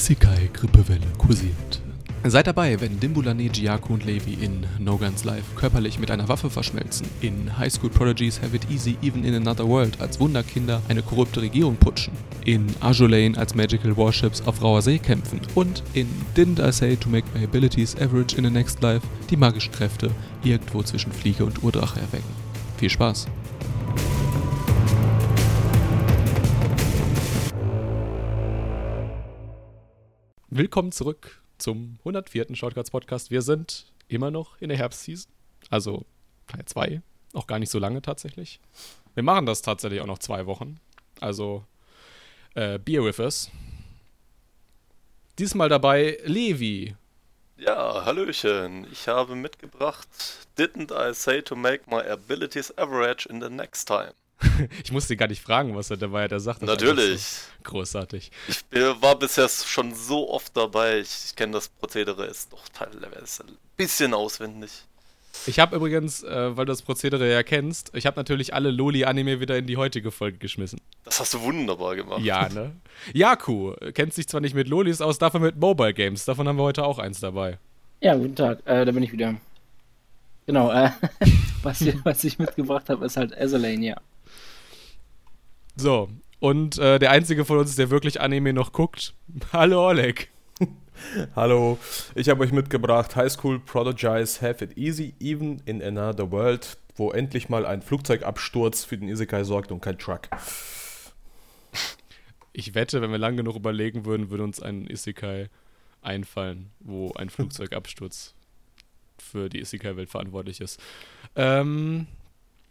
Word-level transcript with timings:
Isekai-Grippewelle 0.00 1.06
kursiert. 1.18 1.82
Seid 2.24 2.46
dabei, 2.46 2.80
wenn 2.80 2.98
Dimbulane, 2.98 3.50
Jiaku 3.52 3.92
und 3.92 4.06
Levi 4.06 4.32
in 4.32 4.66
No 4.78 4.96
Guns 4.96 5.24
Life 5.24 5.54
körperlich 5.56 5.98
mit 5.98 6.10
einer 6.10 6.26
Waffe 6.26 6.48
verschmelzen, 6.48 7.06
in 7.20 7.58
High 7.58 7.70
School 7.70 7.90
Prodigies 7.90 8.40
Have 8.40 8.56
It 8.56 8.70
Easy 8.70 8.96
Even 9.02 9.24
in 9.24 9.34
Another 9.34 9.68
World 9.68 10.00
als 10.00 10.18
Wunderkinder 10.18 10.80
eine 10.88 11.02
korrupte 11.02 11.42
Regierung 11.42 11.76
putschen, 11.76 12.14
in 12.46 12.66
Ajolain 12.80 13.36
als 13.36 13.54
Magical 13.54 13.94
Warships 13.94 14.40
auf 14.46 14.62
rauer 14.62 14.80
See 14.80 14.98
kämpfen 14.98 15.42
und 15.54 15.82
in 15.92 16.08
Didn't 16.34 16.66
I 16.66 16.72
Say 16.72 16.96
to 16.96 17.10
Make 17.10 17.26
My 17.34 17.44
Abilities 17.44 17.94
Average 17.96 18.38
in 18.38 18.44
the 18.44 18.50
Next 18.50 18.80
Life 18.80 19.06
die 19.28 19.36
magischen 19.36 19.72
Kräfte 19.72 20.10
irgendwo 20.42 20.82
zwischen 20.82 21.12
Fliege 21.12 21.44
und 21.44 21.62
Urdrache 21.62 22.00
erwecken. 22.00 22.32
Viel 22.78 22.88
Spaß! 22.88 23.26
Willkommen 30.52 30.90
zurück 30.90 31.40
zum 31.58 32.00
104. 32.00 32.56
Shortcuts 32.56 32.90
Podcast. 32.90 33.30
Wir 33.30 33.40
sind 33.40 33.86
immer 34.08 34.32
noch 34.32 34.60
in 34.60 34.68
der 34.68 34.78
Herbstseason, 34.78 35.30
also 35.68 36.04
Teil 36.48 36.64
2, 36.64 37.02
auch 37.34 37.46
gar 37.46 37.60
nicht 37.60 37.70
so 37.70 37.78
lange 37.78 38.02
tatsächlich. 38.02 38.58
Wir 39.14 39.22
machen 39.22 39.46
das 39.46 39.62
tatsächlich 39.62 40.00
auch 40.00 40.08
noch 40.08 40.18
zwei 40.18 40.46
Wochen, 40.46 40.80
also 41.20 41.64
äh, 42.56 42.80
Beer 42.80 43.04
with 43.04 43.20
us. 43.20 43.48
Diesmal 45.38 45.68
dabei 45.68 46.18
Levi. 46.24 46.96
Ja, 47.56 48.04
Hallöchen. 48.04 48.88
Ich 48.90 49.06
habe 49.06 49.36
mitgebracht 49.36 50.08
Didn't 50.58 50.90
I 50.90 51.14
say 51.14 51.42
to 51.42 51.54
make 51.54 51.84
my 51.86 52.02
abilities 52.02 52.76
average 52.76 53.28
in 53.28 53.40
the 53.40 53.50
next 53.50 53.84
time? 53.86 54.14
ich 54.84 54.92
musste 54.92 55.16
gar 55.16 55.28
nicht 55.28 55.42
fragen, 55.42 55.74
was 55.76 55.90
er 55.90 55.96
dabei 55.96 56.24
hat. 56.24 56.32
Er 56.32 56.40
sagt 56.40 56.62
Natürlich. 56.62 57.22
So 57.22 57.46
großartig. 57.64 58.30
Ich 58.48 58.64
war 59.00 59.18
bisher 59.18 59.48
schon 59.48 59.94
so 59.94 60.30
oft 60.30 60.56
dabei. 60.56 61.00
Ich, 61.00 61.26
ich 61.26 61.36
kenne 61.36 61.52
das 61.52 61.68
Prozedere, 61.68 62.26
ist 62.26 62.52
doch 62.52 62.68
teilweise 62.68 63.44
ein 63.44 63.58
bisschen 63.76 64.14
auswendig. 64.14 64.70
Ich 65.46 65.58
habe 65.58 65.76
übrigens, 65.76 66.22
äh, 66.22 66.56
weil 66.56 66.66
du 66.66 66.72
das 66.72 66.82
Prozedere 66.82 67.30
ja 67.30 67.42
kennst, 67.42 67.92
ich 67.94 68.04
habe 68.04 68.18
natürlich 68.18 68.52
alle 68.52 68.70
Loli-Anime 68.70 69.40
wieder 69.40 69.56
in 69.56 69.66
die 69.66 69.76
heutige 69.76 70.10
Folge 70.10 70.38
geschmissen. 70.38 70.80
Das 71.04 71.20
hast 71.20 71.34
du 71.34 71.40
wunderbar 71.40 71.96
gemacht. 71.96 72.20
Ja, 72.20 72.48
ne? 72.48 72.72
Yaku 73.14 73.74
kennt 73.94 74.12
sich 74.12 74.28
zwar 74.28 74.40
nicht 74.40 74.54
mit 74.54 74.68
Lolis 74.68 75.00
aus, 75.00 75.18
dafür 75.18 75.40
mit 75.40 75.56
Mobile 75.56 75.94
Games. 75.94 76.24
Davon 76.24 76.46
haben 76.46 76.56
wir 76.56 76.64
heute 76.64 76.84
auch 76.84 76.98
eins 76.98 77.20
dabei. 77.20 77.58
Ja, 78.00 78.16
guten 78.16 78.34
Tag. 78.34 78.58
Äh, 78.66 78.84
da 78.84 78.92
bin 78.92 79.02
ich 79.02 79.12
wieder. 79.12 79.36
Genau, 80.46 80.70
äh, 80.72 80.90
was, 81.62 81.80
ich, 81.80 81.94
was 82.04 82.24
ich 82.24 82.38
mitgebracht 82.38 82.88
habe, 82.90 83.06
ist 83.06 83.16
halt 83.16 83.36
Azalane, 83.38 83.86
ja. 83.86 83.96
So, 85.80 86.10
und 86.40 86.76
äh, 86.76 86.98
der 86.98 87.10
einzige 87.10 87.46
von 87.46 87.56
uns, 87.56 87.74
der 87.74 87.88
wirklich 87.88 88.20
Anime 88.20 88.52
noch 88.52 88.72
guckt. 88.72 89.14
Hallo 89.54 89.88
Oleg. 89.88 90.28
Hallo, 91.34 91.78
ich 92.14 92.28
habe 92.28 92.42
euch 92.42 92.52
mitgebracht 92.52 93.16
High 93.16 93.32
School 93.32 93.58
Prodigies 93.60 94.42
Have 94.42 94.62
It 94.62 94.76
Easy 94.76 95.14
Even 95.20 95.62
in 95.64 95.82
Another 95.82 96.30
World, 96.30 96.76
wo 96.96 97.12
endlich 97.12 97.48
mal 97.48 97.64
ein 97.64 97.80
Flugzeugabsturz 97.80 98.84
für 98.84 98.98
den 98.98 99.08
Isekai 99.08 99.42
sorgt 99.42 99.72
und 99.72 99.80
kein 99.80 99.98
Truck. 99.98 100.28
Ich 102.52 102.74
wette, 102.74 103.00
wenn 103.00 103.10
wir 103.10 103.16
lang 103.16 103.38
genug 103.38 103.56
überlegen 103.56 104.04
würden, 104.04 104.28
würde 104.28 104.44
uns 104.44 104.60
ein 104.60 104.86
Isekai 104.86 105.48
einfallen, 106.02 106.72
wo 106.80 107.10
ein 107.14 107.30
Flugzeugabsturz 107.30 108.34
für 109.16 109.48
die 109.48 109.60
Isekai-Welt 109.60 110.10
verantwortlich 110.10 110.60
ist. 110.60 110.78
Ähm, 111.36 112.06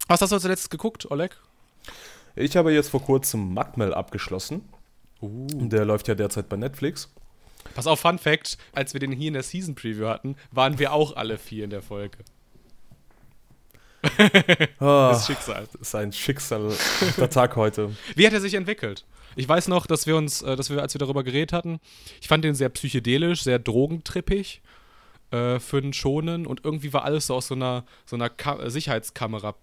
was 0.08 0.22
hast 0.22 0.32
du 0.32 0.38
zuletzt 0.38 0.70
geguckt, 0.70 1.10
Oleg? 1.10 1.36
Ich 2.36 2.56
habe 2.56 2.74
jetzt 2.74 2.90
vor 2.90 3.02
kurzem 3.02 3.54
Magmel 3.54 3.94
abgeschlossen. 3.94 4.68
Uh. 5.22 5.48
Der 5.52 5.86
läuft 5.86 6.08
ja 6.08 6.16
derzeit 6.16 6.50
bei 6.50 6.58
Netflix. 6.58 7.10
Pass 7.76 7.88
auf, 7.88 8.00
Fun 8.00 8.18
Fact: 8.18 8.58
Als 8.74 8.94
wir 8.94 9.00
den 9.00 9.12
hier 9.12 9.28
in 9.28 9.34
der 9.34 9.44
Season 9.44 9.76
Preview 9.76 10.08
hatten, 10.08 10.36
waren 10.52 10.80
wir 10.80 10.94
auch 10.94 11.16
alle 11.16 11.38
vier 11.38 11.66
in 11.66 11.70
der 11.70 11.82
Folge. 11.82 12.18
Ah, 14.80 15.10
das 15.10 15.22
ist 15.22 15.28
Schicksal. 15.28 15.68
Das 15.74 15.82
ist 15.82 15.96
ein 15.96 16.14
Schicksal, 16.14 16.72
der 17.18 17.30
Tag 17.30 17.58
heute. 17.58 17.94
Wie 18.16 18.26
hat 18.26 18.32
er 18.32 18.40
sich 18.40 18.54
entwickelt? 18.54 19.06
Ich 19.36 19.48
weiß 19.48 19.68
noch, 19.68 19.86
dass 19.86 20.08
wir 20.08 20.16
uns, 20.16 20.42
äh, 20.42 20.56
dass 20.56 20.70
wir, 20.70 20.82
als 20.82 20.94
wir 20.94 21.00
darüber 21.00 21.24
geredet 21.24 21.52
hatten, 21.52 21.80
ich 22.22 22.28
fand 22.28 22.44
den 22.44 22.56
sehr 22.56 22.70
psychedelisch, 22.70 23.44
sehr 23.44 23.60
drogentrippig 23.60 24.62
äh, 25.32 25.60
für 25.60 25.78
einen 25.78 25.94
Schonen 25.94 26.48
und 26.48 26.64
irgendwie 26.64 26.94
war 26.94 27.04
alles 27.04 27.28
so 27.28 27.36
aus 27.36 27.48
so 27.48 27.56
einer, 27.56 27.84
so 28.06 28.16
einer 28.16 28.32
Sicherheitskamera 28.70 29.56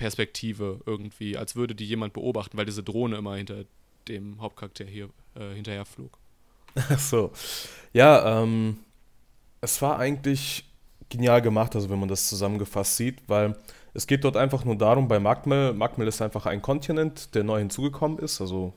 Perspektive 0.00 0.80
irgendwie, 0.86 1.36
als 1.36 1.56
würde 1.56 1.74
die 1.74 1.84
jemand 1.84 2.14
beobachten, 2.14 2.56
weil 2.56 2.64
diese 2.64 2.82
Drohne 2.82 3.16
immer 3.16 3.36
hinter 3.36 3.64
dem 4.08 4.40
Hauptcharakter 4.40 4.86
hier 4.86 5.10
äh, 5.34 5.52
hinterher 5.54 5.84
flog. 5.84 6.16
Ach 6.74 6.98
so. 6.98 7.32
Ja, 7.92 8.42
ähm, 8.42 8.78
es 9.60 9.82
war 9.82 9.98
eigentlich 9.98 10.64
genial 11.10 11.42
gemacht, 11.42 11.76
also 11.76 11.90
wenn 11.90 12.00
man 12.00 12.08
das 12.08 12.30
zusammengefasst 12.30 12.96
sieht, 12.96 13.18
weil 13.26 13.54
es 13.92 14.06
geht 14.06 14.24
dort 14.24 14.38
einfach 14.38 14.64
nur 14.64 14.76
darum, 14.76 15.06
bei 15.06 15.20
Magmel, 15.20 15.74
Magmel 15.74 16.08
ist 16.08 16.22
einfach 16.22 16.46
ein 16.46 16.62
Kontinent, 16.62 17.34
der 17.34 17.44
neu 17.44 17.58
hinzugekommen 17.58 18.18
ist, 18.20 18.40
also 18.40 18.72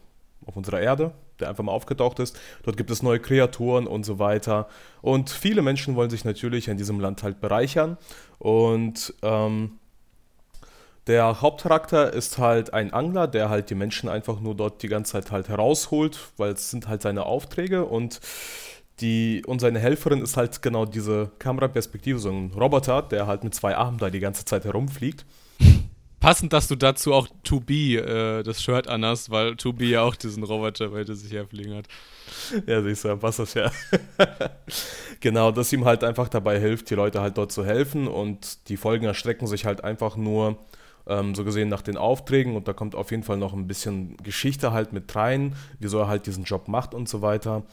auf 0.45 0.57
unserer 0.57 0.81
Erde, 0.81 1.13
der 1.39 1.47
einfach 1.47 1.63
mal 1.63 1.71
aufgetaucht 1.71 2.19
ist. 2.19 2.37
Dort 2.63 2.75
gibt 2.75 2.91
es 2.91 3.01
neue 3.01 3.21
Kreaturen 3.21 3.87
und 3.87 4.03
so 4.03 4.19
weiter. 4.19 4.67
Und 5.01 5.29
viele 5.29 5.61
Menschen 5.61 5.95
wollen 5.95 6.09
sich 6.09 6.25
natürlich 6.25 6.67
in 6.67 6.75
diesem 6.75 6.99
Land 6.99 7.23
halt 7.23 7.39
bereichern. 7.39 7.97
Und 8.39 9.13
ähm, 9.21 9.79
der 11.07 11.41
Hauptcharakter 11.41 12.13
ist 12.13 12.37
halt 12.37 12.73
ein 12.73 12.93
Angler, 12.93 13.27
der 13.27 13.49
halt 13.49 13.69
die 13.69 13.75
Menschen 13.75 14.09
einfach 14.09 14.39
nur 14.39 14.55
dort 14.55 14.81
die 14.83 14.87
ganze 14.87 15.13
Zeit 15.13 15.31
halt 15.31 15.49
herausholt, 15.49 16.19
weil 16.37 16.53
es 16.53 16.69
sind 16.69 16.87
halt 16.87 17.01
seine 17.01 17.25
Aufträge 17.25 17.85
und 17.85 18.21
die 18.99 19.43
und 19.45 19.59
seine 19.59 19.79
Helferin 19.79 20.21
ist 20.21 20.37
halt 20.37 20.61
genau 20.61 20.85
diese 20.85 21.31
Kameraperspektive, 21.39 22.19
so 22.19 22.29
ein 22.29 22.51
Roboter, 22.53 23.01
der 23.01 23.27
halt 23.27 23.43
mit 23.43 23.55
zwei 23.55 23.75
Armen 23.75 23.97
da 23.97 24.09
die 24.09 24.19
ganze 24.19 24.45
Zeit 24.45 24.65
herumfliegt. 24.65 25.25
Passend, 26.19 26.53
dass 26.53 26.69
du 26.69 26.77
dazu 26.77 27.13
auch 27.13 27.27
To 27.43 27.59
Be 27.59 27.97
äh, 27.97 28.43
das 28.43 28.63
Shirt 28.63 28.87
anhast, 28.87 29.29
weil 29.29 29.57
To 29.57 29.73
Be 29.73 29.85
ja 29.87 30.03
auch 30.03 30.15
diesen 30.15 30.43
Roboter 30.43 30.93
weiter 30.93 31.15
sich 31.15 31.33
herfliegen 31.33 31.75
hat. 31.75 31.87
Ja, 32.65 32.81
siehst 32.81 33.03
du, 33.03 33.17
passt 33.17 33.39
das 33.39 33.53
ja. 33.55 33.69
genau, 35.19 35.51
dass 35.51 35.73
ihm 35.73 35.83
halt 35.83 36.01
einfach 36.05 36.29
dabei 36.29 36.61
hilft, 36.61 36.89
die 36.89 36.95
Leute 36.95 37.19
halt 37.19 37.37
dort 37.37 37.51
zu 37.51 37.65
helfen 37.65 38.07
und 38.07 38.69
die 38.69 38.77
Folgen 38.77 39.05
erstrecken 39.05 39.47
sich 39.47 39.65
halt 39.65 39.83
einfach 39.83 40.15
nur 40.15 40.59
ähm, 41.07 41.35
so 41.35 41.43
gesehen 41.43 41.69
nach 41.69 41.81
den 41.81 41.97
Aufträgen 41.97 42.55
und 42.55 42.67
da 42.67 42.73
kommt 42.73 42.95
auf 42.95 43.11
jeden 43.11 43.23
Fall 43.23 43.37
noch 43.37 43.53
ein 43.53 43.67
bisschen 43.67 44.17
Geschichte 44.17 44.71
halt 44.71 44.93
mit 44.93 45.13
rein, 45.15 45.55
wieso 45.79 45.99
er 45.99 46.07
halt 46.07 46.25
diesen 46.25 46.43
Job 46.43 46.67
macht 46.67 46.93
und 46.93 47.09
so 47.09 47.21
weiter. 47.21 47.63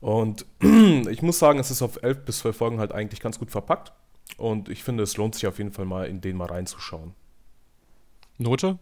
Und 0.00 0.46
ich 1.10 1.22
muss 1.22 1.38
sagen, 1.38 1.58
es 1.58 1.70
ist 1.70 1.82
auf 1.82 2.02
elf 2.02 2.24
bis 2.24 2.38
zwölf 2.38 2.56
Folgen 2.56 2.78
halt 2.78 2.92
eigentlich 2.92 3.20
ganz 3.20 3.38
gut 3.38 3.50
verpackt 3.50 3.92
und 4.36 4.68
ich 4.68 4.82
finde, 4.82 5.02
es 5.02 5.16
lohnt 5.16 5.34
sich 5.34 5.46
auf 5.46 5.58
jeden 5.58 5.72
Fall 5.72 5.84
mal 5.84 6.06
in 6.06 6.20
den 6.20 6.36
mal 6.36 6.46
reinzuschauen. 6.46 7.14
Note? 8.38 8.78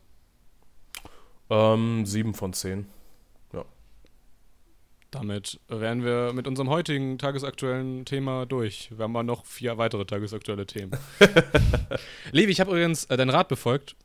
Ähm, 1.50 2.06
7 2.06 2.34
von 2.34 2.52
10. 2.52 2.86
Damit 5.10 5.58
wären 5.66 6.04
wir 6.04 6.32
mit 6.32 6.46
unserem 6.46 6.68
heutigen 6.68 7.18
tagesaktuellen 7.18 8.04
Thema 8.04 8.46
durch. 8.46 8.90
Wir 8.96 9.04
haben 9.04 9.12
mal 9.12 9.24
noch 9.24 9.44
vier 9.44 9.76
weitere 9.76 10.04
tagesaktuelle 10.04 10.66
Themen. 10.66 10.92
Levi, 12.30 12.52
ich 12.52 12.60
habe 12.60 12.70
übrigens 12.70 13.06
äh, 13.06 13.16
deinen 13.16 13.30
Rat 13.30 13.48
befolgt. 13.48 13.96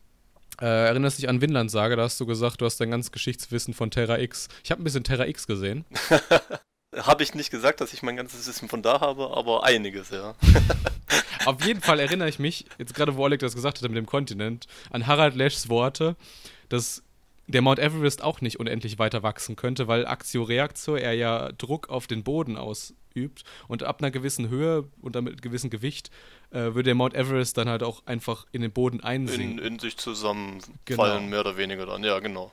Äh, 0.60 0.66
erinnerst 0.66 1.20
dich 1.20 1.30
an 1.30 1.42
Vinland 1.42 1.70
Sage, 1.70 1.96
da 1.96 2.04
hast 2.04 2.20
du 2.20 2.26
gesagt, 2.26 2.62
du 2.62 2.66
hast 2.66 2.80
dein 2.80 2.90
ganzes 2.90 3.12
Geschichtswissen 3.12 3.74
von 3.74 3.92
Terra 3.92 4.20
X. 4.20 4.48
Ich 4.64 4.72
habe 4.72 4.82
ein 4.82 4.84
bisschen 4.84 5.04
Terra 5.04 5.28
X 5.28 5.46
gesehen. 5.46 5.86
habe 6.96 7.24
ich 7.24 7.36
nicht 7.36 7.52
gesagt, 7.52 7.82
dass 7.82 7.94
ich 7.94 8.02
mein 8.02 8.16
ganzes 8.16 8.48
Wissen 8.48 8.68
von 8.68 8.82
da 8.82 9.02
habe, 9.02 9.32
aber 9.36 9.64
einiges, 9.64 10.10
ja. 10.10 10.34
Auf 11.46 11.64
jeden 11.64 11.82
Fall 11.82 12.00
erinnere 12.00 12.30
ich 12.30 12.40
mich, 12.40 12.66
jetzt 12.80 12.96
gerade 12.96 13.16
wo 13.16 13.24
Oleg 13.24 13.42
das 13.42 13.54
gesagt 13.54 13.78
hat 13.78 13.90
mit 13.90 13.98
dem 13.98 14.06
Kontinent, 14.08 14.66
an 14.90 15.06
Harald 15.06 15.36
Leschs 15.36 15.70
Worte, 15.70 16.16
dass 16.70 17.04
der 17.48 17.62
Mount 17.62 17.80
Everest 17.80 18.24
auch 18.24 18.42
nicht 18.42 18.60
unendlich 18.60 18.98
weiter 19.00 19.24
wachsen 19.24 19.56
könnte, 19.56 19.88
weil 19.88 20.06
Aktio-Reaktio 20.06 20.96
er 20.96 21.14
ja 21.14 21.52
Druck 21.52 21.90
auf 21.90 22.08
den 22.08 22.24
Boden 22.24 22.58
ausübt 22.58 23.44
und 23.68 23.84
ab 23.84 24.02
einer 24.02 24.12
gewissen 24.12 24.50
Höhe 24.50 24.90
und 25.02 25.16
damit 25.16 25.42
gewissem 25.42 25.70
Gewicht 25.70 26.10
äh, 26.52 26.60
würde 26.60 26.84
der 26.84 26.96
Mount 26.96 27.14
Everest 27.14 27.58
dann 27.58 27.70
halt 27.70 27.84
auch 27.84 28.06
einfach 28.06 28.46
in 28.52 28.62
den 28.62 28.72
Boden 28.72 29.02
einsinken. 29.02 29.60
In, 29.60 29.74
in 29.74 29.80
sich 29.80 29.98
zusammenfallen, 29.98 30.74
genau. 30.86 31.20
mehr 31.22 31.42
oder 31.42 31.58
weniger 31.58 31.86
dann, 31.86 32.04
ja, 32.04 32.20
genau. 32.20 32.52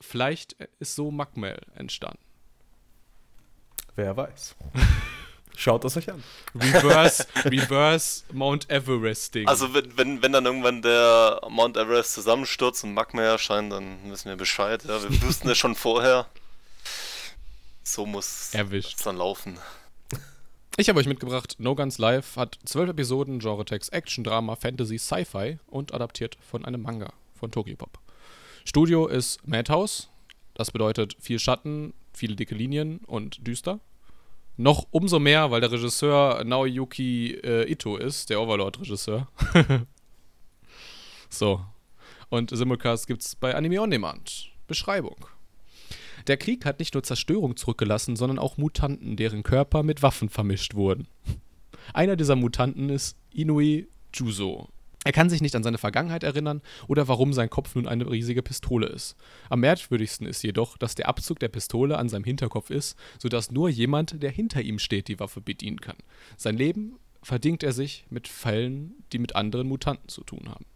Vielleicht 0.00 0.56
ist 0.78 0.94
so 0.94 1.10
Magmel 1.10 1.60
entstanden. 1.74 2.18
Wer 3.96 4.16
weiß. 4.16 4.56
Schaut 5.60 5.84
es 5.84 5.94
euch 5.94 6.10
an. 6.10 6.24
Reverse, 6.54 7.26
Reverse 7.44 8.24
Mount 8.32 8.70
Everesting. 8.70 9.46
Also 9.46 9.74
wenn, 9.74 9.94
wenn, 9.98 10.22
wenn 10.22 10.32
dann 10.32 10.46
irgendwann 10.46 10.80
der 10.80 11.38
Mount 11.50 11.76
Everest 11.76 12.14
zusammenstürzt 12.14 12.82
und 12.82 12.94
Magma 12.94 13.20
erscheint, 13.20 13.70
dann 13.70 13.98
wissen 14.10 14.30
wir 14.30 14.36
Bescheid. 14.36 14.82
Ja, 14.88 15.02
wir 15.02 15.20
wussten 15.20 15.50
es 15.50 15.58
schon 15.58 15.74
vorher. 15.74 16.24
So 17.82 18.06
muss 18.06 18.54
es 18.54 18.96
dann 19.04 19.18
laufen. 19.18 19.58
Ich 20.78 20.88
habe 20.88 20.98
euch 20.98 21.06
mitgebracht, 21.06 21.56
No 21.58 21.74
Guns 21.74 21.98
Live 21.98 22.36
hat 22.36 22.58
zwölf 22.64 22.88
Episoden, 22.88 23.38
Genre-Text, 23.38 23.92
Action, 23.92 24.24
Drama, 24.24 24.56
Fantasy, 24.56 24.98
Sci-Fi 24.98 25.58
und 25.66 25.92
adaptiert 25.92 26.38
von 26.50 26.64
einem 26.64 26.80
Manga 26.80 27.12
von 27.38 27.50
Tokyopop. 27.50 27.98
Studio 28.64 29.08
ist 29.08 29.46
Madhouse, 29.46 30.08
das 30.54 30.70
bedeutet 30.70 31.18
viel 31.20 31.38
Schatten, 31.38 31.92
viele 32.14 32.34
dicke 32.34 32.54
Linien 32.54 33.00
und 33.06 33.46
düster. 33.46 33.78
Noch 34.60 34.86
umso 34.90 35.18
mehr, 35.18 35.50
weil 35.50 35.62
der 35.62 35.72
Regisseur 35.72 36.44
Naoyuki 36.44 37.32
äh, 37.42 37.72
Ito 37.72 37.96
ist, 37.96 38.28
der 38.28 38.42
Overlord-Regisseur. 38.42 39.26
so. 41.30 41.64
Und 42.28 42.54
Simulcast 42.54 43.06
gibt's 43.06 43.34
bei 43.34 43.54
Anime 43.54 43.80
On 43.80 43.90
Demand. 43.90 44.52
Beschreibung. 44.66 45.16
Der 46.26 46.36
Krieg 46.36 46.66
hat 46.66 46.78
nicht 46.78 46.92
nur 46.92 47.02
Zerstörung 47.02 47.56
zurückgelassen, 47.56 48.16
sondern 48.16 48.38
auch 48.38 48.58
Mutanten, 48.58 49.16
deren 49.16 49.44
Körper 49.44 49.82
mit 49.82 50.02
Waffen 50.02 50.28
vermischt 50.28 50.74
wurden. 50.74 51.08
Einer 51.94 52.16
dieser 52.16 52.36
Mutanten 52.36 52.90
ist 52.90 53.16
Inui 53.32 53.88
Juzo. 54.12 54.68
Er 55.04 55.12
kann 55.12 55.30
sich 55.30 55.40
nicht 55.40 55.56
an 55.56 55.62
seine 55.62 55.78
Vergangenheit 55.78 56.24
erinnern 56.24 56.60
oder 56.86 57.08
warum 57.08 57.32
sein 57.32 57.48
Kopf 57.48 57.74
nun 57.74 57.88
eine 57.88 58.10
riesige 58.10 58.42
Pistole 58.42 58.86
ist. 58.86 59.16
Am 59.48 59.60
merkwürdigsten 59.60 60.26
ist 60.26 60.42
jedoch, 60.42 60.76
dass 60.76 60.94
der 60.94 61.08
Abzug 61.08 61.38
der 61.38 61.48
Pistole 61.48 61.96
an 61.96 62.10
seinem 62.10 62.24
Hinterkopf 62.24 62.68
ist, 62.68 62.98
sodass 63.18 63.50
nur 63.50 63.70
jemand, 63.70 64.22
der 64.22 64.30
hinter 64.30 64.60
ihm 64.60 64.78
steht, 64.78 65.08
die 65.08 65.18
Waffe 65.18 65.40
bedienen 65.40 65.80
kann. 65.80 65.96
Sein 66.36 66.56
Leben 66.56 66.98
verdingt 67.22 67.62
er 67.62 67.72
sich 67.72 68.04
mit 68.10 68.28
Fällen, 68.28 69.04
die 69.12 69.18
mit 69.18 69.36
anderen 69.36 69.68
Mutanten 69.68 70.08
zu 70.08 70.22
tun 70.22 70.48
haben. 70.50 70.66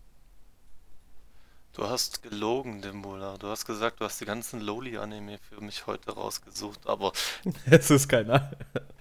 Du 1.74 1.82
hast 1.88 2.22
gelogen, 2.22 2.80
Dimbula. 2.80 3.36
Du 3.36 3.48
hast 3.48 3.66
gesagt, 3.66 4.00
du 4.00 4.04
hast 4.04 4.20
die 4.20 4.24
ganzen 4.24 4.60
Loli-Anime 4.60 5.38
für 5.38 5.60
mich 5.60 5.86
heute 5.86 6.12
rausgesucht, 6.12 6.86
aber 6.86 7.12
Es 7.66 7.90
ist 7.90 8.08
keiner. 8.08 8.52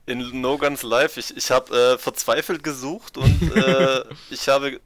in 0.07 0.41
No 0.41 0.57
Guns 0.57 0.81
Live, 0.81 1.17
ich, 1.17 1.37
ich 1.37 1.51
habe 1.51 1.93
äh, 1.93 1.97
verzweifelt 1.99 2.63
gesucht 2.63 3.17
und 3.17 3.55
äh, 3.55 4.03
ich 4.31 4.49
habe 4.49 4.81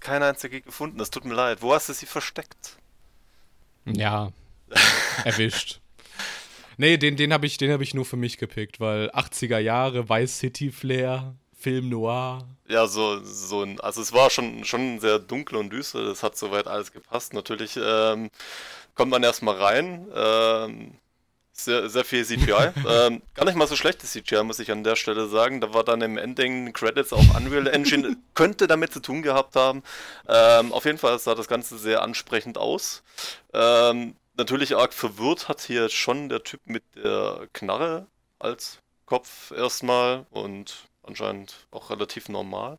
keine 0.00 0.26
einzige 0.26 0.60
gefunden. 0.60 0.98
Das 0.98 1.10
tut 1.10 1.24
mir 1.24 1.34
leid. 1.34 1.62
Wo 1.62 1.74
hast 1.74 1.88
du 1.88 1.92
sie 1.92 2.06
versteckt? 2.06 2.76
Ja, 3.84 4.32
erwischt. 5.24 5.80
Nee, 6.76 6.96
den, 6.96 7.16
den 7.16 7.32
habe 7.32 7.46
ich, 7.46 7.56
den 7.56 7.72
hab 7.72 7.80
ich 7.80 7.94
nur 7.94 8.04
für 8.04 8.16
mich 8.16 8.38
gepickt, 8.38 8.78
weil 8.78 9.10
80er 9.10 9.58
Jahre, 9.58 10.08
Vice 10.08 10.38
City 10.38 10.70
Flair, 10.70 11.34
Film 11.58 11.88
Noir. 11.88 12.46
Ja, 12.68 12.86
so, 12.86 13.22
so 13.24 13.62
ein, 13.64 13.80
also 13.80 14.00
es 14.00 14.12
war 14.12 14.30
schon, 14.30 14.64
schon 14.64 15.00
sehr 15.00 15.18
dunkel 15.18 15.56
und 15.56 15.70
düster, 15.70 16.04
das 16.04 16.22
hat 16.22 16.36
soweit 16.36 16.68
alles 16.68 16.92
gepasst. 16.92 17.34
Natürlich 17.34 17.76
ähm, 17.82 18.30
kommt 18.94 19.10
man 19.10 19.24
erstmal 19.24 19.56
rein, 19.56 20.06
ähm, 20.14 20.92
sehr, 21.60 21.88
sehr 21.88 22.04
viel 22.04 22.24
CGI. 22.24 22.72
ähm, 22.88 23.22
gar 23.34 23.44
nicht 23.44 23.56
mal 23.56 23.66
so 23.66 23.76
schlechtes 23.76 24.12
CGI, 24.12 24.42
muss 24.42 24.58
ich 24.58 24.70
an 24.70 24.84
der 24.84 24.96
Stelle 24.96 25.28
sagen. 25.28 25.60
Da 25.60 25.74
war 25.74 25.84
dann 25.84 26.00
im 26.00 26.18
Ending 26.18 26.72
Credits 26.72 27.12
auch 27.12 27.36
Unreal 27.36 27.66
Engine, 27.66 28.16
könnte 28.34 28.66
damit 28.66 28.92
zu 28.92 29.00
tun 29.00 29.22
gehabt 29.22 29.56
haben. 29.56 29.82
Ähm, 30.28 30.72
auf 30.72 30.84
jeden 30.84 30.98
Fall 30.98 31.18
sah 31.18 31.34
das 31.34 31.48
Ganze 31.48 31.78
sehr 31.78 32.02
ansprechend 32.02 32.58
aus. 32.58 33.02
Ähm, 33.52 34.16
natürlich 34.36 34.76
arg 34.76 34.92
verwirrt 34.92 35.48
hat 35.48 35.60
hier 35.60 35.88
schon 35.88 36.28
der 36.28 36.42
Typ 36.42 36.60
mit 36.64 36.84
der 36.96 37.48
Knarre 37.52 38.06
als 38.38 38.78
Kopf 39.06 39.50
erstmal 39.50 40.26
und 40.30 40.88
anscheinend 41.02 41.66
auch 41.70 41.90
relativ 41.90 42.28
normal. 42.28 42.78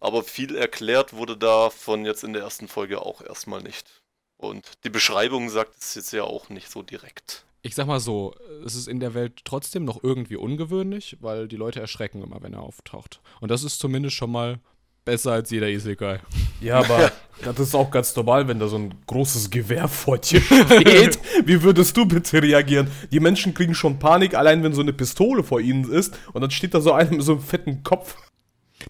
Aber 0.00 0.22
viel 0.22 0.56
erklärt 0.56 1.14
wurde 1.14 1.36
davon 1.36 2.04
jetzt 2.04 2.24
in 2.24 2.32
der 2.32 2.42
ersten 2.42 2.68
Folge 2.68 3.00
auch 3.00 3.22
erstmal 3.22 3.62
nicht. 3.62 4.02
Und 4.36 4.72
die 4.84 4.90
Beschreibung 4.90 5.48
sagt 5.48 5.76
es 5.80 5.94
jetzt 5.94 6.12
ja 6.12 6.24
auch 6.24 6.48
nicht 6.48 6.70
so 6.70 6.82
direkt. 6.82 7.44
Ich 7.66 7.74
sag 7.74 7.86
mal 7.86 7.98
so, 7.98 8.34
es 8.66 8.74
ist 8.74 8.88
in 8.88 9.00
der 9.00 9.14
Welt 9.14 9.40
trotzdem 9.46 9.86
noch 9.86 10.04
irgendwie 10.04 10.36
ungewöhnlich, 10.36 11.16
weil 11.20 11.48
die 11.48 11.56
Leute 11.56 11.80
erschrecken 11.80 12.22
immer, 12.22 12.42
wenn 12.42 12.52
er 12.52 12.62
auftaucht. 12.62 13.22
Und 13.40 13.50
das 13.50 13.64
ist 13.64 13.78
zumindest 13.78 14.16
schon 14.16 14.30
mal 14.30 14.58
besser 15.06 15.32
als 15.32 15.50
jeder 15.50 15.70
Isekai. 15.70 16.20
Ja, 16.60 16.80
aber 16.80 17.10
das 17.42 17.58
ist 17.58 17.74
auch 17.74 17.90
ganz 17.90 18.14
normal, 18.16 18.48
wenn 18.48 18.58
da 18.58 18.68
so 18.68 18.76
ein 18.76 18.94
großes 19.06 19.50
Gewehr 19.50 19.88
vor 19.88 20.18
dir 20.18 20.40
steht. 20.42 21.18
Wie 21.46 21.62
würdest 21.62 21.96
du 21.96 22.04
bitte 22.04 22.42
reagieren? 22.42 22.90
Die 23.10 23.20
Menschen 23.20 23.54
kriegen 23.54 23.74
schon 23.74 23.98
Panik, 23.98 24.34
allein 24.34 24.62
wenn 24.62 24.74
so 24.74 24.82
eine 24.82 24.92
Pistole 24.92 25.42
vor 25.42 25.58
ihnen 25.58 25.90
ist 25.90 26.18
und 26.34 26.42
dann 26.42 26.50
steht 26.50 26.74
da 26.74 26.82
so 26.82 26.92
einer 26.92 27.12
mit 27.12 27.22
so 27.22 27.32
einem 27.32 27.40
fetten 27.40 27.82
Kopf. 27.82 28.14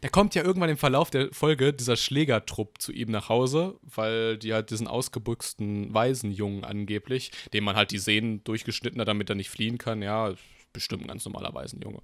Da 0.05 0.11
kommt 0.11 0.35
ja 0.35 0.45
irgendwann 0.45 0.69
im 0.69 0.77
Verlauf 0.77 1.09
der 1.09 1.33
Folge 1.33 1.73
dieser 1.73 1.97
Schlägertrupp 1.97 2.79
zu 2.79 2.93
ihm 2.93 3.11
nach 3.11 3.31
Hause, 3.31 3.77
weil 3.81 4.37
die 4.37 4.53
halt 4.53 4.69
diesen 4.69 4.87
ausgebüxten 4.87 5.95
Waisenjungen 5.95 6.63
angeblich, 6.63 7.33
dem 7.55 7.65
man 7.65 7.75
halt 7.75 7.91
die 7.91 7.97
Sehnen 7.97 8.45
durchgeschnitten 8.45 9.01
hat, 9.01 9.09
damit 9.09 9.31
er 9.31 9.35
nicht 9.35 9.49
fliehen 9.49 9.79
kann. 9.79 10.03
Ja, 10.03 10.35
bestimmt 10.75 11.05
ein 11.05 11.09
ganz 11.09 11.25
normaler 11.25 11.55
Waisenjunge. 11.55 12.03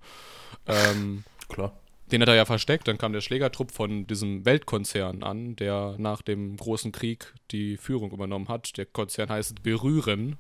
Ähm, 0.67 1.25
Klar. 1.51 1.79
den 2.11 2.23
hat 2.23 2.31
er 2.31 2.37
ja 2.37 2.47
versteckt. 2.47 2.89
Dann 2.89 2.97
kam 2.97 3.13
der 3.13 3.21
Schlägertrupp 3.21 3.71
von 3.71 4.07
diesem 4.07 4.47
Weltkonzern 4.47 5.23
an, 5.23 5.57
der 5.57 5.97
nach 5.99 6.23
dem 6.23 6.57
großen 6.57 6.93
Krieg 6.93 7.35
die 7.51 7.77
Führung 7.77 8.13
übernommen 8.13 8.49
hat. 8.49 8.79
Der 8.79 8.87
Konzern 8.87 9.29
heißt 9.29 9.63
Berühren. 9.63 10.39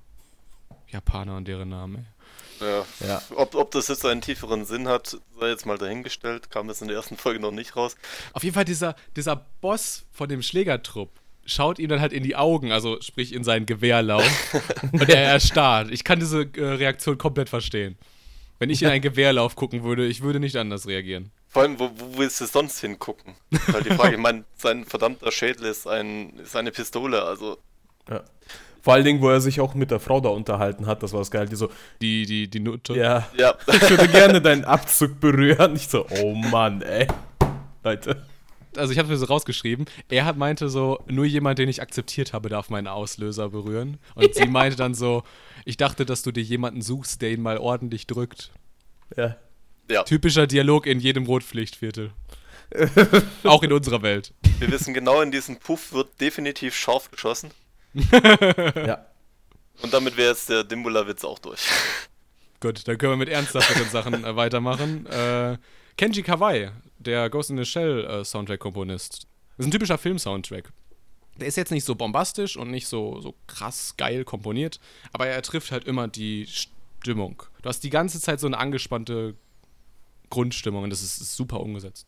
Japaner 0.88 1.36
und 1.36 1.46
deren 1.46 1.68
Name. 1.68 2.06
Ja. 2.60 2.84
Ja. 3.06 3.22
Ob, 3.34 3.54
ob 3.54 3.70
das 3.70 3.88
jetzt 3.88 4.04
einen 4.04 4.20
tieferen 4.20 4.64
Sinn 4.64 4.88
hat, 4.88 5.18
sei 5.38 5.48
jetzt 5.48 5.66
mal 5.66 5.78
dahingestellt. 5.78 6.50
Kam 6.50 6.68
das 6.68 6.82
in 6.82 6.88
der 6.88 6.96
ersten 6.96 7.16
Folge 7.16 7.40
noch 7.40 7.52
nicht 7.52 7.76
raus. 7.76 7.96
Auf 8.32 8.44
jeden 8.44 8.54
Fall 8.54 8.64
dieser, 8.64 8.94
dieser 9.16 9.36
Boss 9.60 10.04
von 10.12 10.28
dem 10.28 10.42
Schlägertrupp 10.42 11.10
schaut 11.46 11.78
ihm 11.78 11.88
dann 11.88 12.00
halt 12.00 12.12
in 12.12 12.22
die 12.22 12.36
Augen, 12.36 12.72
also 12.72 13.00
sprich 13.00 13.32
in 13.32 13.44
seinen 13.44 13.66
Gewehrlauf 13.66 14.24
und 14.92 15.08
er 15.08 15.22
erstarrt. 15.22 15.90
Ich 15.90 16.04
kann 16.04 16.20
diese 16.20 16.42
äh, 16.42 16.64
Reaktion 16.64 17.18
komplett 17.18 17.48
verstehen. 17.48 17.98
Wenn 18.58 18.70
ich 18.70 18.82
in 18.82 18.88
einen 18.88 19.02
Gewehrlauf 19.02 19.56
gucken 19.56 19.82
würde, 19.82 20.06
ich 20.06 20.22
würde 20.22 20.38
nicht 20.38 20.56
anders 20.56 20.86
reagieren. 20.86 21.30
Vor 21.48 21.62
allem, 21.62 21.78
wo, 21.80 21.90
wo 21.96 22.18
willst 22.18 22.40
du 22.40 22.46
sonst 22.46 22.80
hingucken? 22.80 23.34
Ist 23.50 23.66
Halt 23.68 23.86
die 23.86 23.94
Frage, 23.94 24.14
ich 24.14 24.20
meine, 24.20 24.44
sein 24.56 24.84
verdammter 24.84 25.32
Schädel 25.32 25.66
ist, 25.66 25.86
ein, 25.86 26.38
ist 26.38 26.54
eine 26.54 26.70
Pistole, 26.70 27.22
also 27.22 27.58
Ja. 28.08 28.22
Vor 28.82 28.94
allen 28.94 29.04
Dingen, 29.04 29.20
wo 29.20 29.28
er 29.28 29.40
sich 29.40 29.60
auch 29.60 29.74
mit 29.74 29.90
der 29.90 30.00
Frau 30.00 30.20
da 30.20 30.30
unterhalten 30.30 30.86
hat, 30.86 31.02
das 31.02 31.12
war 31.12 31.20
das 31.20 31.30
geil. 31.30 31.46
Die 31.48 31.56
so, 31.56 31.68
Die, 32.00 32.26
die, 32.26 32.48
die 32.48 32.60
Nutte. 32.60 32.94
ja, 32.94 33.28
ja. 33.36 33.54
ich 33.66 33.90
würde 33.90 34.08
gerne 34.08 34.40
deinen 34.40 34.64
Abzug 34.64 35.20
berühren. 35.20 35.76
Ich 35.76 35.88
so, 35.88 36.06
oh 36.22 36.34
Mann, 36.34 36.82
ey. 36.82 37.06
Leute. 37.84 38.22
Also 38.76 38.92
ich 38.92 38.98
habe 38.98 39.08
mir 39.08 39.16
so 39.16 39.26
rausgeschrieben, 39.26 39.86
er 40.08 40.24
hat 40.24 40.36
meinte 40.36 40.68
so, 40.68 41.00
nur 41.08 41.24
jemand, 41.24 41.58
den 41.58 41.68
ich 41.68 41.82
akzeptiert 41.82 42.32
habe, 42.32 42.48
darf 42.48 42.70
meinen 42.70 42.86
Auslöser 42.86 43.48
berühren. 43.48 43.98
Und 44.14 44.34
sie 44.34 44.46
meinte 44.46 44.76
dann 44.76 44.94
so, 44.94 45.24
ich 45.64 45.76
dachte, 45.76 46.06
dass 46.06 46.22
du 46.22 46.30
dir 46.30 46.42
jemanden 46.42 46.80
suchst, 46.80 47.20
der 47.20 47.32
ihn 47.32 47.42
mal 47.42 47.58
ordentlich 47.58 48.06
drückt. 48.06 48.52
Ja. 49.16 49.36
ja. 49.90 50.04
Typischer 50.04 50.46
Dialog 50.46 50.86
in 50.86 51.00
jedem 51.00 51.26
Rotpflichtviertel. 51.26 52.12
Auch 53.42 53.64
in 53.64 53.72
unserer 53.72 54.02
Welt. 54.02 54.32
Wir 54.60 54.70
wissen 54.70 54.94
genau, 54.94 55.20
in 55.20 55.32
diesem 55.32 55.56
Puff 55.56 55.92
wird 55.92 56.20
definitiv 56.20 56.76
scharf 56.76 57.10
geschossen. 57.10 57.50
Ja. 57.94 59.06
Und 59.82 59.94
damit 59.94 60.16
wäre 60.16 60.30
jetzt 60.30 60.48
der 60.48 60.64
Dimbula-Witz 60.64 61.24
auch 61.24 61.38
durch. 61.38 61.60
Gut, 62.60 62.86
dann 62.86 62.98
können 62.98 63.12
wir 63.12 63.16
mit 63.16 63.30
ernsthafteren 63.30 63.88
Sachen 63.88 64.24
äh, 64.24 64.36
weitermachen. 64.36 65.06
Äh, 65.06 65.56
Kenji 65.96 66.22
Kawai, 66.22 66.72
der 66.98 67.30
Ghost 67.30 67.50
in 67.50 67.56
the 67.56 67.64
Shell 67.64 68.04
äh, 68.04 68.24
Soundtrack-Komponist. 68.24 69.26
Das 69.56 69.66
ist 69.66 69.66
ein 69.66 69.70
typischer 69.70 69.96
Film-Soundtrack. 69.98 70.70
Der 71.36 71.48
ist 71.48 71.56
jetzt 71.56 71.70
nicht 71.70 71.84
so 71.84 71.94
bombastisch 71.94 72.56
und 72.58 72.70
nicht 72.70 72.86
so, 72.86 73.20
so 73.20 73.34
krass 73.46 73.94
geil 73.96 74.24
komponiert, 74.24 74.78
aber 75.12 75.26
er 75.26 75.40
trifft 75.40 75.72
halt 75.72 75.84
immer 75.84 76.06
die 76.06 76.46
Stimmung. 76.46 77.42
Du 77.62 77.68
hast 77.68 77.80
die 77.80 77.90
ganze 77.90 78.20
Zeit 78.20 78.40
so 78.40 78.46
eine 78.46 78.58
angespannte 78.58 79.34
Grundstimmung 80.28 80.84
und 80.84 80.90
das 80.90 81.02
ist, 81.02 81.20
ist 81.20 81.36
super 81.36 81.60
umgesetzt. 81.60 82.06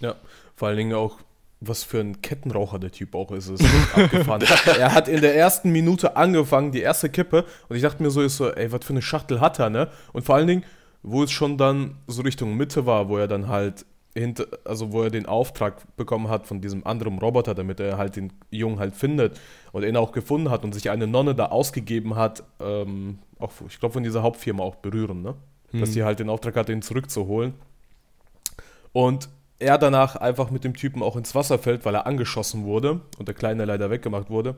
Ja, 0.00 0.16
vor 0.56 0.68
allen 0.68 0.76
Dingen 0.76 0.94
auch, 0.94 1.18
was 1.60 1.82
für 1.84 2.00
ein 2.00 2.20
Kettenraucher 2.20 2.78
der 2.78 2.92
Typ 2.92 3.14
auch 3.14 3.32
ist. 3.32 3.48
ist 3.48 3.62
echt 3.62 3.96
abgefahren. 3.96 4.42
er 4.78 4.94
hat 4.94 5.08
in 5.08 5.20
der 5.20 5.36
ersten 5.36 5.70
Minute 5.70 6.16
angefangen, 6.16 6.72
die 6.72 6.80
erste 6.80 7.08
Kippe, 7.08 7.44
und 7.68 7.76
ich 7.76 7.82
dachte 7.82 8.02
mir 8.02 8.10
so, 8.10 8.22
ist 8.22 8.36
so, 8.36 8.50
ey, 8.50 8.70
was 8.72 8.84
für 8.84 8.92
eine 8.92 9.02
Schachtel 9.02 9.40
hat 9.40 9.58
er, 9.58 9.70
ne? 9.70 9.88
Und 10.12 10.24
vor 10.24 10.34
allen 10.34 10.46
Dingen, 10.46 10.64
wo 11.02 11.22
es 11.22 11.30
schon 11.30 11.58
dann 11.58 11.96
so 12.06 12.22
Richtung 12.22 12.56
Mitte 12.56 12.86
war, 12.86 13.08
wo 13.08 13.18
er 13.18 13.28
dann 13.28 13.48
halt 13.48 13.84
hinter, 14.14 14.46
also 14.64 14.92
wo 14.92 15.02
er 15.02 15.10
den 15.10 15.26
Auftrag 15.26 15.96
bekommen 15.96 16.28
hat 16.28 16.46
von 16.46 16.60
diesem 16.60 16.86
anderen 16.86 17.18
Roboter, 17.18 17.54
damit 17.54 17.80
er 17.80 17.98
halt 17.98 18.16
den 18.16 18.32
Jungen 18.50 18.78
halt 18.78 18.94
findet 18.94 19.40
und 19.72 19.84
ihn 19.84 19.96
auch 19.96 20.12
gefunden 20.12 20.50
hat 20.50 20.64
und 20.64 20.72
sich 20.72 20.90
eine 20.90 21.06
Nonne 21.06 21.34
da 21.34 21.46
ausgegeben 21.46 22.14
hat, 22.14 22.44
ähm, 22.60 23.18
auch, 23.38 23.52
ich 23.68 23.80
glaube, 23.80 23.94
von 23.94 24.02
dieser 24.02 24.22
Hauptfirma 24.22 24.62
auch 24.62 24.76
berühren, 24.76 25.22
ne? 25.22 25.34
Dass 25.72 25.90
die 25.90 26.04
halt 26.04 26.20
den 26.20 26.30
Auftrag 26.30 26.54
hatte, 26.54 26.72
ihn 26.72 26.82
zurückzuholen. 26.82 27.54
Und 28.92 29.28
er 29.58 29.78
danach 29.78 30.16
einfach 30.16 30.50
mit 30.50 30.64
dem 30.64 30.74
Typen 30.74 31.02
auch 31.02 31.16
ins 31.16 31.34
Wasser 31.34 31.58
fällt, 31.58 31.84
weil 31.84 31.94
er 31.94 32.06
angeschossen 32.06 32.64
wurde 32.64 33.00
und 33.18 33.28
der 33.28 33.34
Kleine 33.34 33.64
leider 33.64 33.90
weggemacht 33.90 34.30
wurde. 34.30 34.56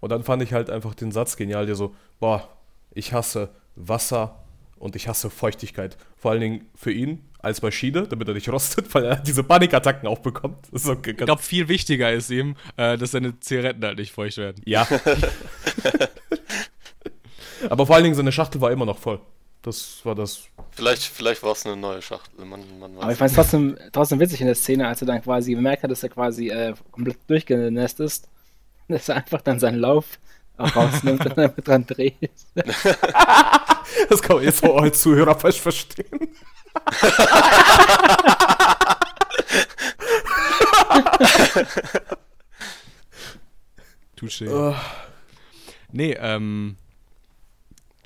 Und 0.00 0.10
dann 0.10 0.22
fand 0.22 0.42
ich 0.42 0.52
halt 0.52 0.70
einfach 0.70 0.94
den 0.94 1.12
Satz 1.12 1.36
genial, 1.36 1.66
der 1.66 1.74
so, 1.74 1.94
boah, 2.20 2.48
ich 2.92 3.12
hasse 3.12 3.50
Wasser 3.74 4.42
und 4.78 4.96
ich 4.96 5.08
hasse 5.08 5.30
Feuchtigkeit. 5.30 5.96
Vor 6.16 6.30
allen 6.30 6.40
Dingen 6.40 6.66
für 6.74 6.92
ihn 6.92 7.24
als 7.38 7.62
Maschine, 7.62 8.06
damit 8.08 8.28
er 8.28 8.34
nicht 8.34 8.48
rostet, 8.48 8.94
weil 8.94 9.04
er 9.04 9.16
diese 9.16 9.42
Panikattacken 9.42 10.08
auch 10.08 10.18
bekommt. 10.18 10.68
Okay, 10.72 11.10
Ich 11.10 11.16
glaube, 11.16 11.42
viel 11.42 11.68
wichtiger 11.68 12.12
ist 12.12 12.30
ihm, 12.30 12.56
äh, 12.76 12.96
dass 12.98 13.12
seine 13.12 13.38
Zigaretten 13.40 13.84
halt 13.84 13.98
nicht 13.98 14.12
feucht 14.12 14.36
werden. 14.38 14.62
ja. 14.64 14.86
Aber 17.70 17.86
vor 17.86 17.94
allen 17.94 18.04
Dingen 18.04 18.14
seine 18.14 18.32
Schachtel 18.32 18.60
war 18.60 18.70
immer 18.70 18.84
noch 18.84 18.98
voll. 18.98 19.18
Das 19.66 20.00
war 20.04 20.14
das. 20.14 20.44
Vielleicht, 20.70 21.02
vielleicht 21.02 21.42
war 21.42 21.50
es 21.50 21.66
eine 21.66 21.76
neue 21.76 22.00
Schachtel. 22.00 22.44
Man, 22.44 22.78
man 22.78 22.96
Aber 22.98 23.10
ich 23.10 23.18
fand 23.18 23.32
es 23.32 23.34
trotzdem, 23.34 23.76
trotzdem 23.90 24.20
witzig 24.20 24.40
in 24.40 24.46
der 24.46 24.54
Szene, 24.54 24.86
als 24.86 25.02
er 25.02 25.08
dann 25.08 25.20
quasi 25.20 25.56
bemerkt 25.56 25.82
hat, 25.82 25.90
dass 25.90 26.04
er 26.04 26.08
quasi 26.08 26.50
äh, 26.50 26.72
komplett 26.92 27.18
durchgenässt 27.26 27.98
ist, 27.98 28.28
dass 28.88 29.08
er 29.08 29.16
einfach 29.16 29.42
dann 29.42 29.58
seinen 29.58 29.80
Lauf 29.80 30.20
rausnimmt 30.56 31.26
und 31.26 31.36
damit 31.36 31.66
dran 31.66 31.84
dreht. 31.84 32.30
Das 34.08 34.20
kann 34.20 34.36
man 34.36 34.44
jetzt 34.44 34.60
so 34.60 34.76
als 34.76 35.00
Zuhörer 35.00 35.38
falsch 35.38 35.60
verstehen. 35.60 36.06
Touché. 44.16 44.48
Oh. 44.50 44.74
Nee, 45.92 46.16
ähm. 46.18 46.76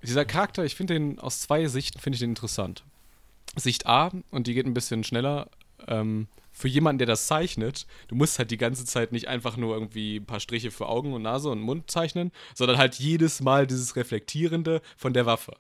Dieser 0.03 0.25
Charakter, 0.25 0.65
ich 0.65 0.75
finde 0.75 0.95
den 0.95 1.19
aus 1.19 1.41
zwei 1.41 1.67
Sichten 1.67 2.01
finde 2.01 2.17
ich 2.17 2.21
den 2.21 2.31
interessant. 2.31 2.85
Sicht 3.57 3.87
A, 3.87 4.11
und 4.31 4.47
die 4.47 4.55
geht 4.55 4.67
ein 4.67 4.75
bisschen 4.75 5.05
schneller, 5.05 5.49
ähm, 5.89 6.29
für 6.53 6.69
jemanden, 6.69 6.99
der 6.99 7.07
das 7.07 7.27
zeichnet, 7.27 7.87
du 8.09 8.15
musst 8.15 8.39
halt 8.39 8.51
die 8.51 8.57
ganze 8.57 8.85
Zeit 8.85 9.13
nicht 9.13 9.29
einfach 9.29 9.57
nur 9.57 9.75
irgendwie 9.75 10.17
ein 10.17 10.27
paar 10.27 10.41
Striche 10.41 10.71
für 10.71 10.89
Augen 10.89 11.13
und 11.13 11.23
Nase 11.23 11.49
und 11.49 11.61
Mund 11.61 11.91
zeichnen, 11.91 12.33
sondern 12.55 12.77
halt 12.77 12.97
jedes 12.97 13.41
Mal 13.41 13.67
dieses 13.67 13.97
Reflektierende 13.97 14.83
von 14.97 15.13
der 15.13 15.27
Waffe. 15.27 15.57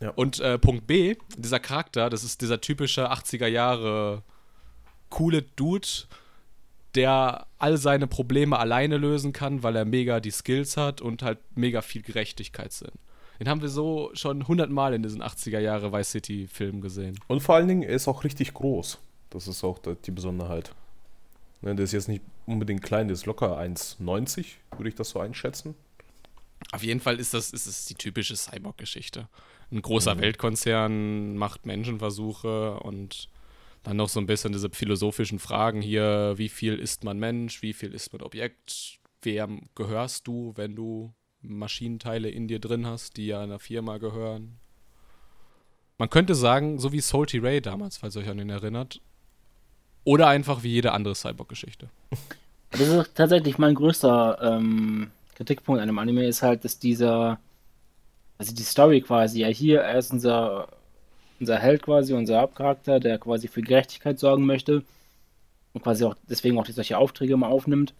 Ja. 0.00 0.10
Und 0.10 0.40
äh, 0.40 0.58
Punkt 0.58 0.86
B, 0.86 1.16
dieser 1.36 1.60
Charakter, 1.60 2.10
das 2.10 2.24
ist 2.24 2.40
dieser 2.40 2.60
typische 2.60 3.12
80er 3.12 3.46
Jahre 3.46 4.22
coole 5.10 5.42
Dude, 5.42 5.86
der 6.94 7.46
all 7.58 7.76
seine 7.76 8.06
Probleme 8.06 8.58
alleine 8.58 8.98
lösen 8.98 9.32
kann, 9.32 9.62
weil 9.62 9.76
er 9.76 9.84
mega 9.84 10.20
die 10.20 10.30
Skills 10.30 10.76
hat 10.76 11.00
und 11.00 11.22
halt 11.22 11.38
mega 11.54 11.80
viel 11.82 12.02
Gerechtigkeitssinn. 12.02 12.92
Den 13.40 13.48
haben 13.48 13.62
wir 13.62 13.68
so 13.68 14.10
schon 14.14 14.46
hundertmal 14.46 14.94
in 14.94 15.02
diesen 15.02 15.22
80er 15.22 15.58
Jahre 15.58 15.92
Vice 15.92 16.10
City 16.10 16.46
Filmen 16.46 16.80
gesehen. 16.80 17.18
Und 17.28 17.40
vor 17.40 17.56
allen 17.56 17.68
Dingen, 17.68 17.82
er 17.82 17.96
ist 17.96 18.08
auch 18.08 18.24
richtig 18.24 18.54
groß. 18.54 18.98
Das 19.30 19.48
ist 19.48 19.64
auch 19.64 19.78
die 19.78 20.10
Besonderheit. 20.10 20.74
Ne, 21.62 21.74
der 21.74 21.84
ist 21.84 21.92
jetzt 21.92 22.08
nicht 22.08 22.22
unbedingt 22.46 22.82
klein, 22.82 23.08
der 23.08 23.14
ist 23.14 23.26
locker 23.26 23.58
1,90, 23.58 24.46
würde 24.76 24.88
ich 24.88 24.94
das 24.94 25.10
so 25.10 25.20
einschätzen. 25.20 25.74
Auf 26.72 26.82
jeden 26.82 27.00
Fall 27.00 27.18
ist 27.18 27.34
das 27.34 27.50
ist 27.52 27.66
es 27.66 27.86
die 27.86 27.94
typische 27.94 28.36
Cyborg-Geschichte. 28.36 29.28
Ein 29.70 29.82
großer 29.82 30.18
Weltkonzern 30.18 31.36
macht 31.36 31.66
Menschenversuche 31.66 32.78
und 32.80 33.28
dann 33.82 33.96
noch 33.96 34.08
so 34.08 34.20
ein 34.20 34.26
bisschen 34.26 34.52
diese 34.52 34.70
philosophischen 34.70 35.38
Fragen 35.38 35.82
hier, 35.82 36.34
wie 36.36 36.48
viel 36.48 36.78
ist 36.78 37.04
man 37.04 37.18
Mensch, 37.18 37.62
wie 37.62 37.72
viel 37.72 37.92
ist 37.92 38.12
man 38.12 38.22
Objekt, 38.22 39.00
wem 39.22 39.68
gehörst 39.74 40.26
du, 40.26 40.52
wenn 40.56 40.76
du 40.76 41.12
Maschinenteile 41.40 42.30
in 42.30 42.46
dir 42.46 42.60
drin 42.60 42.86
hast, 42.86 43.16
die 43.16 43.26
ja 43.26 43.42
einer 43.42 43.58
Firma 43.58 43.98
gehören. 43.98 44.58
Man 45.98 46.10
könnte 46.10 46.34
sagen, 46.34 46.78
so 46.78 46.92
wie 46.92 47.00
Salty 47.00 47.38
Ray 47.38 47.60
damals, 47.60 47.96
falls 47.96 48.16
ihr 48.16 48.22
euch 48.22 48.28
an 48.28 48.38
ihn 48.38 48.50
erinnert. 48.50 49.00
Oder 50.04 50.28
einfach 50.28 50.62
wie 50.62 50.70
jede 50.70 50.92
andere 50.92 51.14
Cyborg-Geschichte. 51.14 51.88
Das 52.72 52.88
ist 52.88 53.14
tatsächlich 53.14 53.58
mein 53.58 53.74
größter 53.74 54.38
ähm, 54.40 55.10
Kritikpunkt 55.34 55.82
an 55.82 55.88
dem 55.88 55.98
Anime, 55.98 56.24
ist 56.24 56.40
halt, 56.40 56.64
dass 56.64 56.78
dieser, 56.78 57.38
also 58.38 58.54
die 58.54 58.62
Story 58.62 59.02
quasi, 59.02 59.40
ja 59.40 59.48
hier, 59.48 59.82
er 59.82 59.98
ist 59.98 60.10
unser, 60.10 60.68
unser 61.42 61.58
Held 61.58 61.82
quasi, 61.82 62.14
unser 62.14 62.40
Hauptcharakter, 62.40 63.00
der 63.00 63.18
quasi 63.18 63.48
für 63.48 63.62
Gerechtigkeit 63.62 64.18
sorgen 64.18 64.46
möchte 64.46 64.84
und 65.72 65.82
quasi 65.82 66.04
auch 66.04 66.14
deswegen 66.30 66.56
auch 66.56 66.66
solche 66.66 66.96
Aufträge 66.96 67.34
immer 67.34 67.48
aufnimmt. 67.48 67.94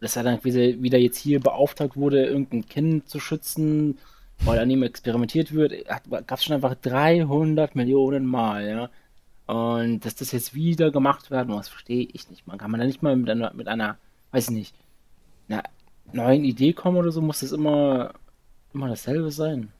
Dass 0.00 0.16
er 0.16 0.24
dann 0.24 0.44
wieder, 0.44 0.98
jetzt 0.98 1.16
hier 1.18 1.40
beauftragt 1.40 1.96
wurde, 1.96 2.26
irgendein 2.26 2.68
Kind 2.68 3.08
zu 3.08 3.20
schützen, 3.20 3.98
weil 4.40 4.58
an 4.58 4.68
ihm 4.68 4.82
experimentiert 4.82 5.54
wird, 5.54 5.72
gab 5.86 6.38
es 6.38 6.44
schon 6.44 6.56
einfach 6.56 6.74
300 6.74 7.76
Millionen 7.76 8.26
Mal, 8.26 8.68
ja. 8.68 8.90
Und 9.46 10.04
dass 10.04 10.16
das 10.16 10.32
jetzt 10.32 10.54
wieder 10.54 10.90
gemacht 10.90 11.30
werden 11.30 11.54
muss, 11.54 11.68
verstehe 11.68 12.08
ich 12.12 12.28
nicht. 12.28 12.46
Man 12.48 12.58
kann 12.58 12.70
man 12.70 12.80
da 12.80 12.86
nicht 12.86 13.00
mal 13.00 13.14
mit 13.16 13.30
einer, 13.30 13.54
mit 13.54 13.68
einer, 13.68 13.96
weiß 14.32 14.48
ich 14.48 14.54
nicht, 14.54 14.74
einer 15.48 15.62
neuen 16.12 16.44
Idee 16.44 16.72
kommen 16.72 16.96
oder 16.98 17.12
so, 17.12 17.22
muss 17.22 17.40
das 17.40 17.52
immer, 17.52 18.12
immer 18.74 18.88
dasselbe 18.88 19.30
sein. 19.30 19.72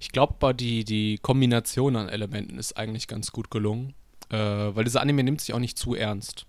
Ich 0.00 0.10
glaube, 0.12 0.54
die, 0.54 0.84
die 0.84 1.18
Kombination 1.18 1.96
an 1.96 2.08
Elementen 2.08 2.58
ist 2.58 2.76
eigentlich 2.76 3.08
ganz 3.08 3.32
gut 3.32 3.50
gelungen. 3.50 3.94
Äh, 4.30 4.36
weil 4.36 4.84
dieser 4.84 5.00
Anime 5.00 5.22
nimmt 5.22 5.40
sich 5.40 5.54
auch 5.54 5.58
nicht 5.58 5.78
zu 5.78 5.94
ernst. 5.94 6.46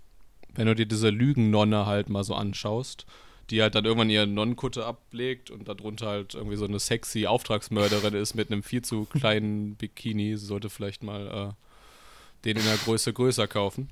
Wenn 0.53 0.67
du 0.67 0.75
dir 0.75 0.85
diese 0.85 1.09
Lügennonne 1.09 1.85
halt 1.85 2.09
mal 2.09 2.23
so 2.23 2.35
anschaust, 2.35 3.05
die 3.49 3.61
halt 3.61 3.75
dann 3.75 3.85
irgendwann 3.85 4.09
ihre 4.09 4.27
Nonnenkutte 4.27 4.85
ablegt 4.85 5.49
und 5.49 5.67
darunter 5.67 6.07
halt 6.07 6.35
irgendwie 6.35 6.57
so 6.57 6.65
eine 6.65 6.79
sexy 6.79 7.25
Auftragsmörderin 7.25 8.13
ist 8.13 8.35
mit 8.35 8.51
einem 8.51 8.63
viel 8.63 8.81
zu 8.81 9.05
kleinen 9.05 9.75
Bikini, 9.75 10.37
Sie 10.37 10.45
sollte 10.45 10.69
vielleicht 10.69 11.03
mal 11.03 11.55
äh, 11.55 12.45
den 12.45 12.57
in 12.57 12.65
der 12.65 12.77
Größe 12.77 13.13
größer 13.13 13.47
kaufen. 13.47 13.89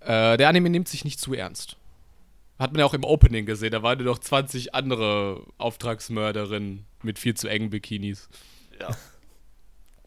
Äh, 0.00 0.36
der 0.36 0.48
Anime 0.48 0.70
nimmt 0.70 0.88
sich 0.88 1.04
nicht 1.04 1.20
zu 1.20 1.34
ernst. 1.34 1.76
Hat 2.58 2.72
man 2.72 2.80
ja 2.80 2.86
auch 2.86 2.94
im 2.94 3.04
Opening 3.04 3.46
gesehen, 3.46 3.70
da 3.70 3.82
waren 3.82 4.00
ja 4.00 4.04
noch 4.04 4.18
20 4.18 4.74
andere 4.74 5.44
Auftragsmörderinnen 5.58 6.87
mit 7.02 7.18
viel 7.18 7.34
zu 7.34 7.48
engen 7.48 7.70
Bikinis. 7.70 8.28
Ja. 8.80 8.96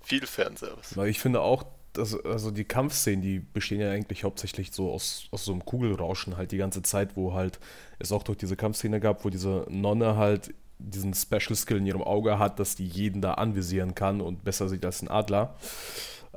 Viel 0.01 0.25
Fanservice. 0.25 0.95
Weil 0.95 1.09
ich 1.09 1.19
finde 1.19 1.41
auch, 1.41 1.65
dass, 1.93 2.15
also 2.25 2.51
die 2.51 2.63
Kampfszenen, 2.63 3.21
die 3.21 3.39
bestehen 3.39 3.81
ja 3.81 3.91
eigentlich 3.91 4.23
hauptsächlich 4.23 4.71
so 4.71 4.91
aus, 4.91 5.27
aus 5.31 5.45
so 5.45 5.51
einem 5.51 5.65
Kugelrauschen 5.65 6.37
halt 6.37 6.51
die 6.51 6.57
ganze 6.57 6.81
Zeit, 6.81 7.15
wo 7.15 7.33
halt 7.33 7.59
es 7.99 8.11
auch 8.11 8.23
durch 8.23 8.37
diese 8.37 8.55
Kampfszene 8.55 8.99
gab, 8.99 9.25
wo 9.25 9.29
diese 9.29 9.65
Nonne 9.69 10.15
halt 10.15 10.53
diesen 10.79 11.13
Special 11.13 11.55
Skill 11.55 11.77
in 11.77 11.85
ihrem 11.85 12.01
Auge 12.01 12.39
hat, 12.39 12.59
dass 12.59 12.75
die 12.75 12.87
jeden 12.87 13.21
da 13.21 13.35
anvisieren 13.35 13.93
kann 13.93 14.21
und 14.21 14.43
besser 14.43 14.67
sieht 14.67 14.83
als 14.85 15.01
ein 15.01 15.09
Adler. 15.09 15.55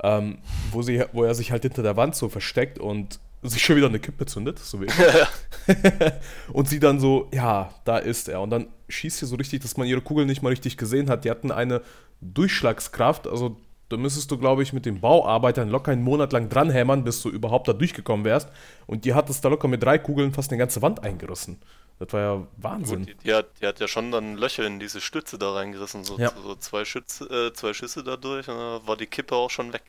Ähm, 0.03 0.39
wo, 0.71 0.81
sie, 0.81 1.03
wo 1.13 1.23
er 1.23 1.33
sich 1.33 1.51
halt 1.51 1.63
hinter 1.63 1.81
der 1.81 1.95
Wand 1.95 2.15
so 2.15 2.29
versteckt 2.29 2.77
und 2.77 3.19
sich 3.49 3.63
schon 3.63 3.75
wieder 3.75 3.87
eine 3.87 3.99
Kippe 3.99 4.25
zündet, 4.25 4.59
so 4.59 4.81
wie 4.81 4.85
ich. 4.85 4.93
und 6.53 6.67
sie 6.69 6.79
dann 6.79 6.99
so, 6.99 7.29
ja, 7.33 7.73
da 7.85 7.97
ist 7.97 8.29
er. 8.29 8.41
Und 8.41 8.49
dann 8.49 8.67
schießt 8.89 9.19
sie 9.19 9.25
so 9.25 9.35
richtig, 9.35 9.61
dass 9.61 9.77
man 9.77 9.87
ihre 9.87 10.01
Kugel 10.01 10.25
nicht 10.25 10.41
mal 10.41 10.49
richtig 10.49 10.77
gesehen 10.77 11.09
hat. 11.09 11.25
Die 11.25 11.31
hatten 11.31 11.51
eine 11.51 11.81
Durchschlagskraft, 12.21 13.27
also 13.27 13.57
da 13.89 13.97
müsstest 13.97 14.31
du, 14.31 14.37
glaube 14.37 14.63
ich, 14.63 14.73
mit 14.73 14.85
den 14.85 14.99
Bauarbeitern 14.99 15.69
locker 15.69 15.91
einen 15.91 16.01
Monat 16.03 16.33
lang 16.33 16.49
dranhämmern, 16.49 17.03
bis 17.03 17.21
du 17.21 17.29
überhaupt 17.29 17.67
da 17.67 17.73
durchgekommen 17.73 18.25
wärst. 18.25 18.49
Und 18.87 19.05
die 19.05 19.13
hat 19.13 19.29
es 19.29 19.41
da 19.41 19.49
locker 19.49 19.67
mit 19.67 19.83
drei 19.83 19.99
Kugeln 19.99 20.33
fast 20.33 20.51
eine 20.51 20.57
ganze 20.57 20.81
Wand 20.81 21.03
eingerissen. 21.03 21.61
Das 21.99 22.11
war 22.11 22.19
ja 22.19 22.47
Wahnsinn. 22.57 23.05
Gut, 23.05 23.09
die, 23.09 23.15
die, 23.15 23.33
hat, 23.33 23.47
die 23.61 23.67
hat 23.67 23.79
ja 23.79 23.87
schon 23.87 24.11
dann 24.11 24.35
Löcher 24.37 24.65
in 24.65 24.79
diese 24.79 25.01
Stütze 25.01 25.37
da 25.37 25.53
reingerissen, 25.53 26.03
so, 26.03 26.17
Ja. 26.17 26.31
so 26.43 26.55
zwei, 26.55 26.83
Schütze, 26.83 27.25
äh, 27.25 27.53
zwei 27.53 27.73
Schüsse 27.73 28.03
dadurch 28.03 28.47
und 28.49 28.57
dann 28.57 28.85
war 28.87 28.97
die 28.97 29.05
Kippe 29.07 29.35
auch 29.35 29.49
schon 29.49 29.71
weg. 29.71 29.83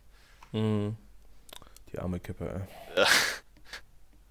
Mhm. 0.53 0.97
Die 1.93 1.99
arme 1.99 2.21
Kippe, 2.21 2.67
ey. 2.95 3.05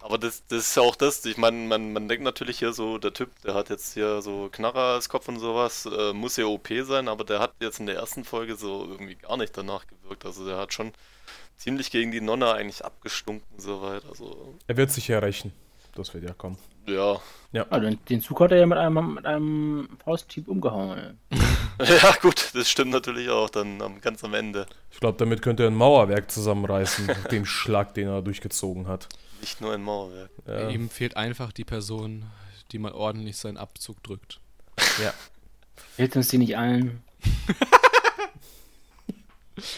Aber 0.05 0.19
das, 0.19 0.45
das 0.50 0.67
ist 0.67 0.75
ja 0.77 0.83
auch 0.83 0.95
das, 0.95 1.25
ich 1.25 1.38
meine, 1.38 1.57
man, 1.67 1.91
man 1.91 2.07
denkt 2.07 2.24
natürlich 2.24 2.59
hier 2.59 2.74
so, 2.74 3.00
der 3.00 3.12
Typ, 3.12 3.31
der 3.41 3.55
hat 3.55 3.71
jetzt 3.71 3.95
hier 3.95 4.21
so 4.21 4.50
Knarrer 4.51 4.93
als 4.93 5.09
Kopf 5.09 5.27
und 5.29 5.39
sowas, 5.39 5.88
äh, 5.88 6.13
muss 6.13 6.38
ja 6.38 6.45
OP 6.45 6.69
sein, 6.83 7.07
aber 7.07 7.24
der 7.24 7.39
hat 7.39 7.53
jetzt 7.59 7.79
in 7.79 7.88
der 7.88 7.95
ersten 7.95 8.24
Folge 8.24 8.55
so 8.55 8.85
irgendwie 8.88 9.15
gar 9.15 9.35
nicht 9.35 9.57
danach 9.57 9.83
gewirkt. 9.88 10.24
Also 10.24 10.45
der 10.45 10.57
hat 10.57 10.74
schon 10.74 10.91
ziemlich 11.57 11.89
gegen 11.89 12.12
die 12.12 12.21
Nonne 12.21 12.53
eigentlich 12.53 12.85
abgestunken 12.85 13.59
soweit. 13.59 14.03
Also 14.07 14.53
Er 14.67 14.77
wird 14.77 14.91
sich 14.91 15.07
ja 15.07 15.17
rächen. 15.17 15.53
Das 15.95 16.13
wird 16.13 16.24
ja 16.24 16.33
kommen. 16.33 16.59
ja. 17.51 17.65
Ah, 17.71 17.79
den, 17.79 17.97
den 18.07 18.21
Zug 18.21 18.39
hat 18.41 18.51
er 18.51 18.57
ja 18.59 18.67
mit 18.67 18.77
einem, 18.77 19.15
mit 19.15 19.25
einem 19.25 19.89
Fausthieb 20.03 20.47
umgehauen. 20.47 21.17
Ja 21.79 22.13
gut, 22.21 22.51
das 22.53 22.69
stimmt 22.69 22.91
natürlich 22.91 23.29
auch 23.29 23.50
dann 23.50 23.81
am, 23.81 24.00
ganz 24.00 24.24
am 24.24 24.33
Ende. 24.33 24.65
Ich 24.91 25.00
glaube, 25.01 25.17
damit 25.17 25.41
könnte 25.41 25.63
er 25.63 25.69
ein 25.69 25.75
Mauerwerk 25.75 26.31
zusammenreißen, 26.31 27.05
nach 27.07 27.25
dem 27.25 27.45
Schlag, 27.45 27.93
den 27.95 28.07
er 28.07 28.21
durchgezogen 28.21 28.88
hat. 28.88 29.09
Nicht 29.42 29.62
nur 29.62 29.74
ein 29.74 29.82
Mauerwerk. 29.84 30.30
Ja. 30.48 30.70
Ihm 30.70 30.89
fehlt 30.89 31.18
einfach 31.18 31.51
die 31.51 31.65
Person, 31.65 32.25
die 32.72 32.80
mal 32.80 32.94
ordentlich 32.94 33.38
seinen 33.38 33.58
Abzug 33.58 34.01
drückt. 34.04 34.39
ja. 35.01 35.13
Fehlt 35.96 36.15
uns 36.15 36.30
die 36.30 36.38
nicht 36.38 36.58
allen? 36.58 37.04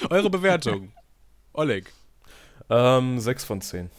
Eure 0.09 0.29
Bewertung. 0.29 0.91
Oleg. 1.53 1.91
Ähm, 2.69 3.19
6 3.19 3.43
von 3.43 3.61
10. 3.61 3.89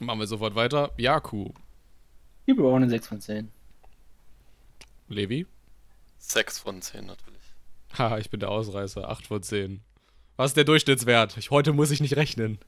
Machen 0.00 0.20
wir 0.20 0.26
sofort 0.26 0.54
weiter. 0.54 0.92
Jaku. 0.96 1.50
Ich 2.46 2.54
gebe 2.54 2.66
auch 2.66 2.76
eine 2.76 2.88
6 2.88 3.06
von 3.06 3.20
10. 3.20 3.50
Levi. 5.08 5.46
6 6.18 6.58
von 6.58 6.82
10 6.82 7.06
natürlich. 7.06 7.38
Haha, 7.96 8.18
ich 8.18 8.30
bin 8.30 8.40
der 8.40 8.50
Ausreißer. 8.50 9.08
8 9.08 9.26
von 9.26 9.42
10. 9.42 9.80
Was 10.36 10.50
ist 10.50 10.56
der 10.56 10.64
Durchschnittswert? 10.64 11.36
Ich, 11.36 11.50
heute 11.50 11.72
muss 11.72 11.90
ich 11.90 12.00
nicht 12.00 12.16
rechnen. 12.16 12.58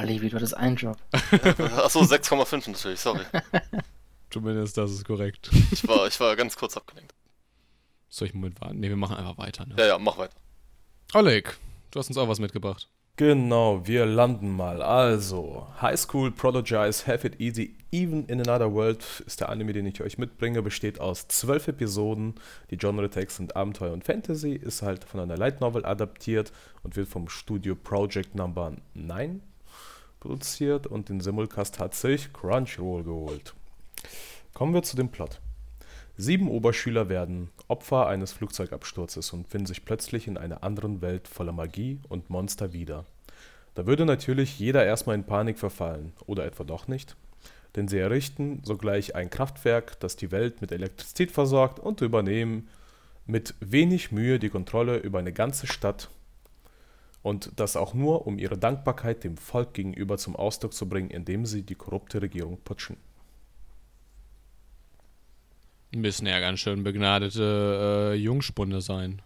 Ah, 0.00 0.04
Levi, 0.04 0.30
du 0.30 0.36
hattest 0.36 0.56
einen 0.56 0.76
Job. 0.76 0.96
Achso, 1.12 2.00
6,5 2.00 2.70
natürlich, 2.70 3.00
sorry. 3.00 3.20
Zumindest 4.30 4.78
das 4.78 4.92
ist 4.92 5.04
korrekt. 5.04 5.50
Ich 5.72 5.86
war, 5.86 6.06
ich 6.06 6.18
war 6.18 6.34
ganz 6.36 6.56
kurz 6.56 6.74
abgelenkt. 6.74 7.14
Soll 8.08 8.28
ich 8.28 8.32
einen 8.32 8.40
Moment 8.40 8.62
warten? 8.62 8.80
Ne, 8.80 8.88
wir 8.88 8.96
machen 8.96 9.16
einfach 9.16 9.36
weiter. 9.36 9.66
Ne? 9.66 9.74
Ja, 9.78 9.88
ja, 9.88 9.98
mach 9.98 10.16
weiter. 10.16 10.32
Oleg, 11.12 11.54
du 11.90 11.98
hast 11.98 12.08
uns 12.08 12.16
auch 12.16 12.28
was 12.28 12.40
mitgebracht. 12.40 12.88
Genau, 13.16 13.86
wir 13.86 14.06
landen 14.06 14.56
mal. 14.56 14.80
Also, 14.80 15.66
High 15.82 16.00
School 16.00 16.30
Prodigies 16.30 17.06
Have 17.06 17.26
It 17.26 17.38
Easy 17.38 17.76
Even 17.92 18.24
in 18.24 18.40
Another 18.40 18.72
World 18.72 19.04
ist 19.26 19.40
der 19.40 19.50
Anime, 19.50 19.74
den 19.74 19.84
ich 19.84 20.00
euch 20.00 20.16
mitbringe, 20.16 20.62
besteht 20.62 20.98
aus 20.98 21.28
zwölf 21.28 21.68
Episoden. 21.68 22.36
Die 22.70 22.78
Genre-Tags 22.78 23.36
sind 23.36 23.54
Abenteuer 23.54 23.92
und 23.92 24.04
Fantasy, 24.04 24.54
ist 24.54 24.80
halt 24.80 25.04
von 25.04 25.20
einer 25.20 25.36
Light 25.36 25.60
Novel 25.60 25.84
adaptiert 25.84 26.52
und 26.82 26.96
wird 26.96 27.08
vom 27.08 27.28
Studio 27.28 27.74
Project 27.74 28.34
Number 28.34 28.72
9 28.94 29.42
produziert 30.20 30.86
und 30.86 31.08
den 31.08 31.20
Simulcast 31.20 31.78
hat 31.78 31.94
sich 31.94 32.32
Crunchyroll 32.32 33.02
geholt. 33.02 33.54
Kommen 34.54 34.74
wir 34.74 34.82
zu 34.82 34.96
dem 34.96 35.08
Plot. 35.08 35.40
Sieben 36.16 36.50
Oberschüler 36.50 37.08
werden 37.08 37.50
Opfer 37.66 38.06
eines 38.06 38.32
Flugzeugabsturzes 38.32 39.32
und 39.32 39.48
finden 39.48 39.66
sich 39.66 39.84
plötzlich 39.86 40.26
in 40.26 40.36
einer 40.36 40.62
anderen 40.62 41.00
Welt 41.00 41.26
voller 41.26 41.52
Magie 41.52 41.98
und 42.08 42.28
Monster 42.28 42.74
wieder. 42.74 43.06
Da 43.74 43.86
würde 43.86 44.04
natürlich 44.04 44.58
jeder 44.58 44.84
erstmal 44.84 45.16
in 45.16 45.24
Panik 45.24 45.58
verfallen, 45.58 46.12
oder 46.26 46.44
etwa 46.44 46.64
doch 46.64 46.88
nicht? 46.88 47.16
Denn 47.76 47.88
sie 47.88 47.98
errichten 47.98 48.60
sogleich 48.64 49.14
ein 49.14 49.30
Kraftwerk, 49.30 49.98
das 50.00 50.16
die 50.16 50.30
Welt 50.30 50.60
mit 50.60 50.72
Elektrizität 50.72 51.30
versorgt 51.30 51.78
und 51.78 52.00
übernehmen 52.02 52.68
mit 53.26 53.54
wenig 53.60 54.12
Mühe 54.12 54.38
die 54.38 54.50
Kontrolle 54.50 54.98
über 54.98 55.20
eine 55.20 55.32
ganze 55.32 55.66
Stadt 55.66 56.10
und 57.22 57.52
das 57.56 57.76
auch 57.76 57.94
nur, 57.94 58.26
um 58.26 58.38
ihre 58.38 58.56
Dankbarkeit 58.56 59.24
dem 59.24 59.36
Volk 59.36 59.74
gegenüber 59.74 60.16
zum 60.18 60.36
Ausdruck 60.36 60.72
zu 60.72 60.88
bringen, 60.88 61.10
indem 61.10 61.46
sie 61.46 61.62
die 61.62 61.74
korrupte 61.74 62.22
Regierung 62.22 62.58
putschen. 62.64 62.96
Müssen 65.94 66.26
ja 66.26 66.38
ganz 66.38 66.60
schön 66.60 66.84
begnadete 66.84 68.12
äh, 68.12 68.16
Jungspunde 68.16 68.80
sein. 68.80 69.22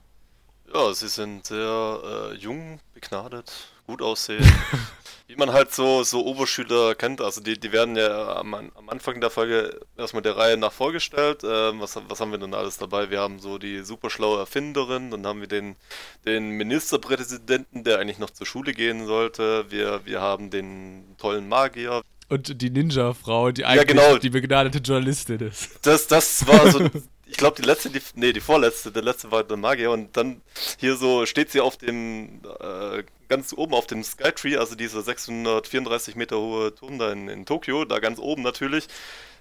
Ja, 0.74 0.92
sie 0.92 1.06
sind 1.06 1.46
sehr 1.46 2.00
äh, 2.32 2.34
jung, 2.34 2.80
begnadet, 2.94 3.52
gut 3.86 4.02
aussehen. 4.02 4.44
Wie 5.28 5.36
man 5.36 5.52
halt 5.52 5.72
so, 5.72 6.02
so 6.02 6.26
Oberschüler 6.26 6.96
kennt. 6.96 7.20
Also 7.20 7.40
die, 7.40 7.58
die 7.58 7.70
werden 7.70 7.94
ja 7.94 8.36
am, 8.36 8.54
am 8.54 8.88
Anfang 8.88 9.20
der 9.20 9.30
Folge 9.30 9.80
erstmal 9.96 10.22
der 10.22 10.36
Reihe 10.36 10.56
nach 10.56 10.72
vorgestellt. 10.72 11.42
Ähm, 11.44 11.80
was, 11.80 11.96
was 12.08 12.20
haben 12.20 12.32
wir 12.32 12.38
denn 12.38 12.54
alles 12.54 12.76
dabei? 12.76 13.08
Wir 13.08 13.20
haben 13.20 13.38
so 13.38 13.56
die 13.56 13.84
super 13.84 14.10
schlaue 14.10 14.40
Erfinderin, 14.40 15.12
dann 15.12 15.24
haben 15.26 15.40
wir 15.40 15.46
den, 15.46 15.76
den 16.26 16.50
Ministerpräsidenten, 16.50 17.84
der 17.84 18.00
eigentlich 18.00 18.18
noch 18.18 18.30
zur 18.30 18.46
Schule 18.46 18.72
gehen 18.74 19.06
sollte. 19.06 19.66
Wir, 19.70 20.04
wir 20.04 20.20
haben 20.20 20.50
den 20.50 21.14
tollen 21.18 21.48
Magier. 21.48 22.02
Und 22.28 22.60
die 22.60 22.70
Ninja-Frau, 22.70 23.52
die 23.52 23.64
eigentlich 23.64 23.86
genau. 23.86 24.18
die 24.18 24.30
begnadete 24.30 24.78
Journalistin 24.78 25.38
ist. 25.38 25.86
Das, 25.86 26.08
das 26.08 26.44
war 26.48 26.68
so, 26.70 26.80
ich 27.26 27.36
glaube, 27.36 27.60
die 27.60 27.66
letzte, 27.66 27.90
die, 27.90 28.00
nee, 28.14 28.32
die 28.32 28.40
vorletzte, 28.40 28.92
der 28.92 29.02
letzte 29.02 29.30
war 29.30 29.44
der 29.44 29.56
Magier 29.56 29.90
und 29.90 30.16
dann 30.16 30.42
hier 30.78 30.96
so 30.96 31.26
steht 31.26 31.50
sie 31.50 31.60
auf 31.60 31.76
dem, 31.76 32.40
äh, 32.60 33.02
ganz 33.28 33.52
oben 33.52 33.74
auf 33.74 33.86
dem 33.86 34.04
Skytree, 34.04 34.56
also 34.56 34.74
dieser 34.74 35.02
634 35.02 36.16
Meter 36.16 36.38
hohe 36.38 36.74
Turm 36.74 36.98
da 36.98 37.12
in, 37.12 37.28
in 37.28 37.46
Tokio, 37.46 37.84
da 37.84 37.98
ganz 37.98 38.18
oben 38.18 38.42
natürlich, 38.42 38.88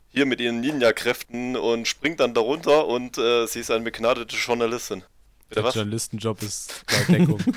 hier 0.10 0.26
mit 0.26 0.40
ihren 0.40 0.62
Ninja-Kräften 0.62 1.58
und 1.58 1.88
springt 1.88 2.20
dann 2.20 2.34
darunter 2.34 2.88
und 2.88 3.18
äh, 3.18 3.48
sie 3.48 3.60
ist 3.60 3.72
eine 3.72 3.84
begnadete 3.84 4.36
Journalistin. 4.36 5.04
Bitte 5.50 5.62
Der 5.62 5.64
was? 5.64 5.76
Journalistenjob 5.76 6.42
ist 6.42 6.84
bei 6.88 7.18
Deckung. 7.18 7.44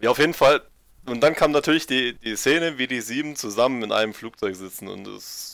Ja, 0.00 0.10
auf 0.10 0.18
jeden 0.18 0.34
Fall. 0.34 0.60
Und 1.06 1.22
dann 1.22 1.34
kam 1.34 1.50
natürlich 1.50 1.86
die, 1.86 2.14
die 2.14 2.36
Szene, 2.36 2.76
wie 2.76 2.86
die 2.86 3.00
sieben 3.00 3.36
zusammen 3.36 3.82
in 3.82 3.92
einem 3.92 4.12
Flugzeug 4.12 4.54
sitzen 4.54 4.88
und 4.88 5.06
es 5.06 5.53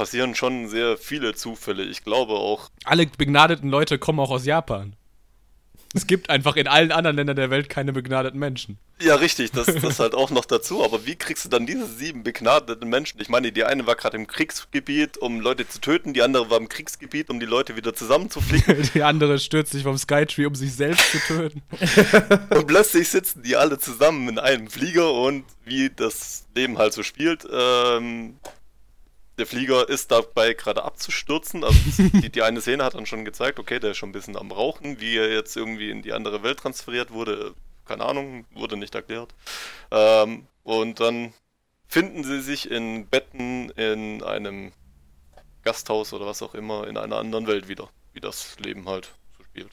passieren 0.00 0.34
schon 0.34 0.66
sehr 0.66 0.96
viele 0.96 1.34
Zufälle. 1.34 1.84
Ich 1.84 2.04
glaube 2.04 2.32
auch, 2.32 2.70
Alle 2.84 3.04
begnadeten 3.04 3.68
Leute 3.68 3.98
kommen 3.98 4.18
auch 4.18 4.30
aus 4.30 4.46
Japan. 4.46 4.96
Es 5.92 6.06
gibt 6.06 6.30
einfach 6.30 6.56
in 6.56 6.66
allen 6.66 6.90
anderen 6.90 7.16
Ländern 7.16 7.36
der 7.36 7.50
Welt 7.50 7.68
keine 7.68 7.92
begnadeten 7.92 8.40
Menschen. 8.40 8.78
Ja, 8.98 9.16
richtig, 9.16 9.50
das, 9.50 9.66
das 9.66 9.98
halt 9.98 10.14
auch 10.14 10.30
noch 10.30 10.46
dazu. 10.46 10.82
Aber 10.82 11.04
wie 11.04 11.16
kriegst 11.16 11.44
du 11.44 11.50
dann 11.50 11.66
diese 11.66 11.86
sieben 11.86 12.22
begnadeten 12.22 12.88
Menschen? 12.88 13.20
Ich 13.20 13.28
meine, 13.28 13.52
die 13.52 13.62
eine 13.64 13.86
war 13.86 13.94
gerade 13.94 14.16
im 14.16 14.26
Kriegsgebiet, 14.26 15.18
um 15.18 15.38
Leute 15.38 15.68
zu 15.68 15.82
töten, 15.82 16.14
die 16.14 16.22
andere 16.22 16.48
war 16.48 16.56
im 16.56 16.70
Kriegsgebiet, 16.70 17.28
um 17.28 17.38
die 17.38 17.44
Leute 17.44 17.76
wieder 17.76 17.92
zusammenzuflicken. 17.92 18.88
Die 18.94 19.02
andere 19.02 19.38
stürzt 19.38 19.72
sich 19.72 19.82
vom 19.82 19.98
Skytree, 19.98 20.46
um 20.46 20.54
sich 20.54 20.72
selbst 20.72 21.12
zu 21.12 21.18
töten. 21.18 21.62
und 22.54 22.66
plötzlich 22.66 23.06
sitzen 23.10 23.42
die 23.42 23.56
alle 23.56 23.78
zusammen 23.78 24.30
in 24.30 24.38
einem 24.38 24.70
Flieger 24.70 25.12
und 25.12 25.44
wie 25.66 25.90
das 25.90 26.46
Leben 26.54 26.78
halt 26.78 26.94
so 26.94 27.02
spielt, 27.02 27.46
ähm, 27.52 28.36
der 29.40 29.46
Flieger 29.46 29.88
ist 29.88 30.10
dabei 30.10 30.52
gerade 30.52 30.84
abzustürzen. 30.84 31.64
Also 31.64 31.78
die, 31.98 32.30
die 32.30 32.42
eine 32.42 32.60
Szene 32.60 32.84
hat 32.84 32.94
dann 32.94 33.06
schon 33.06 33.24
gezeigt, 33.24 33.58
okay, 33.58 33.80
der 33.80 33.92
ist 33.92 33.96
schon 33.96 34.10
ein 34.10 34.12
bisschen 34.12 34.36
am 34.36 34.52
Rauchen, 34.52 35.00
wie 35.00 35.16
er 35.16 35.32
jetzt 35.32 35.56
irgendwie 35.56 35.90
in 35.90 36.02
die 36.02 36.12
andere 36.12 36.42
Welt 36.42 36.58
transferiert 36.58 37.10
wurde. 37.10 37.54
Keine 37.86 38.04
Ahnung, 38.04 38.44
wurde 38.52 38.76
nicht 38.76 38.94
erklärt. 38.94 39.34
Ähm, 39.90 40.46
und 40.62 41.00
dann 41.00 41.32
finden 41.88 42.22
sie 42.22 42.42
sich 42.42 42.70
in 42.70 43.06
Betten 43.06 43.70
in 43.70 44.22
einem 44.22 44.72
Gasthaus 45.64 46.12
oder 46.12 46.26
was 46.26 46.42
auch 46.42 46.54
immer 46.54 46.86
in 46.86 46.98
einer 46.98 47.16
anderen 47.16 47.46
Welt 47.46 47.66
wieder, 47.66 47.88
wie 48.12 48.20
das 48.20 48.58
Leben 48.58 48.88
halt 48.88 49.10
so 49.38 49.44
spielt. 49.44 49.70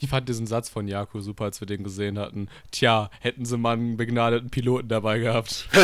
Ich 0.00 0.08
fand 0.08 0.28
diesen 0.28 0.46
Satz 0.46 0.70
von 0.70 0.88
Jaco 0.88 1.20
super, 1.20 1.44
als 1.44 1.60
wir 1.60 1.66
den 1.66 1.84
gesehen 1.84 2.18
hatten. 2.18 2.48
Tja, 2.70 3.10
hätten 3.20 3.44
sie 3.44 3.58
mal 3.58 3.74
einen 3.74 3.98
begnadeten 3.98 4.48
Piloten 4.48 4.88
dabei 4.88 5.18
gehabt. 5.18 5.68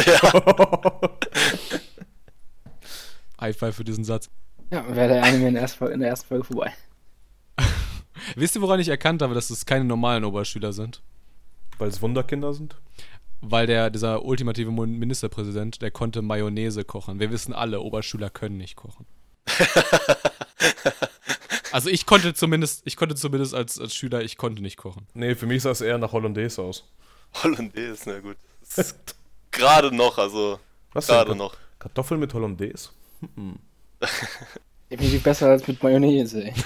High 3.40 3.56
five 3.56 3.74
für 3.74 3.84
diesen 3.84 4.04
Satz. 4.04 4.30
Ja, 4.70 4.84
wäre 4.94 5.14
der 5.14 5.24
Anime 5.24 5.48
in 5.48 5.54
der, 5.54 5.62
ersten 5.62 5.78
Folge, 5.78 5.94
in 5.94 6.00
der 6.00 6.10
ersten 6.10 6.28
Folge 6.28 6.44
vorbei. 6.44 6.72
Wisst 8.36 8.54
ihr, 8.54 8.62
woran 8.62 8.80
ich 8.80 8.88
erkannt 8.88 9.22
habe, 9.22 9.34
dass 9.34 9.50
es 9.50 9.66
keine 9.66 9.84
normalen 9.84 10.24
Oberschüler 10.24 10.72
sind? 10.72 11.02
Weil 11.78 11.88
es 11.88 12.02
Wunderkinder 12.02 12.54
sind? 12.54 12.76
Weil 13.40 13.66
der, 13.66 13.90
dieser 13.90 14.24
ultimative 14.24 14.70
Ministerpräsident, 14.70 15.80
der 15.80 15.90
konnte 15.90 16.22
Mayonnaise 16.22 16.84
kochen. 16.84 17.18
Wir 17.18 17.30
wissen 17.30 17.54
alle, 17.54 17.80
Oberschüler 17.80 18.28
können 18.28 18.58
nicht 18.58 18.76
kochen. 18.76 19.06
also 21.72 21.88
ich 21.88 22.04
konnte 22.04 22.34
zumindest, 22.34 22.82
ich 22.84 22.96
konnte 22.96 23.14
zumindest 23.14 23.54
als, 23.54 23.80
als 23.80 23.94
Schüler, 23.94 24.22
ich 24.22 24.36
konnte 24.36 24.62
nicht 24.62 24.76
kochen. 24.76 25.06
Nee, 25.14 25.34
für 25.34 25.46
mich 25.46 25.62
sah 25.62 25.70
es 25.70 25.80
eher 25.80 25.96
nach 25.96 26.12
Hollandaise 26.12 26.60
aus. 26.62 26.84
Hollandaise, 27.42 28.02
na 28.06 28.20
gut. 28.20 28.36
Gerade 29.50 29.94
noch, 29.94 30.18
also 30.18 30.60
Was 30.92 31.08
gerade 31.08 31.34
noch. 31.34 31.56
Kartoffeln 31.78 32.20
mit 32.20 32.32
Hollandaise? 32.34 32.90
Definitiv 34.90 35.22
besser 35.22 35.50
als 35.50 35.66
mit 35.66 35.82
Mayonnaise, 35.82 36.44
ey. 36.44 36.54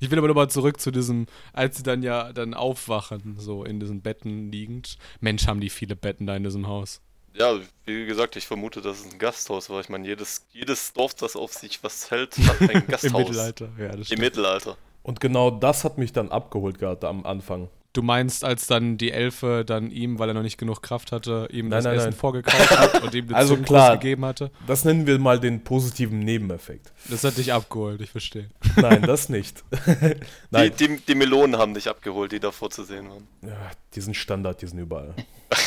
Ich 0.00 0.10
will 0.10 0.18
aber 0.18 0.28
nochmal 0.28 0.50
zurück 0.50 0.80
zu 0.80 0.90
diesem, 0.90 1.26
als 1.54 1.78
sie 1.78 1.82
dann 1.82 2.02
ja 2.02 2.30
dann 2.34 2.52
aufwachen, 2.52 3.36
so 3.38 3.64
in 3.64 3.80
diesen 3.80 4.02
Betten 4.02 4.52
liegend. 4.52 4.98
Mensch, 5.20 5.46
haben 5.46 5.60
die 5.60 5.70
viele 5.70 5.96
Betten 5.96 6.26
da 6.26 6.36
in 6.36 6.44
diesem 6.44 6.66
Haus. 6.66 7.00
Ja, 7.32 7.58
wie 7.86 8.04
gesagt, 8.04 8.36
ich 8.36 8.46
vermute, 8.46 8.82
dass 8.82 9.00
es 9.00 9.12
ein 9.12 9.18
Gasthaus 9.18 9.70
war. 9.70 9.80
Ich 9.80 9.88
meine, 9.88 10.06
jedes, 10.06 10.46
jedes 10.52 10.92
Dorf, 10.92 11.14
das 11.14 11.36
auf 11.36 11.54
sich 11.54 11.82
was 11.82 12.10
hält, 12.10 12.36
hat 12.38 12.60
ein 12.60 12.86
Gasthaus. 12.88 13.12
Im 13.12 13.16
Mittelalter. 13.16 13.68
Ja, 13.78 13.88
das 13.88 13.96
Im 13.96 14.04
stimmt. 14.04 14.20
Mittelalter. 14.20 14.76
Und 15.02 15.20
genau 15.20 15.50
das 15.50 15.84
hat 15.84 15.96
mich 15.96 16.12
dann 16.12 16.30
abgeholt 16.30 16.78
gerade 16.78 17.08
am 17.08 17.24
Anfang. 17.24 17.68
Du 17.94 18.02
meinst, 18.02 18.44
als 18.44 18.66
dann 18.66 18.98
die 18.98 19.12
Elfe 19.12 19.64
dann 19.64 19.90
ihm, 19.90 20.18
weil 20.18 20.28
er 20.28 20.34
noch 20.34 20.42
nicht 20.42 20.58
genug 20.58 20.82
Kraft 20.82 21.12
hatte, 21.12 21.48
ihm 21.52 21.68
Nein, 21.68 21.78
das 21.78 21.84
nein, 21.84 21.94
Essen 21.94 22.10
nein. 22.10 22.18
vorgekauft 22.18 22.70
hat 22.78 23.02
und 23.04 23.14
ihm 23.14 23.26
den 23.28 23.34
Also 23.36 23.56
klar. 23.56 23.96
gegeben 23.96 24.24
hatte? 24.24 24.50
Das 24.66 24.84
nennen 24.84 25.06
wir 25.06 25.16
mal 25.20 25.38
den 25.38 25.62
positiven 25.64 26.18
Nebeneffekt. 26.18 26.92
Das 27.08 27.22
hat 27.22 27.36
dich 27.36 27.52
abgeholt, 27.52 28.00
ich 28.00 28.10
verstehe. 28.10 28.50
Nein, 28.76 29.02
das 29.02 29.28
nicht. 29.28 29.62
Die, 29.86 30.16
Nein, 30.50 30.72
die, 30.78 30.96
die 31.06 31.14
Melonen 31.14 31.56
haben 31.56 31.72
dich 31.72 31.88
abgeholt, 31.88 32.32
die 32.32 32.40
davor 32.40 32.68
zu 32.70 32.82
sehen 32.84 33.08
waren. 33.08 33.28
ja, 33.42 33.70
die 33.94 34.00
sind 34.00 34.14
Standard, 34.16 34.60
die 34.60 34.66
sind 34.66 34.78
überall. 34.80 35.14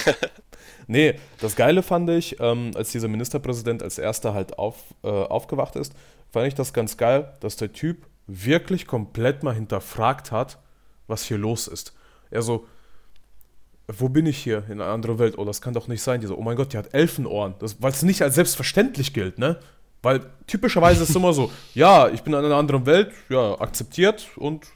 nee, 0.87 1.15
das 1.39 1.55
Geile 1.55 1.81
fand 1.83 2.09
ich, 2.09 2.39
ähm, 2.39 2.71
als 2.75 2.91
dieser 2.91 3.07
Ministerpräsident 3.07 3.81
als 3.83 3.97
erster 3.97 4.33
halt 4.33 4.57
auf, 4.59 4.75
äh, 5.03 5.07
aufgewacht 5.07 5.75
ist, 5.75 5.93
fand 6.31 6.47
ich 6.47 6.55
das 6.55 6.73
ganz 6.73 6.97
geil, 6.97 7.33
dass 7.39 7.55
der 7.55 7.71
Typ 7.73 8.05
wirklich 8.27 8.85
komplett 8.85 9.43
mal 9.43 9.55
hinterfragt 9.55 10.31
hat, 10.31 10.57
was 11.07 11.23
hier 11.23 11.37
los 11.37 11.67
ist. 11.67 11.93
Er 12.31 12.41
so, 12.41 12.65
wo 13.87 14.09
bin 14.09 14.25
ich 14.25 14.37
hier 14.37 14.63
in 14.69 14.81
einer 14.81 14.91
anderen 14.91 15.19
Welt? 15.19 15.37
Oh, 15.37 15.45
das 15.45 15.61
kann 15.61 15.73
doch 15.73 15.87
nicht 15.87 16.01
sein. 16.01 16.19
Die 16.21 16.27
so, 16.27 16.37
oh 16.37 16.41
mein 16.41 16.57
Gott, 16.57 16.73
die 16.73 16.77
hat 16.77 16.93
Elfenohren. 16.93 17.55
Weil 17.79 17.91
es 17.91 18.03
nicht 18.03 18.21
als 18.21 18.35
selbstverständlich 18.35 19.13
gilt, 19.13 19.37
ne? 19.37 19.59
Weil 20.01 20.21
typischerweise 20.45 21.03
ist 21.03 21.09
es 21.09 21.15
immer 21.15 21.33
so, 21.33 21.51
ja, 21.73 22.09
ich 22.09 22.21
bin 22.21 22.33
in 22.33 22.39
einer 22.39 22.55
anderen 22.55 22.85
Welt, 22.85 23.11
ja, 23.29 23.59
akzeptiert 23.59 24.27
und 24.35 24.67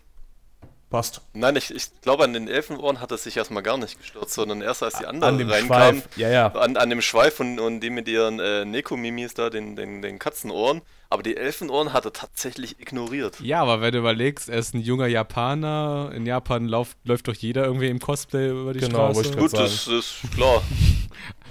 passt. 0.89 1.21
Nein, 1.33 1.55
ich, 1.55 1.73
ich 1.73 1.87
glaube, 2.01 2.23
an 2.23 2.33
den 2.33 2.47
Elfenohren 2.47 2.99
hat 2.99 3.11
es 3.11 3.23
sich 3.23 3.37
erstmal 3.37 3.63
gar 3.63 3.77
nicht 3.77 3.97
gestürzt, 3.97 4.33
sondern 4.33 4.61
erst 4.61 4.83
als 4.83 4.99
die 4.99 5.05
anderen 5.05 5.33
An 5.33 5.39
dem 5.39 5.49
reinkamen. 5.49 6.01
Schweif. 6.01 6.17
Ja, 6.17 6.29
ja. 6.29 6.47
An, 6.53 6.77
an 6.77 6.89
dem 6.89 7.01
Schweif 7.01 7.39
und, 7.39 7.59
und 7.59 7.81
die 7.81 7.89
mit 7.89 8.07
ihren 8.07 8.39
äh, 8.39 8.65
Nekomimis 8.65 9.33
da, 9.33 9.49
den, 9.49 9.75
den, 9.75 10.01
den 10.01 10.19
Katzenohren. 10.19 10.81
Aber 11.11 11.23
die 11.23 11.35
Elfenohren 11.35 11.91
hat 11.91 12.05
er 12.05 12.13
tatsächlich 12.13 12.79
ignoriert. 12.79 13.41
Ja, 13.41 13.61
aber 13.61 13.81
wenn 13.81 13.91
du 13.91 13.99
überlegst, 13.99 14.47
er 14.47 14.59
ist 14.59 14.73
ein 14.73 14.79
junger 14.79 15.07
Japaner. 15.07 16.09
In 16.15 16.25
Japan 16.25 16.69
lauf, 16.69 16.95
läuft 17.03 17.27
doch 17.27 17.35
jeder 17.35 17.65
irgendwie 17.65 17.89
im 17.89 17.99
Cosplay 17.99 18.49
über 18.49 18.71
die 18.71 18.79
Genau, 18.79 19.11
Straße. 19.11 19.35
Gut, 19.35 19.51
sagen. 19.51 19.63
das 19.65 19.87
ist 19.87 20.21
klar. 20.33 20.63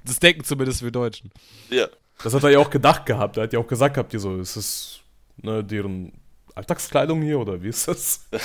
Das 0.07 0.19
denken 0.19 0.45
zumindest 0.45 0.83
wir 0.83 0.91
Deutschen. 0.91 1.31
Ja. 1.69 1.87
Das 2.23 2.33
hat 2.33 2.43
er 2.43 2.49
ja 2.49 2.59
auch 2.59 2.71
gedacht 2.71 3.05
gehabt. 3.05 3.37
Er 3.37 3.43
hat 3.43 3.53
ja 3.53 3.59
auch 3.59 3.67
gesagt 3.67 3.97
gehabt, 3.97 4.15
die 4.15 4.19
so, 4.19 4.39
ist 4.39 4.57
das 4.57 5.01
ne, 5.37 5.63
deren 5.63 6.13
Alltagskleidung 6.55 7.21
hier 7.21 7.39
oder 7.39 7.63
wie 7.63 7.69
ist 7.69 7.87
das? 7.87 8.27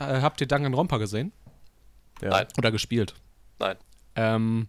Äh, 0.00 0.20
habt 0.20 0.40
ihr 0.40 0.46
Danganronpa 0.46 0.96
gesehen? 0.98 1.32
Ja. 2.22 2.28
Nein. 2.28 2.46
Oder 2.56 2.70
gespielt? 2.70 3.14
Nein. 3.58 3.76
Ähm, 4.14 4.68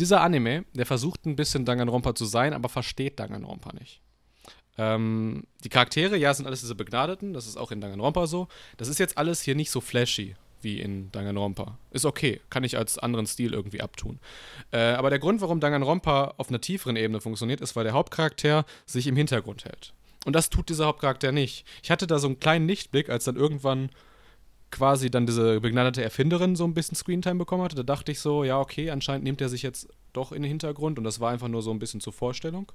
dieser 0.00 0.20
Anime, 0.20 0.64
der 0.74 0.84
versucht 0.84 1.26
ein 1.26 1.36
bisschen 1.36 1.64
Danganronpa 1.64 2.16
zu 2.16 2.24
sein, 2.24 2.52
aber 2.52 2.68
versteht 2.68 3.20
Danganronpa 3.20 3.72
nicht. 3.74 4.02
Ähm, 4.78 5.44
die 5.64 5.68
Charaktere, 5.68 6.16
ja, 6.16 6.32
sind 6.32 6.46
alles 6.46 6.60
diese 6.60 6.74
Begnadeten, 6.74 7.34
das 7.34 7.46
ist 7.46 7.56
auch 7.56 7.72
in 7.72 7.80
Danganronpa 7.80 8.26
so. 8.26 8.48
Das 8.76 8.88
ist 8.88 8.98
jetzt 8.98 9.18
alles 9.18 9.42
hier 9.42 9.54
nicht 9.54 9.70
so 9.70 9.80
flashy. 9.80 10.36
wie 10.60 10.80
in 10.80 11.10
Danganronpa. 11.12 11.78
Ist 11.90 12.04
okay, 12.04 12.40
kann 12.50 12.64
ich 12.64 12.76
als 12.76 12.98
anderen 12.98 13.26
Stil 13.26 13.54
irgendwie 13.54 13.80
abtun. 13.80 14.18
Äh, 14.72 14.78
aber 14.78 15.10
der 15.10 15.18
Grund, 15.18 15.40
warum 15.40 15.60
Danganronpa 15.60 16.34
auf 16.36 16.48
einer 16.48 16.60
tieferen 16.60 16.96
Ebene 16.96 17.20
funktioniert, 17.20 17.60
ist, 17.60 17.76
weil 17.76 17.84
der 17.84 17.92
Hauptcharakter 17.92 18.64
sich 18.86 19.06
im 19.06 19.16
Hintergrund 19.16 19.64
hält. 19.64 19.92
Und 20.24 20.34
das 20.34 20.50
tut 20.50 20.68
dieser 20.68 20.86
Hauptcharakter 20.86 21.32
nicht. 21.32 21.64
Ich 21.82 21.90
hatte 21.90 22.06
da 22.06 22.18
so 22.18 22.26
einen 22.26 22.40
kleinen 22.40 22.66
Lichtblick, 22.66 23.08
als 23.08 23.24
dann 23.24 23.36
irgendwann 23.36 23.90
quasi 24.70 25.10
dann 25.10 25.26
diese 25.26 25.60
begnadete 25.60 26.02
Erfinderin 26.02 26.54
so 26.56 26.64
ein 26.64 26.74
bisschen 26.74 26.96
Screentime 26.96 27.36
bekommen 27.36 27.62
hatte. 27.62 27.76
Da 27.76 27.82
dachte 27.82 28.12
ich 28.12 28.20
so, 28.20 28.44
ja, 28.44 28.60
okay, 28.60 28.90
anscheinend 28.90 29.24
nimmt 29.24 29.40
er 29.40 29.48
sich 29.48 29.62
jetzt 29.62 29.88
doch 30.12 30.32
in 30.32 30.42
den 30.42 30.48
Hintergrund 30.48 30.98
und 30.98 31.04
das 31.04 31.20
war 31.20 31.30
einfach 31.30 31.48
nur 31.48 31.62
so 31.62 31.70
ein 31.70 31.78
bisschen 31.78 32.00
zur 32.00 32.12
Vorstellung. 32.12 32.70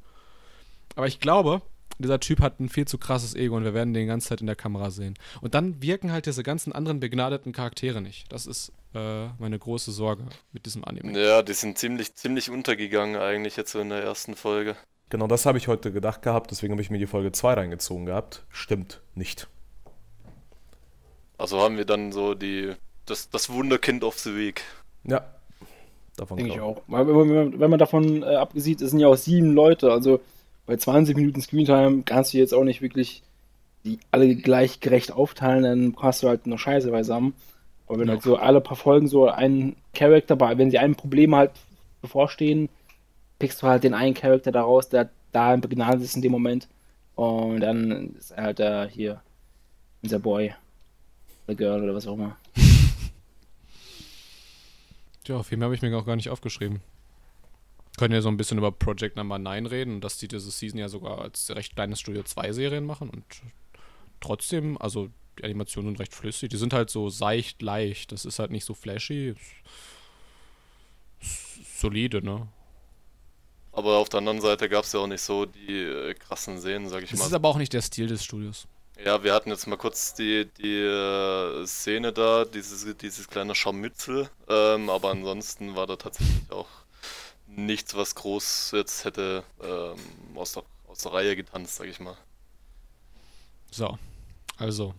Aber 0.95 1.07
ich 1.07 1.19
glaube, 1.19 1.61
dieser 1.99 2.19
Typ 2.19 2.41
hat 2.41 2.59
ein 2.59 2.69
viel 2.69 2.87
zu 2.87 2.97
krasses 2.97 3.35
Ego 3.35 3.55
und 3.55 3.63
wir 3.63 3.73
werden 3.73 3.93
den 3.93 4.03
die 4.03 4.07
ganze 4.07 4.29
Zeit 4.29 4.41
in 4.41 4.47
der 4.47 4.55
Kamera 4.55 4.91
sehen. 4.91 5.15
Und 5.41 5.53
dann 5.53 5.81
wirken 5.81 6.11
halt 6.11 6.25
diese 6.25 6.43
ganzen 6.43 6.73
anderen 6.73 6.99
begnadeten 6.99 7.51
Charaktere 7.51 8.01
nicht. 8.01 8.31
Das 8.31 8.45
ist 8.45 8.71
äh, 8.93 9.27
meine 9.39 9.59
große 9.59 9.91
Sorge 9.91 10.23
mit 10.51 10.65
diesem 10.65 10.83
Anime. 10.83 11.19
Ja, 11.19 11.41
die 11.41 11.53
sind 11.53 11.77
ziemlich, 11.77 12.15
ziemlich 12.15 12.49
untergegangen 12.49 13.15
eigentlich 13.15 13.55
jetzt 13.57 13.71
so 13.71 13.79
in 13.79 13.89
der 13.89 14.03
ersten 14.03 14.35
Folge. 14.35 14.75
Genau 15.09 15.27
das 15.27 15.45
habe 15.45 15.57
ich 15.57 15.67
heute 15.67 15.91
gedacht 15.91 16.21
gehabt, 16.23 16.51
deswegen 16.51 16.73
habe 16.73 16.81
ich 16.81 16.89
mir 16.89 16.97
die 16.97 17.07
Folge 17.07 17.31
2 17.31 17.53
reingezogen 17.53 18.05
gehabt. 18.05 18.43
Stimmt 18.49 19.01
nicht. 19.13 19.47
Also 21.37 21.59
haben 21.59 21.77
wir 21.77 21.85
dann 21.85 22.11
so 22.11 22.33
die 22.33 22.73
das, 23.05 23.29
das 23.29 23.49
Wunderkind 23.49 24.03
of 24.03 24.17
the 24.19 24.35
Week. 24.35 24.61
Ja, 25.03 25.25
davon 26.15 26.37
Denke 26.37 26.53
ich 26.53 26.61
auch. 26.61 26.81
Weil, 26.87 27.07
wenn, 27.07 27.35
man, 27.35 27.59
wenn 27.59 27.69
man 27.69 27.79
davon 27.79 28.23
äh, 28.23 28.35
abgesieht, 28.35 28.81
es 28.81 28.91
sind 28.91 28.99
ja 28.99 29.07
auch 29.07 29.17
sieben 29.17 29.53
Leute, 29.53 29.91
also 29.91 30.21
bei 30.65 30.77
20 30.77 31.15
Minuten 31.15 31.41
Screentime 31.41 32.03
kannst 32.03 32.33
du 32.33 32.37
jetzt 32.37 32.53
auch 32.53 32.63
nicht 32.63 32.81
wirklich 32.81 33.23
die 33.83 33.99
alle 34.11 34.35
gleich 34.35 34.79
gerecht 34.79 35.11
aufteilen, 35.11 35.63
dann 35.63 35.95
hast 36.01 36.23
du 36.23 36.29
halt 36.29 36.47
nur 36.47 36.57
Scheiße 36.57 36.89
beisammen. 36.91 37.33
Aber 37.87 37.99
wenn 37.99 38.07
ja. 38.07 38.13
halt 38.13 38.23
so 38.23 38.37
alle 38.37 38.61
paar 38.61 38.77
Folgen 38.77 39.07
so 39.07 39.27
einen 39.27 39.75
Charakter, 39.93 40.39
wenn 40.57 40.71
sie 40.71 40.79
einem 40.79 40.95
Problem 40.95 41.35
halt 41.35 41.51
bevorstehen, 42.01 42.69
pickst 43.39 43.61
du 43.61 43.67
halt 43.67 43.83
den 43.83 43.93
einen 43.93 44.13
Charakter 44.13 44.51
daraus, 44.51 44.87
der 44.89 45.09
da 45.31 45.55
begnadet 45.57 46.01
ist 46.01 46.15
in 46.15 46.21
dem 46.21 46.31
Moment. 46.31 46.69
Und 47.15 47.59
dann 47.59 48.15
ist 48.15 48.31
er 48.31 48.43
halt 48.43 48.59
der 48.59 48.87
hier, 48.87 49.21
unser 50.01 50.19
Boy. 50.19 50.53
Oder 51.45 51.55
Girl 51.55 51.83
oder 51.83 51.93
was 51.93 52.07
auch 52.07 52.13
immer. 52.13 52.37
Tja, 55.25 55.43
viel 55.43 55.57
mehr 55.57 55.65
habe 55.65 55.75
ich 55.75 55.81
mir 55.81 55.97
auch 55.97 56.05
gar 56.05 56.15
nicht 56.15 56.29
aufgeschrieben. 56.29 56.79
Können 57.97 58.13
ja 58.13 58.21
so 58.21 58.29
ein 58.29 58.37
bisschen 58.37 58.57
über 58.57 58.71
Project 58.71 59.15
Number 59.15 59.37
9 59.37 59.67
reden, 59.67 60.01
dass 60.01 60.17
die 60.17 60.27
diese 60.27 60.49
Season 60.49 60.79
ja 60.79 60.89
sogar 60.89 61.21
als 61.21 61.51
recht 61.51 61.75
kleines 61.75 61.99
Studio 61.99 62.23
2 62.23 62.51
Serien 62.51 62.85
machen 62.85 63.09
und 63.09 63.23
trotzdem, 64.19 64.77
also 64.79 65.09
die 65.37 65.43
Animationen 65.43 65.91
sind 65.91 65.99
recht 65.99 66.13
flüssig. 66.13 66.49
Die 66.49 66.57
sind 66.57 66.73
halt 66.73 66.89
so 66.89 67.09
seicht 67.09 67.61
leicht. 67.61 68.11
Das 68.11 68.25
ist 68.25 68.39
halt 68.39 68.51
nicht 68.51 68.65
so 68.65 68.73
flashy. 68.73 69.35
Solide, 71.75 72.23
ne? 72.23 72.47
Aber 73.71 73.97
auf 73.97 74.09
der 74.09 74.19
anderen 74.19 74.41
Seite 74.41 74.69
gab 74.69 74.83
es 74.83 74.93
ja 74.93 74.99
auch 74.99 75.07
nicht 75.07 75.21
so 75.21 75.45
die 75.45 75.73
äh, 75.73 76.13
krassen 76.13 76.59
Szenen, 76.59 76.87
sag 76.89 77.03
ich 77.03 77.09
das 77.09 77.19
mal. 77.19 77.23
Das 77.23 77.31
ist 77.31 77.33
aber 77.33 77.49
auch 77.49 77.57
nicht 77.57 77.73
der 77.73 77.81
Stil 77.81 78.07
des 78.07 78.23
Studios. 78.23 78.67
Ja, 79.03 79.23
wir 79.23 79.33
hatten 79.33 79.49
jetzt 79.49 79.65
mal 79.65 79.77
kurz 79.77 80.13
die, 80.13 80.47
die 80.59 80.77
äh, 80.77 81.65
Szene 81.65 82.13
da, 82.13 82.45
dieses, 82.45 82.85
dieses 82.97 83.27
kleine 83.27 83.55
Scharmützel, 83.55 84.29
ähm, 84.47 84.91
aber 84.91 85.09
ansonsten 85.09 85.75
war 85.75 85.87
da 85.87 85.95
tatsächlich 85.95 86.51
auch 86.51 86.67
nichts, 87.55 87.95
was 87.95 88.15
groß 88.15 88.71
jetzt 88.73 89.05
hätte 89.05 89.43
ähm, 89.61 90.37
aus, 90.37 90.53
der, 90.53 90.63
aus 90.87 90.99
der 90.99 91.13
Reihe 91.13 91.35
getanzt, 91.35 91.75
sag 91.75 91.87
ich 91.87 91.99
mal. 91.99 92.17
So, 93.71 93.97
also 94.57 94.93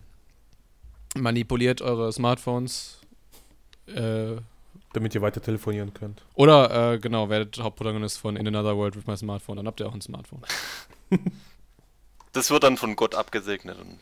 manipuliert 1.15 1.81
eure 1.81 2.11
Smartphones. 2.11 2.99
Äh, 3.87 4.37
damit 4.95 5.13
ihr 5.13 5.21
weiter 5.21 5.41
telefonieren 5.41 5.93
könnt. 5.93 6.21
Oder, 6.35 6.93
äh, 6.93 6.99
genau, 6.99 7.29
werdet 7.29 7.59
Hauptprotagonist 7.59 8.17
von 8.17 8.37
In 8.37 8.47
Another 8.47 8.77
World 8.77 8.95
with 8.95 9.05
My 9.07 9.17
Smartphone, 9.17 9.57
dann 9.57 9.67
habt 9.67 9.79
ihr 9.79 9.87
auch 9.87 9.93
ein 9.93 10.01
Smartphone. 10.01 10.41
das 12.31 12.49
wird 12.49 12.63
dann 12.63 12.77
von 12.77 12.95
Gott 12.95 13.13
abgesegnet 13.13 13.77
und 13.77 13.99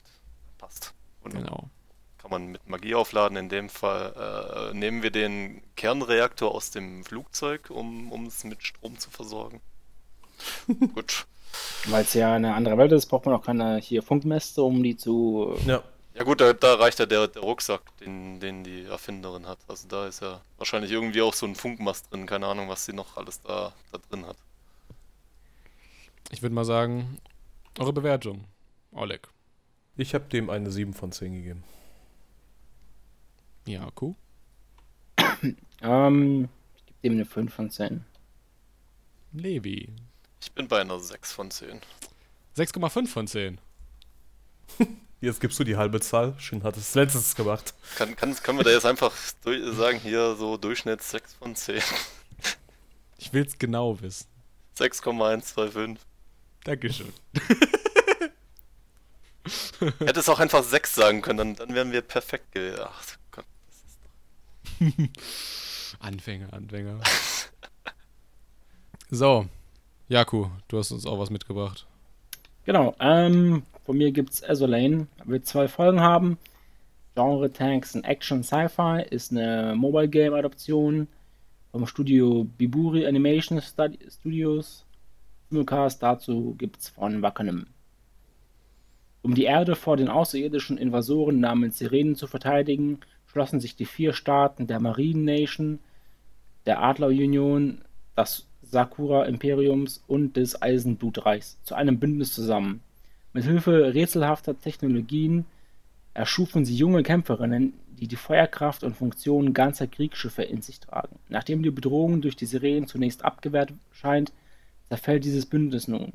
passt. 0.59 0.93
Und 1.23 1.33
genau. 1.33 1.69
Man 2.33 2.47
mit 2.47 2.67
Magie 2.67 2.95
aufladen. 2.95 3.37
In 3.37 3.49
dem 3.49 3.69
Fall 3.69 4.71
äh, 4.71 4.75
nehmen 4.75 5.03
wir 5.03 5.11
den 5.11 5.61
Kernreaktor 5.75 6.53
aus 6.53 6.71
dem 6.71 7.03
Flugzeug, 7.03 7.69
um 7.69 8.25
es 8.25 8.43
mit 8.43 8.63
Strom 8.63 8.97
zu 8.99 9.09
versorgen. 9.09 9.61
Gut. 10.93 11.25
Weil 11.85 12.03
es 12.03 12.13
ja 12.13 12.33
eine 12.33 12.55
andere 12.55 12.77
Welt 12.77 12.91
ist, 12.91 13.05
braucht 13.05 13.25
man 13.25 13.35
auch 13.35 13.45
keine 13.45 13.77
hier 13.77 14.01
Funkmäste, 14.01 14.63
um 14.63 14.81
die 14.81 14.97
zu. 14.97 15.55
Ja. 15.65 15.83
Ja 16.15 16.23
gut, 16.23 16.41
da, 16.41 16.53
da 16.53 16.75
reicht 16.75 16.99
ja 16.99 17.07
der, 17.07 17.27
der 17.27 17.41
Rucksack, 17.41 17.81
den, 17.97 18.39
den 18.39 18.63
die 18.63 18.83
Erfinderin 18.83 19.47
hat. 19.47 19.57
Also 19.67 19.87
da 19.87 20.05
ist 20.05 20.21
ja 20.21 20.41
wahrscheinlich 20.59 20.91
irgendwie 20.91 21.23
auch 21.23 21.33
so 21.33 21.47
ein 21.47 21.55
Funkmast 21.55 22.11
drin. 22.11 22.27
Keine 22.27 22.45
Ahnung, 22.45 22.69
was 22.69 22.85
sie 22.85 22.93
noch 22.93 23.17
alles 23.17 23.41
da, 23.41 23.73
da 23.91 23.97
drin 24.09 24.27
hat. 24.27 24.37
Ich 26.29 26.43
würde 26.43 26.53
mal 26.53 26.65
sagen, 26.65 27.17
eure 27.79 27.93
Bewertung, 27.93 28.43
Oleg. 28.91 29.27
Ich 29.95 30.13
habe 30.13 30.25
dem 30.25 30.51
eine 30.51 30.69
7 30.69 30.93
von 30.93 31.11
10 31.11 31.33
gegeben. 31.33 31.63
Ja, 33.65 33.87
cool. 34.01 34.15
ähm, 35.81 36.49
ich 36.75 36.85
gebe 37.01 37.15
dem 37.15 37.19
eine 37.19 37.25
5 37.25 37.53
von 37.53 37.69
10. 37.69 38.03
Levi. 39.33 39.89
Ich 40.41 40.51
bin 40.51 40.67
bei 40.67 40.81
einer 40.81 40.99
6 40.99 41.31
von 41.31 41.49
10. 41.49 41.79
6,5 42.57 43.07
von 43.07 43.27
10. 43.27 43.59
Jetzt 45.21 45.39
gibst 45.39 45.57
du 45.57 45.63
die 45.63 45.77
halbe 45.77 46.01
Zahl. 46.01 46.35
Schön 46.37 46.63
hat 46.63 46.75
es 46.75 46.93
letztes 46.95 47.33
gemacht. 47.33 47.73
Kann, 47.95 48.13
kann, 48.17 48.35
können 48.35 48.59
wir 48.59 48.65
da 48.65 48.71
jetzt 48.71 48.85
einfach 48.85 49.13
sagen, 49.13 49.99
hier 49.99 50.35
so 50.35 50.57
Durchschnitt 50.57 51.01
6 51.01 51.35
von 51.35 51.55
10? 51.55 51.81
Ich 53.17 53.31
will 53.31 53.45
es 53.45 53.57
genau 53.57 54.01
wissen. 54.01 54.27
6,125. 54.75 55.97
Dankeschön. 56.65 57.13
Hätte 59.99 60.19
es 60.19 60.27
auch 60.27 60.39
einfach 60.39 60.61
6 60.61 60.93
sagen 60.93 61.21
können, 61.21 61.37
dann, 61.37 61.55
dann 61.55 61.73
wären 61.73 61.93
wir 61.93 62.01
perfekt 62.01 62.51
gewesen. 62.51 62.81
Ach 62.83 63.01
Gott, 63.31 63.45
das 63.67 63.77
ist 63.77 63.97
doch... 64.03 64.11
Anfänger, 65.99 66.53
Anfänger. 66.53 66.99
so, 69.09 69.45
Jaku, 70.09 70.47
du 70.67 70.77
hast 70.77 70.91
uns 70.91 71.05
auch 71.05 71.19
was 71.19 71.29
mitgebracht. 71.29 71.85
Genau, 72.65 72.95
ähm, 72.99 73.63
von 73.85 73.97
mir 73.97 74.11
gibt 74.11 74.31
es 74.33 74.43
Azolane, 74.43 75.07
wird 75.25 75.45
zwei 75.45 75.67
Folgen 75.67 76.01
haben. 76.01 76.37
Genre 77.15 77.51
Tanks 77.51 77.95
and 77.95 78.05
Action 78.05 78.43
Sci-Fi 78.43 79.03
ist 79.09 79.31
eine 79.31 79.75
Mobile 79.75 80.09
Game 80.09 80.33
Adaption 80.33 81.07
vom 81.71 81.85
Studio 81.85 82.45
Biburi 82.57 83.05
Animation 83.05 83.61
Studios. 83.61 84.85
Simulcast 85.49 86.01
dazu 86.01 86.55
gibt 86.57 86.79
es 86.79 86.89
von 86.89 87.21
Wackenem. 87.21 87.67
Um 89.21 89.35
die 89.35 89.43
Erde 89.43 89.75
vor 89.75 89.97
den 89.97 90.09
außerirdischen 90.09 90.77
Invasoren 90.77 91.39
namens 91.39 91.77
Sirenen 91.77 92.15
zu 92.15 92.27
verteidigen, 92.27 92.99
schlossen 93.33 93.59
sich 93.59 93.75
die 93.75 93.85
vier 93.85 94.13
Staaten 94.13 94.67
der 94.67 94.79
Marine 94.79 95.23
Nation, 95.39 95.79
der 96.67 96.81
Adler 96.81 97.07
Union, 97.07 97.81
des 98.15 98.47
Sakura 98.61 99.25
Imperiums 99.25 100.03
und 100.07 100.37
des 100.37 100.61
Eisenblutreichs 100.61 101.57
zu 101.63 101.73
einem 101.75 101.99
Bündnis 101.99 102.31
zusammen. 102.31 102.81
Mit 103.33 103.45
Hilfe 103.45 103.93
rätselhafter 103.93 104.59
Technologien 104.59 105.45
erschufen 106.13 106.63
sie 106.63 106.75
junge 106.75 107.01
Kämpferinnen, 107.01 107.73
die 107.99 108.07
die 108.07 108.15
Feuerkraft 108.15 108.83
und 108.83 108.95
Funktionen 108.95 109.53
ganzer 109.53 109.87
Kriegsschiffe 109.87 110.43
in 110.43 110.61
sich 110.61 110.79
tragen. 110.79 111.17
Nachdem 111.27 111.63
die 111.63 111.71
Bedrohung 111.71 112.21
durch 112.21 112.35
die 112.35 112.45
Sirenen 112.45 112.87
zunächst 112.87 113.25
abgewehrt 113.25 113.73
scheint, 113.91 114.31
zerfällt 114.89 115.25
dieses 115.25 115.47
Bündnis 115.47 115.87
nun. 115.87 116.13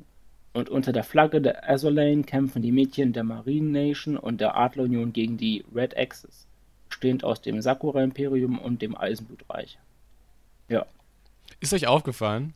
Und 0.53 0.71
unter 0.71 0.93
der 0.93 1.05
Flagge 1.05 1.41
der 1.41 1.69
Azolane 1.69 2.23
kämpfen 2.23 2.63
die 2.63 2.73
Mädchen 2.73 3.13
der 3.13 3.25
Marine 3.25 3.71
Nation 3.71 4.17
und 4.17 4.41
der 4.41 4.57
Adlerunion 4.57 5.13
gegen 5.13 5.37
die 5.37 5.65
Red 5.75 5.97
Axis, 5.97 6.48
bestehend 6.99 7.23
aus 7.23 7.41
dem 7.41 7.63
Sakura-Imperium 7.63 8.59
und 8.59 8.83
dem 8.83 8.97
Eisenblutreich. 8.97 9.79
Ja. 10.69 10.85
Ist 11.61 11.73
euch 11.73 11.87
aufgefallen? 11.87 12.55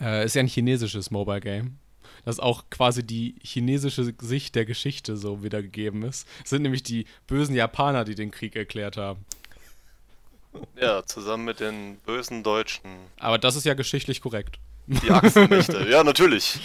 Äh, 0.00 0.24
ist 0.24 0.34
ja 0.34 0.40
ein 0.40 0.48
chinesisches 0.48 1.10
Mobile 1.10 1.40
Game 1.40 1.78
dass 2.24 2.38
auch 2.38 2.64
quasi 2.70 3.02
die 3.02 3.34
chinesische 3.42 4.14
Sicht 4.20 4.54
der 4.54 4.64
Geschichte 4.64 5.16
so 5.16 5.42
wiedergegeben 5.42 6.04
ist. 6.04 6.28
Es 6.44 6.50
sind 6.50 6.62
nämlich 6.62 6.84
die 6.84 7.06
bösen 7.26 7.56
Japaner, 7.56 8.04
die 8.04 8.14
den 8.14 8.30
Krieg 8.30 8.54
erklärt 8.54 8.96
haben. 8.96 9.24
Ja, 10.76 11.04
zusammen 11.04 11.44
mit 11.46 11.58
den 11.58 11.96
bösen 12.06 12.44
Deutschen. 12.44 12.90
Aber 13.18 13.38
das 13.38 13.56
ist 13.56 13.64
ja 13.64 13.74
geschichtlich 13.74 14.20
korrekt. 14.20 14.60
Die 14.86 15.10
Achsenmächte, 15.10 15.84
ja, 15.90 16.04
natürlich. 16.04 16.60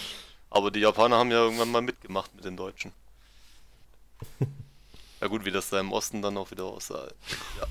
Aber 0.52 0.70
die 0.70 0.82
Japaner 0.82 1.18
haben 1.18 1.32
ja 1.32 1.44
irgendwann 1.44 1.72
mal 1.72 1.82
mitgemacht 1.82 2.36
mit 2.36 2.46
den 2.46 2.56
Deutschen. 2.56 2.92
Ja 5.22 5.28
gut, 5.28 5.46
wie 5.46 5.52
das 5.52 5.70
da 5.70 5.80
im 5.80 5.92
Osten 5.92 6.22
dann 6.22 6.38
auch 6.38 6.52
wieder 6.52 6.66
aussah. 6.66 7.08
Ja. 7.60 7.68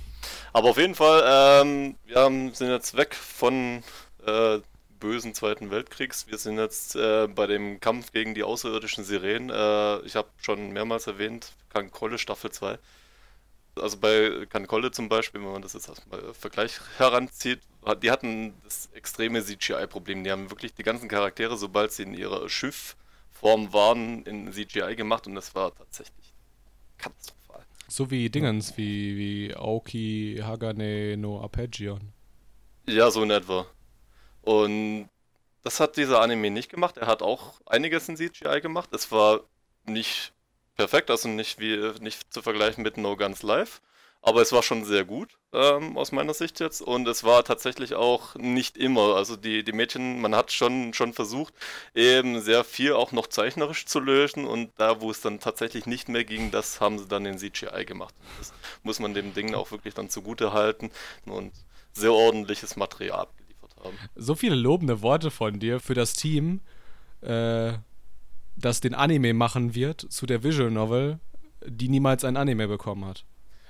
Aber 0.52 0.70
auf 0.70 0.78
jeden 0.78 0.94
Fall, 0.94 1.22
ähm, 1.26 1.96
wir 2.04 2.54
sind 2.54 2.70
jetzt 2.70 2.96
weg 2.96 3.14
von 3.14 3.84
äh, 4.26 4.58
bösen 4.98 5.34
Zweiten 5.34 5.70
Weltkriegs. 5.70 6.26
Wir 6.28 6.38
sind 6.38 6.58
jetzt 6.58 6.96
äh, 6.96 7.28
bei 7.28 7.46
dem 7.46 7.80
Kampf 7.80 8.12
gegen 8.12 8.34
die 8.34 8.42
außerirdischen 8.42 9.04
Sirenen. 9.04 9.50
Äh, 9.50 10.00
ich 10.06 10.16
habe 10.16 10.28
schon 10.40 10.72
mehrmals 10.72 11.06
erwähnt, 11.06 11.52
Kankrolle 11.68 12.18
Staffel 12.18 12.50
2. 12.50 12.78
also 13.76 13.98
bei 13.98 14.46
Kankolle 14.48 14.90
zum 14.90 15.08
Beispiel, 15.08 15.40
wenn 15.42 15.52
man 15.52 15.62
das 15.62 15.74
jetzt 15.74 15.88
erstmal 15.88 16.34
Vergleich 16.34 16.80
heranzieht, 16.98 17.60
die 18.02 18.10
hatten 18.10 18.54
das 18.64 18.88
extreme 18.94 19.44
CGI-Problem. 19.44 20.24
Die 20.24 20.32
haben 20.32 20.50
wirklich 20.50 20.74
die 20.74 20.82
ganzen 20.82 21.08
Charaktere, 21.08 21.56
sobald 21.56 21.92
sie 21.92 22.02
in 22.02 22.14
ihrer 22.14 22.48
Schiffform 22.48 23.72
waren, 23.72 24.24
in 24.24 24.52
CGI 24.52 24.96
gemacht 24.96 25.26
und 25.26 25.34
das 25.36 25.54
war 25.54 25.74
tatsächlich 25.74 26.32
katastrophal. 26.98 27.35
So 27.88 28.10
wie 28.10 28.30
Dingens, 28.30 28.76
wie, 28.76 29.16
wie 29.16 29.54
Aoki 29.54 30.40
Hagane 30.42 31.16
no 31.16 31.40
Arpeggion. 31.40 32.12
Ja, 32.86 33.10
so 33.10 33.22
in 33.22 33.30
etwa. 33.30 33.66
Und 34.42 35.08
das 35.62 35.80
hat 35.80 35.96
dieser 35.96 36.20
Anime 36.20 36.50
nicht 36.50 36.70
gemacht. 36.70 36.96
Er 36.96 37.06
hat 37.06 37.22
auch 37.22 37.60
einiges 37.66 38.08
in 38.08 38.16
CGI 38.16 38.60
gemacht. 38.60 38.90
Es 38.92 39.10
war 39.10 39.40
nicht 39.84 40.32
perfekt, 40.76 41.10
also 41.10 41.28
nicht 41.28 41.58
wie 41.58 41.92
nicht 42.00 42.32
zu 42.32 42.42
vergleichen 42.42 42.82
mit 42.82 42.96
No 42.96 43.16
Guns 43.16 43.42
Live. 43.42 43.80
Aber 44.26 44.42
es 44.42 44.50
war 44.50 44.64
schon 44.64 44.84
sehr 44.84 45.04
gut, 45.04 45.38
ähm, 45.52 45.96
aus 45.96 46.10
meiner 46.10 46.34
Sicht 46.34 46.58
jetzt. 46.58 46.82
Und 46.82 47.06
es 47.06 47.22
war 47.22 47.44
tatsächlich 47.44 47.94
auch 47.94 48.34
nicht 48.34 48.76
immer. 48.76 49.14
Also 49.14 49.36
die, 49.36 49.62
die 49.62 49.70
Mädchen, 49.70 50.20
man 50.20 50.34
hat 50.34 50.50
schon, 50.50 50.92
schon 50.94 51.12
versucht, 51.12 51.54
eben 51.94 52.40
sehr 52.40 52.64
viel 52.64 52.94
auch 52.94 53.12
noch 53.12 53.28
zeichnerisch 53.28 53.86
zu 53.86 54.00
lösen. 54.00 54.44
Und 54.44 54.72
da, 54.78 55.00
wo 55.00 55.12
es 55.12 55.20
dann 55.20 55.38
tatsächlich 55.38 55.86
nicht 55.86 56.08
mehr 56.08 56.24
ging, 56.24 56.50
das 56.50 56.80
haben 56.80 56.98
sie 56.98 57.06
dann 57.06 57.24
in 57.24 57.38
CGI 57.38 57.84
gemacht. 57.86 58.16
Das 58.38 58.52
muss 58.82 58.98
man 58.98 59.14
dem 59.14 59.32
Ding 59.32 59.54
auch 59.54 59.70
wirklich 59.70 59.94
dann 59.94 60.10
zugute 60.10 60.52
halten. 60.52 60.90
Und 61.24 61.52
sehr 61.92 62.12
ordentliches 62.12 62.74
Material 62.74 63.20
abgeliefert 63.20 63.76
haben. 63.84 63.96
So 64.16 64.34
viele 64.34 64.56
lobende 64.56 65.02
Worte 65.02 65.30
von 65.30 65.60
dir 65.60 65.78
für 65.78 65.94
das 65.94 66.14
Team, 66.14 66.62
äh, 67.20 67.74
das 68.56 68.80
den 68.80 68.94
Anime 68.94 69.34
machen 69.34 69.76
wird, 69.76 70.00
zu 70.00 70.26
der 70.26 70.42
Visual 70.42 70.72
Novel, 70.72 71.20
die 71.64 71.88
niemals 71.88 72.24
ein 72.24 72.36
Anime 72.36 72.66
bekommen 72.66 73.04
hat. 73.04 73.24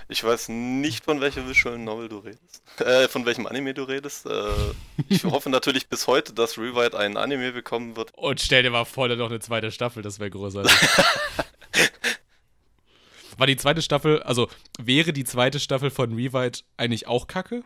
Ich 0.09 0.23
weiß 0.23 0.51
nicht, 0.51 1.05
von 1.05 1.21
welcher 1.21 1.49
Visual 1.49 1.79
Novel 1.79 2.09
du 2.09 2.19
redest. 2.19 2.63
Äh, 2.79 3.09
von 3.09 3.27
welchem 3.27 3.47
Anime 3.47 3.75
du 3.75 3.83
redest. 3.83 4.27
Äh, 4.27 4.53
ich 5.09 5.25
hoffe 5.31 5.51
natürlich 5.51 5.89
bis 5.89 6.07
heute, 6.07 6.33
dass 6.33 6.57
Rewrite 6.59 6.97
einen 6.97 7.17
Anime 7.17 7.51
bekommen 7.51 7.97
wird. 7.97 8.15
Und 8.15 8.41
stell 8.41 8.63
dir 8.63 8.71
mal 8.71 8.85
vor, 8.85 9.09
da 9.09 9.17
noch 9.17 9.31
eine 9.31 9.41
zweite 9.41 9.73
Staffel, 9.73 10.03
das 10.03 10.21
wäre 10.21 10.31
großartig. 10.31 10.73
War 13.37 13.47
die 13.47 13.57
zweite 13.57 13.83
Staffel, 13.83 14.23
also 14.23 14.49
wäre 14.79 15.13
die 15.13 15.25
zweite 15.25 15.59
Staffel 15.61 15.91
von 15.91 16.15
Rewrite 16.15 16.63
eigentlich 16.77 17.07
auch 17.09 17.27
kacke? 17.27 17.65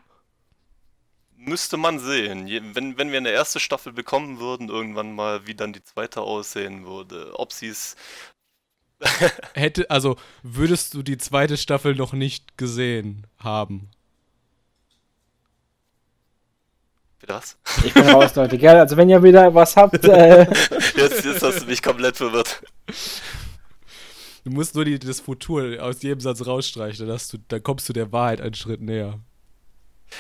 Müsste 1.37 1.77
man 1.77 1.99
sehen. 1.99 2.49
Wenn, 2.75 2.99
wenn 2.99 3.11
wir 3.11 3.19
eine 3.19 3.31
erste 3.31 3.61
Staffel 3.61 3.93
bekommen 3.93 4.41
würden, 4.41 4.69
irgendwann 4.69 5.15
mal, 5.15 5.47
wie 5.47 5.55
dann 5.55 5.73
die 5.73 5.83
zweite 5.83 6.23
aussehen 6.23 6.87
würde. 6.87 7.39
Ob 7.39 7.53
sie 7.53 7.69
es 7.69 7.97
hätte, 9.55 9.91
also 9.91 10.17
würdest 10.43 10.95
du 10.95 11.03
die 11.03 11.19
zweite 11.19 11.57
Staffel 11.57 11.95
noch 11.95 12.13
nicht 12.13 12.57
gesehen 12.59 13.27
haben? 13.39 13.91
Was? 17.27 17.57
Ich 17.85 17.95
bin 17.95 18.09
raus, 18.09 18.35
Leute, 18.35 18.59
gell? 18.59 18.77
Also 18.77 18.97
wenn 18.97 19.09
ihr 19.09 19.23
wieder 19.23 19.55
was 19.55 19.77
habt. 19.77 20.05
Äh 20.05 20.41
jetzt, 20.97 21.25
jetzt 21.25 21.43
hast 21.43 21.63
du 21.63 21.67
mich 21.67 21.83
komplett 21.83 22.17
verwirrt. 22.17 22.63
Du 24.45 24.51
musst 24.51 24.75
nur 24.75 24.85
die, 24.85 24.99
das 24.99 25.21
Futur 25.21 25.77
aus 25.81 26.03
jedem 26.03 26.21
Satz 26.21 26.47
rausstreichen, 26.47 27.07
dann, 27.07 27.15
hast 27.15 27.33
du, 27.33 27.39
dann 27.49 27.63
kommst 27.63 27.89
du 27.89 27.93
der 27.93 28.11
Wahrheit 28.11 28.41
einen 28.41 28.55
Schritt 28.55 28.81
näher. 28.81 29.21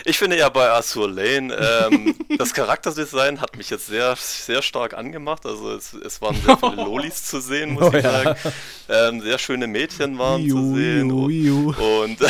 Ich 0.04 0.18
finde 0.18 0.38
ja 0.38 0.48
bei 0.48 0.70
Azur 0.70 1.10
Lane, 1.10 1.54
ähm, 1.54 2.16
das 2.38 2.54
Charakterdesign 2.54 3.40
hat 3.40 3.56
mich 3.56 3.70
jetzt 3.70 3.86
sehr, 3.86 4.16
sehr 4.16 4.62
stark 4.62 4.94
angemacht. 4.94 5.46
Also 5.46 5.72
es, 5.72 5.92
es 5.92 6.20
waren 6.22 6.40
sehr 6.40 6.56
viele 6.56 6.76
Lolis 6.84 7.24
zu 7.24 7.40
sehen, 7.40 7.72
muss 7.72 7.84
oh, 7.84 7.96
ich 7.96 8.04
ja. 8.04 8.10
sagen. 8.10 8.40
Ähm, 8.88 9.20
sehr 9.20 9.38
schöne 9.38 9.66
Mädchen 9.66 10.18
waren 10.18 10.42
Iu, 10.42 10.56
zu 10.56 10.74
sehen. 10.76 11.10
Iu, 11.10 11.28
Iu. 11.28 12.02
Und, 12.02 12.20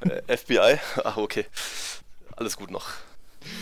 und 0.00 0.10
äh, 0.10 0.36
FBI, 0.36 0.78
ach 1.04 1.16
okay, 1.16 1.46
alles 2.36 2.56
gut 2.56 2.70
noch. 2.70 2.86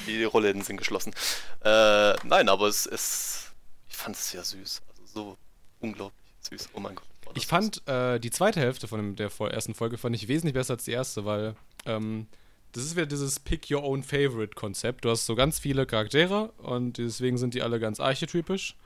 Die 0.07 0.25
Rollläden 0.25 0.63
sind 0.63 0.77
geschlossen. 0.77 1.15
Äh, 1.63 2.15
nein, 2.25 2.49
aber 2.49 2.69
es, 2.69 2.87
es 2.87 3.53
ich 3.89 3.97
fand 3.97 4.17
es 4.17 4.31
sehr 4.31 4.43
süß. 4.43 4.83
Also 4.91 5.03
so 5.13 5.37
unglaublich 5.81 6.19
süß. 6.41 6.71
Oh 6.75 6.81
mein 6.81 6.95
Gott. 6.95 7.05
Ich 7.35 7.47
fand 7.47 7.87
äh, 7.89 8.19
die 8.21 8.31
zweite 8.31 8.61
Hälfte 8.61 8.87
von 8.89 9.17
der 9.17 9.31
ersten 9.51 9.75
Folge 9.75 9.99
fand 9.99 10.15
ich 10.15 10.29
wesentlich 10.29 10.55
besser 10.55 10.75
als 10.75 10.85
die 10.85 10.93
erste, 10.93 11.25
weil 11.25 11.57
ähm, 11.87 12.27
das 12.75 12.85
ist 12.85 12.97
wieder 12.97 13.07
dieses 13.07 13.39
Pick 13.39 13.71
Your 13.71 13.85
Own 13.85 14.03
Favorite 14.03 14.55
Konzept. 14.57 15.05
Du 15.05 15.11
hast 15.11 15.27
so 15.27 15.37
ganz 15.37 15.61
viele 15.61 15.87
Charaktere 15.87 16.51
und 16.59 16.99
deswegen 16.99 17.39
sind 17.39 17.55
die 17.55 17.63
alle 17.63 17.79
ganz 17.79 18.01
archetypisch 18.01 18.77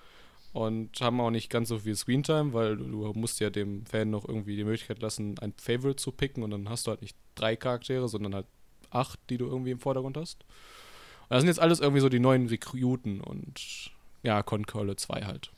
und 0.52 1.00
haben 1.00 1.20
auch 1.22 1.30
nicht 1.30 1.48
ganz 1.48 1.70
so 1.70 1.78
viel 1.78 1.96
Screentime, 1.96 2.52
weil 2.52 2.76
du 2.76 3.12
musst 3.14 3.40
ja 3.40 3.48
dem 3.48 3.86
Fan 3.86 4.10
noch 4.10 4.28
irgendwie 4.28 4.56
die 4.56 4.64
Möglichkeit 4.64 5.00
lassen, 5.00 5.38
ein 5.38 5.54
Favorite 5.56 5.96
zu 5.96 6.12
picken 6.12 6.42
und 6.42 6.50
dann 6.50 6.68
hast 6.68 6.86
du 6.86 6.90
halt 6.90 7.00
nicht 7.00 7.16
drei 7.34 7.56
Charaktere, 7.56 8.08
sondern 8.08 8.34
halt 8.34 8.46
acht, 8.90 9.18
die 9.30 9.38
du 9.38 9.46
irgendwie 9.46 9.70
im 9.70 9.80
Vordergrund 9.80 10.18
hast. 10.18 10.42
Und 10.42 11.30
das 11.30 11.40
sind 11.40 11.48
jetzt 11.48 11.60
alles 11.60 11.80
irgendwie 11.80 12.00
so 12.00 12.10
die 12.10 12.20
neuen 12.20 12.46
Rekruten 12.48 13.22
und 13.22 13.90
ja, 14.22 14.42
Concolle 14.42 14.96
2 14.96 15.22
halt. 15.22 15.50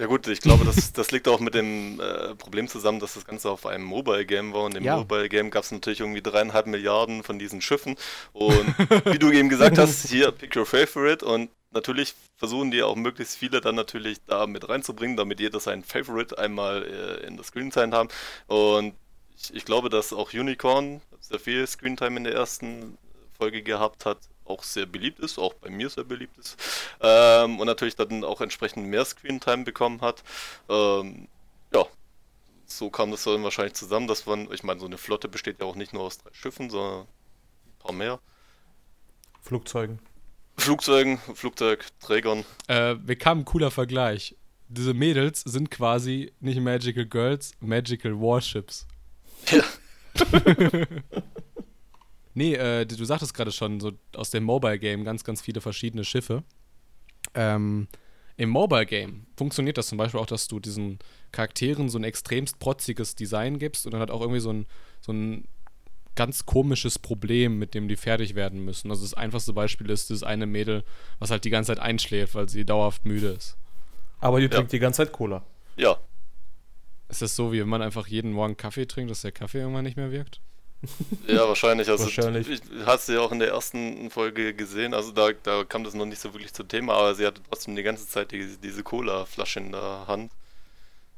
Ja 0.00 0.06
gut, 0.06 0.26
ich 0.28 0.40
glaube, 0.40 0.64
das, 0.64 0.92
das 0.94 1.10
liegt 1.10 1.28
auch 1.28 1.40
mit 1.40 1.52
dem 1.52 2.00
äh, 2.00 2.34
Problem 2.34 2.68
zusammen, 2.68 3.00
dass 3.00 3.14
das 3.14 3.26
Ganze 3.26 3.50
auf 3.50 3.66
einem 3.66 3.84
Mobile-Game 3.84 4.54
war. 4.54 4.62
Und 4.62 4.74
im 4.74 4.82
ja. 4.82 4.96
Mobile-Game 4.96 5.50
gab 5.50 5.64
es 5.64 5.72
natürlich 5.72 6.00
irgendwie 6.00 6.22
dreieinhalb 6.22 6.66
Milliarden 6.66 7.22
von 7.22 7.38
diesen 7.38 7.60
Schiffen. 7.60 7.96
Und 8.32 8.74
wie 9.04 9.18
du 9.18 9.30
eben 9.30 9.50
gesagt 9.50 9.76
hast, 9.76 10.06
hier 10.08 10.32
pick 10.32 10.56
your 10.56 10.64
favorite. 10.64 11.22
Und 11.22 11.50
natürlich 11.70 12.14
versuchen 12.38 12.70
die 12.70 12.82
auch 12.82 12.96
möglichst 12.96 13.36
viele 13.36 13.60
dann 13.60 13.74
natürlich 13.74 14.24
da 14.26 14.46
mit 14.46 14.66
reinzubringen, 14.70 15.18
damit 15.18 15.38
jeder 15.38 15.60
seinen 15.60 15.84
Favorite 15.84 16.38
einmal 16.38 16.82
äh, 16.82 17.26
in 17.26 17.36
der 17.36 17.44
Screentime 17.44 17.94
haben. 17.94 18.08
Und 18.46 18.94
ich, 19.36 19.54
ich 19.54 19.66
glaube, 19.66 19.90
dass 19.90 20.14
auch 20.14 20.32
Unicorn 20.32 21.02
sehr 21.20 21.38
viel 21.38 21.66
Screentime 21.66 22.16
in 22.16 22.24
der 22.24 22.32
ersten 22.32 22.96
Folge 23.36 23.62
gehabt 23.62 24.06
hat 24.06 24.16
auch 24.50 24.62
sehr 24.62 24.86
beliebt 24.86 25.20
ist, 25.20 25.38
auch 25.38 25.54
bei 25.54 25.70
mir 25.70 25.88
sehr 25.88 26.04
beliebt 26.04 26.36
ist. 26.38 26.56
Ähm, 27.00 27.60
und 27.60 27.66
natürlich 27.66 27.96
dann 27.96 28.24
auch 28.24 28.40
entsprechend 28.40 28.86
mehr 28.86 29.04
Screentime 29.04 29.64
bekommen 29.64 30.00
hat. 30.00 30.22
Ähm, 30.68 31.28
ja, 31.72 31.86
so 32.66 32.90
kam 32.90 33.10
das 33.10 33.24
dann 33.24 33.42
wahrscheinlich 33.42 33.74
zusammen, 33.74 34.06
dass 34.06 34.26
man, 34.26 34.52
ich 34.52 34.62
meine, 34.62 34.80
so 34.80 34.86
eine 34.86 34.98
Flotte 34.98 35.28
besteht 35.28 35.60
ja 35.60 35.66
auch 35.66 35.76
nicht 35.76 35.92
nur 35.92 36.02
aus 36.02 36.18
drei 36.18 36.30
Schiffen, 36.32 36.70
sondern 36.70 37.02
ein 37.02 37.78
paar 37.78 37.92
mehr. 37.92 38.20
Flugzeugen. 39.40 40.00
Flugzeugen, 40.56 41.18
Flugzeugträgern. 41.34 42.44
Äh, 42.66 42.96
wir 43.02 43.16
kamen 43.16 43.42
ein 43.42 43.44
cooler 43.46 43.70
Vergleich. 43.70 44.36
Diese 44.68 44.94
Mädels 44.94 45.40
sind 45.40 45.70
quasi 45.70 46.32
nicht 46.40 46.60
Magical 46.60 47.06
Girls, 47.06 47.52
Magical 47.60 48.20
Warships. 48.20 48.86
Ja. 49.50 49.64
Nee, 52.34 52.54
äh, 52.54 52.86
du 52.86 53.04
sagtest 53.04 53.34
gerade 53.34 53.52
schon, 53.52 53.80
so 53.80 53.92
aus 54.14 54.30
dem 54.30 54.44
Mobile-Game 54.44 55.04
ganz, 55.04 55.24
ganz 55.24 55.40
viele 55.40 55.60
verschiedene 55.60 56.04
Schiffe. 56.04 56.44
Ähm, 57.34 57.88
Im 58.36 58.50
Mobile-Game 58.50 59.26
funktioniert 59.36 59.78
das 59.78 59.88
zum 59.88 59.98
Beispiel 59.98 60.20
auch, 60.20 60.26
dass 60.26 60.48
du 60.48 60.60
diesen 60.60 60.98
Charakteren 61.32 61.88
so 61.88 61.98
ein 61.98 62.04
extremst 62.04 62.58
protziges 62.58 63.14
Design 63.16 63.58
gibst 63.58 63.86
und 63.86 63.92
dann 63.92 64.00
hat 64.00 64.10
auch 64.10 64.20
irgendwie 64.20 64.40
so 64.40 64.52
ein, 64.52 64.66
so 65.00 65.12
ein 65.12 65.48
ganz 66.14 66.46
komisches 66.46 66.98
Problem, 66.98 67.58
mit 67.58 67.74
dem 67.74 67.88
die 67.88 67.96
fertig 67.96 68.34
werden 68.34 68.64
müssen. 68.64 68.90
Also 68.90 69.02
das 69.02 69.14
einfachste 69.14 69.52
Beispiel 69.52 69.90
ist 69.90 70.10
das 70.10 70.22
eine 70.22 70.46
Mädel, 70.46 70.84
was 71.18 71.30
halt 71.30 71.44
die 71.44 71.50
ganze 71.50 71.68
Zeit 71.68 71.78
einschläft, 71.78 72.34
weil 72.34 72.48
sie 72.48 72.64
dauerhaft 72.64 73.04
müde 73.04 73.28
ist. 73.28 73.56
Aber 74.20 74.38
die 74.38 74.44
ja. 74.44 74.50
trinkt 74.50 74.72
die 74.72 74.78
ganze 74.78 74.98
Zeit 74.98 75.12
Cola. 75.12 75.44
Ja. 75.76 75.98
Ist 77.08 77.22
das 77.22 77.34
so, 77.34 77.52
wie 77.52 77.60
wenn 77.60 77.68
man 77.68 77.82
einfach 77.82 78.06
jeden 78.06 78.32
Morgen 78.32 78.56
Kaffee 78.56 78.86
trinkt, 78.86 79.10
dass 79.10 79.22
der 79.22 79.32
Kaffee 79.32 79.58
irgendwann 79.58 79.84
nicht 79.84 79.96
mehr 79.96 80.12
wirkt? 80.12 80.40
Ja, 81.26 81.46
wahrscheinlich. 81.46 81.88
Also, 81.88 82.04
wahrscheinlich. 82.04 82.48
Ich, 82.48 82.60
hast 82.86 83.08
du 83.08 83.12
ja 83.12 83.20
auch 83.20 83.32
in 83.32 83.38
der 83.38 83.48
ersten 83.48 84.10
Folge 84.10 84.54
gesehen. 84.54 84.94
Also, 84.94 85.12
da, 85.12 85.30
da 85.42 85.64
kam 85.64 85.84
das 85.84 85.94
noch 85.94 86.06
nicht 86.06 86.20
so 86.20 86.32
wirklich 86.32 86.52
zum 86.54 86.68
Thema, 86.68 86.94
aber 86.94 87.14
sie 87.14 87.26
hatte 87.26 87.42
trotzdem 87.48 87.76
die 87.76 87.82
ganze 87.82 88.08
Zeit 88.08 88.32
die, 88.32 88.56
diese 88.56 88.82
Cola-Flasche 88.82 89.60
in 89.60 89.72
der 89.72 90.06
Hand. 90.06 90.32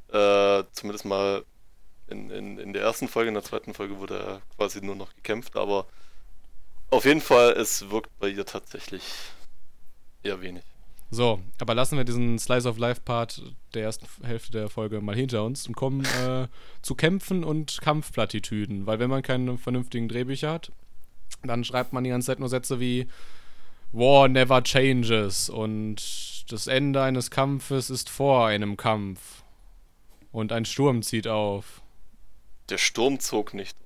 Äh, 0.08 0.64
zumindest 0.72 1.04
mal 1.04 1.44
in, 2.08 2.30
in, 2.30 2.58
in 2.58 2.72
der 2.72 2.82
ersten 2.82 3.08
Folge. 3.08 3.28
In 3.28 3.34
der 3.34 3.44
zweiten 3.44 3.74
Folge 3.74 3.98
wurde 3.98 4.18
er 4.18 4.42
quasi 4.56 4.80
nur 4.80 4.96
noch 4.96 5.14
gekämpft, 5.14 5.56
aber 5.56 5.86
auf 6.90 7.06
jeden 7.06 7.22
Fall, 7.22 7.52
es 7.52 7.88
wirkt 7.90 8.10
bei 8.18 8.28
ihr 8.28 8.44
tatsächlich 8.44 9.02
eher 10.22 10.40
wenig. 10.42 10.64
So, 11.14 11.42
aber 11.60 11.74
lassen 11.74 11.98
wir 11.98 12.04
diesen 12.04 12.38
Slice 12.38 12.66
of 12.66 12.78
Life 12.78 13.02
Part 13.04 13.42
der 13.74 13.82
ersten 13.82 14.06
Hälfte 14.24 14.52
der 14.52 14.70
Folge 14.70 15.02
mal 15.02 15.14
hinter 15.14 15.44
uns 15.44 15.68
und 15.68 15.76
kommen 15.76 16.06
äh, 16.06 16.48
zu 16.80 16.94
Kämpfen 16.94 17.44
und 17.44 17.82
Kampfplattitüden. 17.82 18.86
Weil 18.86 18.98
wenn 18.98 19.10
man 19.10 19.20
keine 19.20 19.58
vernünftigen 19.58 20.08
Drehbücher 20.08 20.50
hat, 20.50 20.72
dann 21.42 21.64
schreibt 21.64 21.92
man 21.92 22.02
die 22.02 22.08
ganze 22.08 22.28
Zeit 22.28 22.38
nur 22.40 22.48
Sätze 22.48 22.80
wie 22.80 23.08
War 23.92 24.26
never 24.28 24.62
changes 24.62 25.50
und 25.50 26.50
das 26.50 26.66
Ende 26.66 27.02
eines 27.02 27.30
Kampfes 27.30 27.90
ist 27.90 28.08
vor 28.08 28.46
einem 28.46 28.78
Kampf. 28.78 29.44
Und 30.30 30.50
ein 30.50 30.64
Sturm 30.64 31.02
zieht 31.02 31.28
auf. 31.28 31.82
Der 32.70 32.78
Sturm 32.78 33.20
zog 33.20 33.52
nicht 33.52 33.76
auf. 33.76 33.82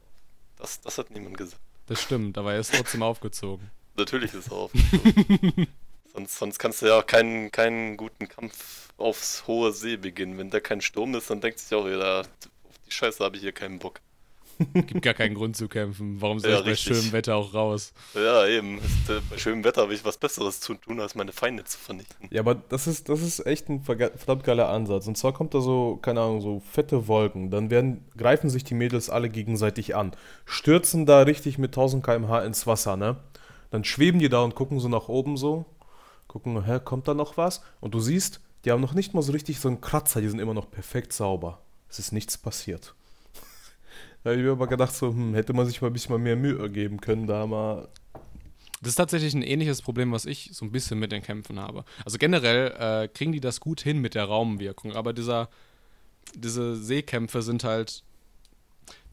Das, 0.59 0.81
das 0.81 0.97
hat 0.99 1.11
niemand 1.11 1.37
gesagt. 1.37 1.61
Das 1.89 2.01
stimmt, 2.01 2.39
aber 2.39 2.55
er 2.55 2.61
ist 2.61 2.73
trotzdem 2.73 3.03
aufgezogen. 3.03 3.69
Natürlich 3.97 4.33
ist 4.33 4.47
er 4.47 4.53
aufgezogen. 4.57 5.67
Sonst, 6.17 6.39
sonst 6.39 6.59
kannst 6.59 6.81
du 6.81 6.87
ja 6.87 6.99
auch 6.99 7.07
keinen, 7.07 7.53
keinen 7.53 7.99
guten 7.99 8.27
Kampf 8.27 8.89
aufs 8.97 9.47
hohe 9.47 9.71
See 9.73 9.99
beginnen. 9.99 10.39
Wenn 10.39 10.49
da 10.49 10.61
kein 10.61 10.81
Sturm 10.81 11.15
ist, 11.15 11.29
dann 11.29 11.43
denkt 11.43 11.59
sich 11.59 11.77
auch 11.77 11.87
jeder, 11.87 12.21
auf 12.21 12.79
die 12.87 12.91
Scheiße 12.91 13.23
habe 13.23 13.37
ich 13.37 13.43
hier 13.43 13.53
keinen 13.53 13.79
Bock. 13.79 14.01
Gibt 14.73 15.03
gar 15.03 15.13
keinen 15.13 15.35
Grund 15.35 15.55
zu 15.59 15.69
kämpfen. 15.69 16.19
Warum 16.23 16.39
soll 16.39 16.51
Ja, 16.53 16.59
ich 16.61 16.65
bei 16.65 16.71
richtig. 16.71 16.97
schönem 16.97 17.13
Wetter 17.13 17.37
auch 17.37 17.53
raus? 17.53 17.93
Ja, 18.15 18.47
eben. 18.47 18.79
Ist, 18.79 19.11
äh, 19.11 19.21
bei 19.29 19.37
schönem 19.37 19.63
Wetter 19.65 19.83
habe 19.83 19.93
ich 19.93 20.07
was 20.07 20.17
Besseres 20.17 20.61
zu 20.61 20.73
tun, 20.77 20.99
als 20.99 21.15
meine 21.15 21.33
Feinde 21.33 21.65
zu 21.65 21.77
vernichten. 21.77 22.29
Ja, 22.31 22.41
aber 22.41 22.55
das 22.55 22.87
ist, 22.87 23.11
das 23.11 23.21
ist 23.21 23.45
echt 23.45 23.69
ein 23.69 23.83
verdammt 23.83 24.45
geiler 24.45 24.71
Ansatz. 24.71 25.07
Und 25.07 25.19
zwar 25.19 25.35
kommt 25.35 25.53
da 25.53 25.61
so, 25.61 25.99
keine 26.01 26.23
Ahnung, 26.23 26.41
so 26.41 26.61
fette 26.61 27.07
Wolken. 27.07 27.51
Dann 27.51 27.69
werden, 27.69 28.07
greifen 28.17 28.49
sich 28.49 28.65
die 28.65 28.73
Mädels 28.73 29.11
alle 29.11 29.29
gegenseitig 29.29 29.95
an. 29.95 30.13
Stürzen 30.47 31.05
da 31.05 31.21
richtig 31.21 31.59
mit 31.59 31.73
1000 31.73 32.03
km/h 32.03 32.43
ins 32.47 32.67
Wasser, 32.67 32.97
ne? 32.97 33.19
Dann 33.71 33.85
schweben 33.85 34.21
die 34.21 34.31
da 34.31 34.41
und 34.43 34.55
gucken 34.55 34.81
so 34.81 34.89
nach 34.89 35.09
oben 35.09 35.37
so. 35.37 35.67
Gucken, 36.29 36.65
hä, 36.65 36.81
kommt 36.85 37.09
da 37.09 37.15
noch 37.15 37.37
was? 37.37 37.63
Und 37.81 37.95
du 37.95 38.01
siehst, 38.01 38.41
die 38.65 38.73
haben 38.73 38.81
noch 38.81 38.95
nicht 38.95 39.15
mal 39.15 39.23
so 39.23 39.33
richtig 39.33 39.61
so 39.61 39.69
einen 39.69 39.81
Kratzer. 39.81 40.21
Die 40.21 40.29
sind 40.29 40.41
immer 40.41 40.55
noch 40.55 40.71
perfekt 40.71 41.13
sauber. 41.13 41.61
Es 41.89 41.99
ist 41.99 42.13
nichts 42.13 42.37
passiert. 42.37 42.95
Da 44.25 44.31
habe 44.31 44.41
ich 44.41 44.45
mir 44.45 44.53
aber 44.53 44.67
gedacht, 44.67 44.93
so, 44.93 45.11
hm, 45.11 45.35
hätte 45.35 45.53
man 45.53 45.67
sich 45.67 45.81
mal 45.81 45.87
ein 45.87 45.93
bisschen 45.93 46.21
mehr 46.21 46.35
Mühe 46.35 46.69
geben 46.69 47.01
können, 47.01 47.29
da 47.29 47.47
mal 47.47 47.89
Das 48.81 48.89
ist 48.91 48.97
tatsächlich 48.97 49.35
ein 49.35 49.43
ähnliches 49.43 49.83
Problem, 49.83 50.11
was 50.11 50.27
ich 50.27 50.51
so 50.53 50.65
ein 50.65 50.73
bisschen 50.73 50.99
mit 50.99 51.13
den 51.13 51.23
Kämpfen 51.23 51.61
habe. 51.61 51.85
Also 52.05 52.19
generell 52.19 52.73
äh, 52.77 53.07
kriegen 53.09 53.31
die 53.31 53.39
das 53.41 53.61
gut 53.61 53.81
hin 53.81 54.01
mit 54.01 54.17
der 54.17 54.25
Raumwirkung, 54.25 54.95
aber 54.97 55.13
dieser, 55.13 55.49
diese 56.35 56.75
Seekämpfe 56.75 57.41
sind 57.43 57.63
halt. 57.63 58.03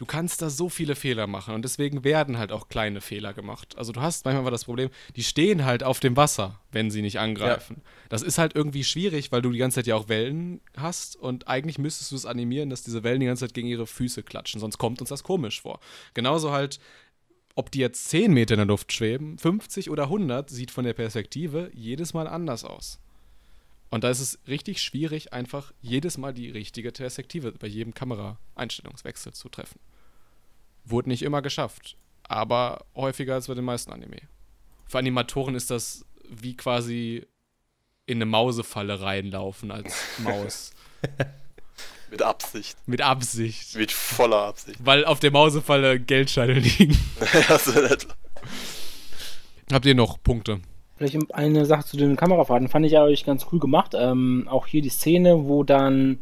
Du 0.04 0.08
kannst 0.08 0.42
da 0.42 0.50
so 0.50 0.68
viele 0.68 0.96
Fehler 0.96 1.28
machen 1.28 1.56
und 1.56 1.62
deswegen 1.62 2.04
werden 2.04 2.38
halt 2.38 2.52
auch 2.52 2.68
kleine 2.68 3.00
Fehler 3.00 3.32
gemacht. 3.32 3.78
Also 3.78 3.94
du 3.94 4.02
hast 4.02 4.26
manchmal 4.26 4.52
das 4.52 4.66
Problem, 4.66 4.90
die 5.16 5.24
stehen 5.24 5.64
halt 5.64 5.82
auf 5.82 6.02
dem 6.02 6.18
Wasser, 6.18 6.60
wenn 6.74 6.92
sie 6.92 7.02
nicht 7.02 7.20
angreifen. 7.20 7.82
Das 8.10 8.22
ist 8.22 8.38
halt 8.38 8.54
irgendwie 8.54 8.84
schwierig, 8.84 9.32
weil 9.32 9.42
du 9.42 9.50
die 9.50 9.60
ganze 9.60 9.76
Zeit 9.76 9.88
ja 9.88 9.96
auch 9.96 10.10
Wellen 10.10 10.60
hast 10.76 11.16
und 11.16 11.48
eigentlich 11.48 11.78
müsstest 11.78 12.12
du 12.12 12.18
es 12.18 12.26
animieren, 12.26 12.70
dass 12.70 12.84
diese 12.84 13.06
Wellen 13.06 13.22
die 13.22 13.28
ganze 13.28 13.48
Zeit 13.48 13.54
gegen 13.54 13.70
ihre 13.70 13.88
Füße 13.88 14.24
klatschen, 14.24 14.60
sonst 14.60 14.78
kommt 14.78 15.00
uns 15.00 15.10
das 15.10 15.24
komisch 15.24 15.62
vor. 15.62 15.80
Genauso 16.14 16.52
halt 16.52 16.82
ob 17.56 17.72
die 17.72 17.80
jetzt 17.80 18.10
10 18.10 18.34
Meter 18.34 18.56
in 18.56 18.58
der 18.58 18.66
Luft 18.66 18.92
schweben, 18.92 19.38
50 19.38 19.90
oder 19.90 20.04
100, 20.04 20.50
sieht 20.50 20.72
von 20.72 20.84
der 20.84 20.94
Perspektive 20.94 21.72
jedes 21.74 22.14
Mal 22.14 22.28
anders 22.28 22.66
aus. 22.66 23.00
Und 23.90 24.04
da 24.04 24.10
ist 24.10 24.20
es 24.20 24.40
richtig 24.50 24.82
schwierig, 24.82 25.32
einfach 25.32 25.72
jedes 25.82 26.18
Mal 26.18 26.34
die 26.34 26.50
richtige 26.50 26.92
Perspektive 26.92 27.54
bei 27.54 27.68
jedem 27.68 27.94
Kameraeinstellungswechsel 27.94 29.34
zu 29.34 29.48
treffen. 29.48 29.80
Wurde 30.86 31.10
nicht 31.10 31.24
immer 31.24 31.42
geschafft, 31.42 31.98
aber 32.24 32.86
häufiger 32.96 33.36
als 33.36 33.48
bei 33.48 33.54
den 33.54 33.66
meisten 33.66 33.92
Anime. 33.92 34.18
Für 34.88 35.00
Animatoren 35.00 35.56
ist 35.56 35.72
das 35.72 36.06
wie 36.30 36.56
quasi 36.56 37.26
in 38.06 38.18
eine 38.18 38.26
Mausefalle 38.26 39.02
reinlaufen 39.02 39.72
als 39.72 39.96
Maus. 40.20 40.72
Mit 42.12 42.22
Absicht. 42.22 42.78
Mit 42.86 43.02
Absicht. 43.02 43.76
Mit 43.76 43.92
voller 43.92 44.44
Absicht. 44.44 44.78
Weil 44.84 45.04
auf 45.04 45.20
der 45.20 45.32
Mausefalle 45.32 46.00
Geldscheine 46.00 46.60
liegen. 46.60 46.96
Habt 49.72 49.86
ihr 49.86 49.96
noch 49.96 50.22
Punkte? 50.22 50.60
Vielleicht 50.98 51.34
eine 51.34 51.66
Sache 51.66 51.86
zu 51.86 51.98
den 51.98 52.16
Kamerafahrten. 52.16 52.68
Fand 52.68 52.86
ich 52.86 52.96
eigentlich 52.96 53.26
ganz 53.26 53.48
cool 53.52 53.58
gemacht. 53.60 53.96
Ähm, 53.96 54.48
auch 54.48 54.68
hier 54.68 54.84
die 54.84 54.90
Szene, 54.90 55.46
wo 55.46 55.64
dann, 55.64 56.20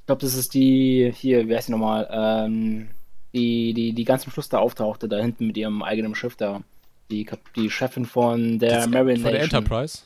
ich 0.00 0.06
glaube, 0.06 0.20
das 0.20 0.34
ist 0.34 0.52
die, 0.52 1.10
hier, 1.16 1.48
wie 1.48 1.56
heißt 1.56 1.68
die 1.68 1.72
nochmal, 1.72 2.06
ähm, 2.12 2.88
die, 3.34 3.72
die, 3.74 3.92
die 3.92 4.04
ganz 4.04 4.24
am 4.24 4.32
Schluss 4.32 4.48
da 4.48 4.58
auftauchte, 4.58 5.08
da 5.08 5.18
hinten 5.18 5.46
mit 5.46 5.56
ihrem 5.56 5.82
eigenen 5.82 6.14
Schiff 6.14 6.36
da. 6.36 6.62
Die, 7.10 7.26
die 7.56 7.70
Chefin 7.70 8.06
von 8.06 8.58
der 8.58 8.86
Marin 8.86 9.16
Von 9.16 9.32
der 9.32 9.42
Nation. 9.42 9.60
Enterprise? 9.60 10.02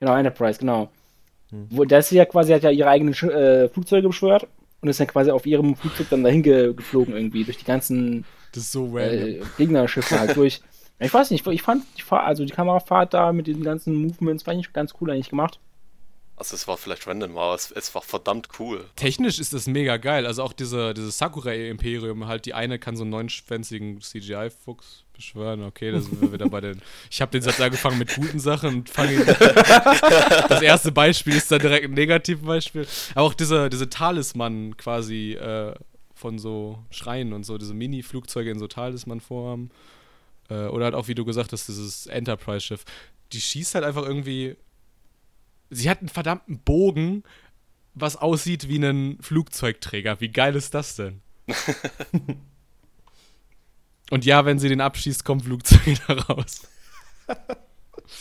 Genau, 0.00 0.16
Enterprise, 0.16 0.58
genau. 0.58 0.90
Wo, 1.50 1.84
da 1.84 1.98
ist 1.98 2.10
sie 2.10 2.16
ja 2.16 2.24
quasi, 2.24 2.52
hat 2.52 2.62
ja 2.62 2.70
ihre 2.70 2.88
eigenen 2.90 3.14
Sch 3.14 3.24
äh, 3.24 3.68
Flugzeuge 3.68 4.08
beschwört 4.08 4.46
und 4.80 4.88
ist 4.88 5.00
dann 5.00 5.06
quasi 5.06 5.30
auf 5.30 5.46
ihrem 5.46 5.76
Flugzeug 5.76 6.08
dann 6.10 6.22
dahin 6.22 6.42
ge 6.42 6.74
geflogen 6.74 7.14
irgendwie, 7.14 7.44
durch 7.44 7.56
die 7.58 7.64
ganzen 7.64 8.24
Das 8.52 8.70
so 8.70 8.96
äh, 8.98 9.40
Gegnerschiffe 9.56 10.18
halt 10.18 10.36
durch. 10.36 10.60
Ich 11.00 11.14
weiß 11.14 11.30
nicht, 11.30 11.46
ich 11.46 11.62
fand 11.62 11.84
die 11.96 12.02
Fahr 12.02 12.24
also 12.24 12.44
die 12.44 12.52
Kamerafahrt 12.52 13.14
da 13.14 13.32
mit 13.32 13.46
diesen 13.46 13.62
ganzen 13.62 13.94
Movements 13.94 14.42
fand 14.42 14.58
ich 14.58 14.72
ganz 14.72 14.94
cool 15.00 15.12
eigentlich 15.12 15.30
gemacht. 15.30 15.60
Also 16.38 16.54
es 16.54 16.68
war 16.68 16.76
vielleicht 16.76 17.06
random, 17.08 17.36
aber 17.36 17.54
es, 17.54 17.72
es 17.72 17.92
war 17.96 18.02
verdammt 18.02 18.48
cool. 18.60 18.84
Technisch 18.94 19.40
ist 19.40 19.52
das 19.52 19.66
mega 19.66 19.96
geil. 19.96 20.24
Also 20.24 20.44
auch 20.44 20.52
diese, 20.52 20.94
dieses 20.94 21.18
Sakurai-Imperium, 21.18 22.28
halt 22.28 22.46
die 22.46 22.54
eine 22.54 22.78
kann 22.78 22.96
so 22.96 23.02
einen 23.02 23.10
neunschwänzigen 23.10 24.00
CGI-Fuchs 24.00 25.04
beschwören. 25.12 25.64
Okay, 25.64 25.90
da 25.90 26.00
sind 26.00 26.20
wir 26.20 26.32
wieder 26.32 26.48
bei 26.48 26.60
den. 26.60 26.80
Ich 27.10 27.20
habe 27.20 27.32
den 27.32 27.42
Satz 27.42 27.60
angefangen 27.60 27.98
mit 27.98 28.14
guten 28.14 28.38
Sachen 28.38 28.68
und 28.76 28.88
fange 28.88 29.14
ihn. 29.14 29.26
Das 30.48 30.62
erste 30.62 30.92
Beispiel 30.92 31.34
ist 31.34 31.50
dann 31.50 31.58
direkt 31.58 31.86
ein 31.86 31.94
Negativbeispiel. 31.94 32.86
Aber 33.16 33.26
auch 33.26 33.34
diese, 33.34 33.68
diese 33.68 33.90
Talisman 33.90 34.76
quasi 34.76 35.32
äh, 35.32 35.74
von 36.14 36.38
so 36.38 36.78
Schreien 36.90 37.32
und 37.32 37.44
so, 37.44 37.58
diese 37.58 37.74
Mini-Flugzeuge 37.74 38.50
in 38.50 38.60
so 38.60 38.68
Talisman-Form. 38.68 39.70
Äh, 40.50 40.66
oder 40.66 40.84
halt 40.84 40.94
auch, 40.94 41.08
wie 41.08 41.16
du 41.16 41.24
gesagt 41.24 41.52
hast, 41.52 41.66
dieses 41.66 42.06
Enterprise-Schiff. 42.06 42.84
Die 43.32 43.40
schießt 43.40 43.74
halt 43.74 43.84
einfach 43.84 44.06
irgendwie. 44.06 44.56
Sie 45.70 45.90
hat 45.90 46.00
einen 46.00 46.08
verdammten 46.08 46.60
Bogen, 46.60 47.24
was 47.94 48.16
aussieht 48.16 48.68
wie 48.68 48.78
ein 48.78 49.18
Flugzeugträger. 49.20 50.20
Wie 50.20 50.30
geil 50.30 50.56
ist 50.56 50.74
das 50.74 50.96
denn? 50.96 51.20
Und 54.10 54.24
ja, 54.24 54.44
wenn 54.44 54.58
sie 54.58 54.68
den 54.68 54.80
abschießt, 54.80 55.24
kommen 55.24 55.40
Flugzeuge 55.40 55.98
da 56.06 56.14
raus. 56.14 56.62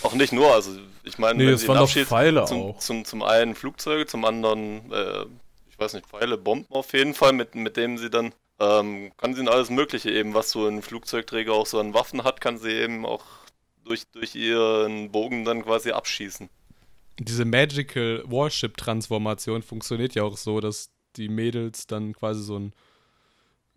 Auch 0.04 0.14
nicht 0.14 0.34
nur, 0.34 0.54
also 0.54 0.72
ich 1.04 1.18
meine, 1.18 1.40
Nee, 1.40 1.48
wenn 1.48 1.54
es 1.54 1.62
sie 1.62 1.68
waren 1.70 1.78
abschießt, 1.78 2.10
Pfeile 2.10 2.46
zum, 2.46 2.62
auch. 2.62 2.80
Zum, 2.80 3.06
zum 3.06 3.24
einen 3.24 3.56
Flugzeuge, 3.56 4.06
zum 4.06 4.26
anderen, 4.26 4.92
äh, 4.92 5.26
ich 5.70 5.80
weiß 5.80 5.94
nicht, 5.94 6.08
Pfeile, 6.08 6.38
Bomben 6.38 6.74
auf 6.74 6.92
jeden 6.94 7.14
Fall, 7.14 7.32
mit, 7.32 7.56
mit 7.56 7.78
denen 7.78 7.98
sie 7.98 8.10
dann, 8.10 8.34
ähm, 8.60 9.12
kann 9.16 9.34
sie 9.34 9.42
in 9.42 9.48
alles 9.48 9.70
Mögliche 9.70 10.12
eben, 10.12 10.34
was 10.34 10.52
so 10.52 10.68
ein 10.68 10.82
Flugzeugträger 10.82 11.54
auch 11.54 11.66
so 11.66 11.80
an 11.80 11.94
Waffen 11.94 12.26
hat, 12.26 12.42
kann 12.42 12.58
sie 12.58 12.72
eben 12.72 13.06
auch 13.06 13.24
durch, 13.86 14.08
durch 14.12 14.36
ihren 14.36 15.12
Bogen 15.12 15.46
dann 15.46 15.64
quasi 15.64 15.92
abschießen. 15.92 16.50
Diese 17.20 17.46
Magical 17.46 18.24
Warship-Transformation 18.28 19.64
funktioniert 19.64 20.16
ja 20.16 20.24
auch 20.24 20.38
so, 20.38 20.60
dass 20.60 20.92
die 21.16 21.30
Mädels 21.30 21.88
dann 21.88 22.14
quasi 22.14 22.44
so 22.44 22.60
ein 22.60 22.74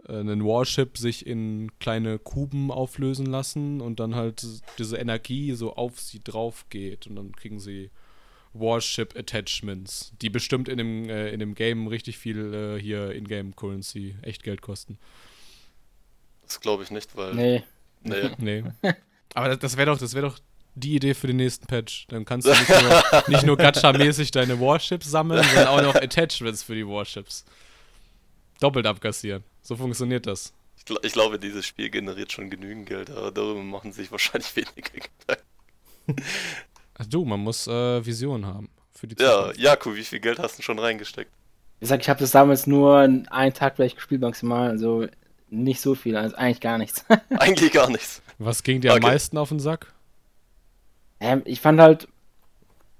äh, 0.08 0.18
einen 0.18 0.44
Warship 0.44 0.98
sich 0.98 1.26
in 1.26 1.70
kleine 1.78 2.18
Kuben 2.18 2.70
auflösen 2.70 3.26
lassen 3.26 3.80
und 3.80 4.00
dann 4.00 4.14
halt 4.14 4.46
diese 4.78 4.96
Energie 4.96 5.52
so 5.52 5.74
auf 5.74 6.00
sie 6.00 6.22
drauf 6.22 6.66
geht 6.70 7.06
und 7.06 7.16
dann 7.16 7.32
kriegen 7.32 7.60
sie 7.60 7.90
Warship 8.52 9.16
Attachments, 9.16 10.12
die 10.20 10.30
bestimmt 10.30 10.68
in 10.68 10.78
dem, 10.78 11.08
äh, 11.08 11.30
in 11.30 11.38
dem 11.38 11.54
Game 11.54 11.86
richtig 11.86 12.18
viel 12.18 12.52
äh, 12.52 12.80
hier 12.80 13.12
in-game 13.12 13.54
Currency, 13.54 14.16
echt 14.22 14.42
Geld 14.42 14.60
kosten. 14.60 14.98
Das 16.42 16.60
glaube 16.60 16.82
ich 16.82 16.90
nicht, 16.90 17.16
weil. 17.16 17.34
Nee. 17.34 17.62
Nee. 18.02 18.30
Nee. 18.38 18.64
Aber 19.34 19.48
das, 19.48 19.58
das 19.60 19.76
wäre 19.76 19.86
doch, 19.86 19.98
das 19.98 20.14
wäre 20.14 20.26
doch 20.26 20.40
die 20.74 20.94
Idee 20.94 21.14
für 21.14 21.26
den 21.26 21.36
nächsten 21.36 21.66
Patch. 21.66 22.06
Dann 22.08 22.24
kannst 22.24 22.46
du 22.46 22.50
nicht 22.52 22.68
nur, 22.68 23.22
nicht 23.28 23.46
nur 23.46 23.56
Gacha-mäßig 23.56 24.30
deine 24.30 24.60
Warships 24.60 25.10
sammeln, 25.10 25.42
sondern 25.44 25.66
auch 25.68 25.82
noch 25.82 25.94
Attachments 25.94 26.62
für 26.62 26.74
die 26.74 26.86
Warships. 26.86 27.44
Doppelt 28.60 28.86
abkassieren. 28.86 29.42
So 29.62 29.76
funktioniert 29.76 30.26
das. 30.26 30.52
Ich, 30.76 30.84
gl- 30.84 31.04
ich 31.04 31.12
glaube, 31.12 31.38
dieses 31.38 31.66
Spiel 31.66 31.90
generiert 31.90 32.32
schon 32.32 32.50
genügend 32.50 32.86
Geld, 32.86 33.10
aber 33.10 33.30
darüber 33.30 33.62
machen 33.62 33.92
sich 33.92 34.10
wahrscheinlich 34.10 34.54
wenige 34.56 35.00
Gedanken. 35.26 36.24
Ach 36.98 37.06
du, 37.06 37.24
man 37.24 37.40
muss 37.40 37.66
äh, 37.66 38.04
Visionen 38.04 38.46
haben 38.46 38.68
für 38.94 39.06
die 39.06 39.16
Ja. 39.22 39.52
Jaku, 39.54 39.94
wie 39.94 40.04
viel 40.04 40.20
Geld 40.20 40.38
hast 40.38 40.58
du 40.58 40.62
schon 40.62 40.78
reingesteckt? 40.78 41.30
Ich 41.80 41.88
sag, 41.88 42.00
ich 42.00 42.08
habe 42.10 42.20
das 42.20 42.30
damals 42.32 42.66
nur 42.66 42.98
einen 42.98 43.54
Tag 43.54 43.76
vielleicht 43.76 43.96
gespielt 43.96 44.20
maximal, 44.20 44.68
also 44.70 45.06
nicht 45.48 45.80
so 45.80 45.94
viel, 45.94 46.16
also 46.16 46.36
eigentlich 46.36 46.60
gar 46.60 46.76
nichts. 46.78 47.04
Eigentlich 47.30 47.72
gar 47.72 47.88
nichts. 47.90 48.22
Was 48.38 48.62
ging 48.62 48.80
dir 48.80 48.92
am 48.92 48.98
Okay. 48.98 49.06
meisten 49.06 49.36
auf 49.38 49.48
den 49.48 49.58
Sack? 49.60 49.92
Ähm, 51.20 51.42
ich 51.44 51.60
fand 51.60 51.80
halt, 51.80 52.08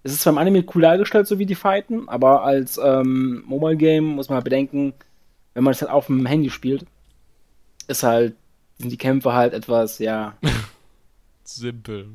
es 0.02 0.12
ist 0.12 0.20
zwar 0.20 0.32
im 0.32 0.38
Anime 0.38 0.64
cool 0.74 0.82
dargestellt, 0.82 1.26
so 1.26 1.38
wie 1.38 1.46
die 1.46 1.54
fighten, 1.54 2.08
aber 2.08 2.42
als 2.42 2.78
ähm, 2.82 3.42
Mobile 3.46 3.76
Game 3.76 4.04
muss 4.04 4.28
man 4.28 4.36
halt 4.36 4.44
bedenken, 4.44 4.92
wenn 5.54 5.64
man 5.64 5.72
es 5.72 5.82
halt 5.82 5.90
auf 5.90 6.06
dem 6.06 6.26
Handy 6.26 6.50
spielt, 6.50 6.84
ist 7.88 8.02
halt, 8.02 8.34
sind 8.78 8.90
die 8.92 8.96
Kämpfe 8.96 9.32
halt 9.32 9.52
etwas, 9.52 9.98
ja, 9.98 10.36
Simpel. 11.44 12.08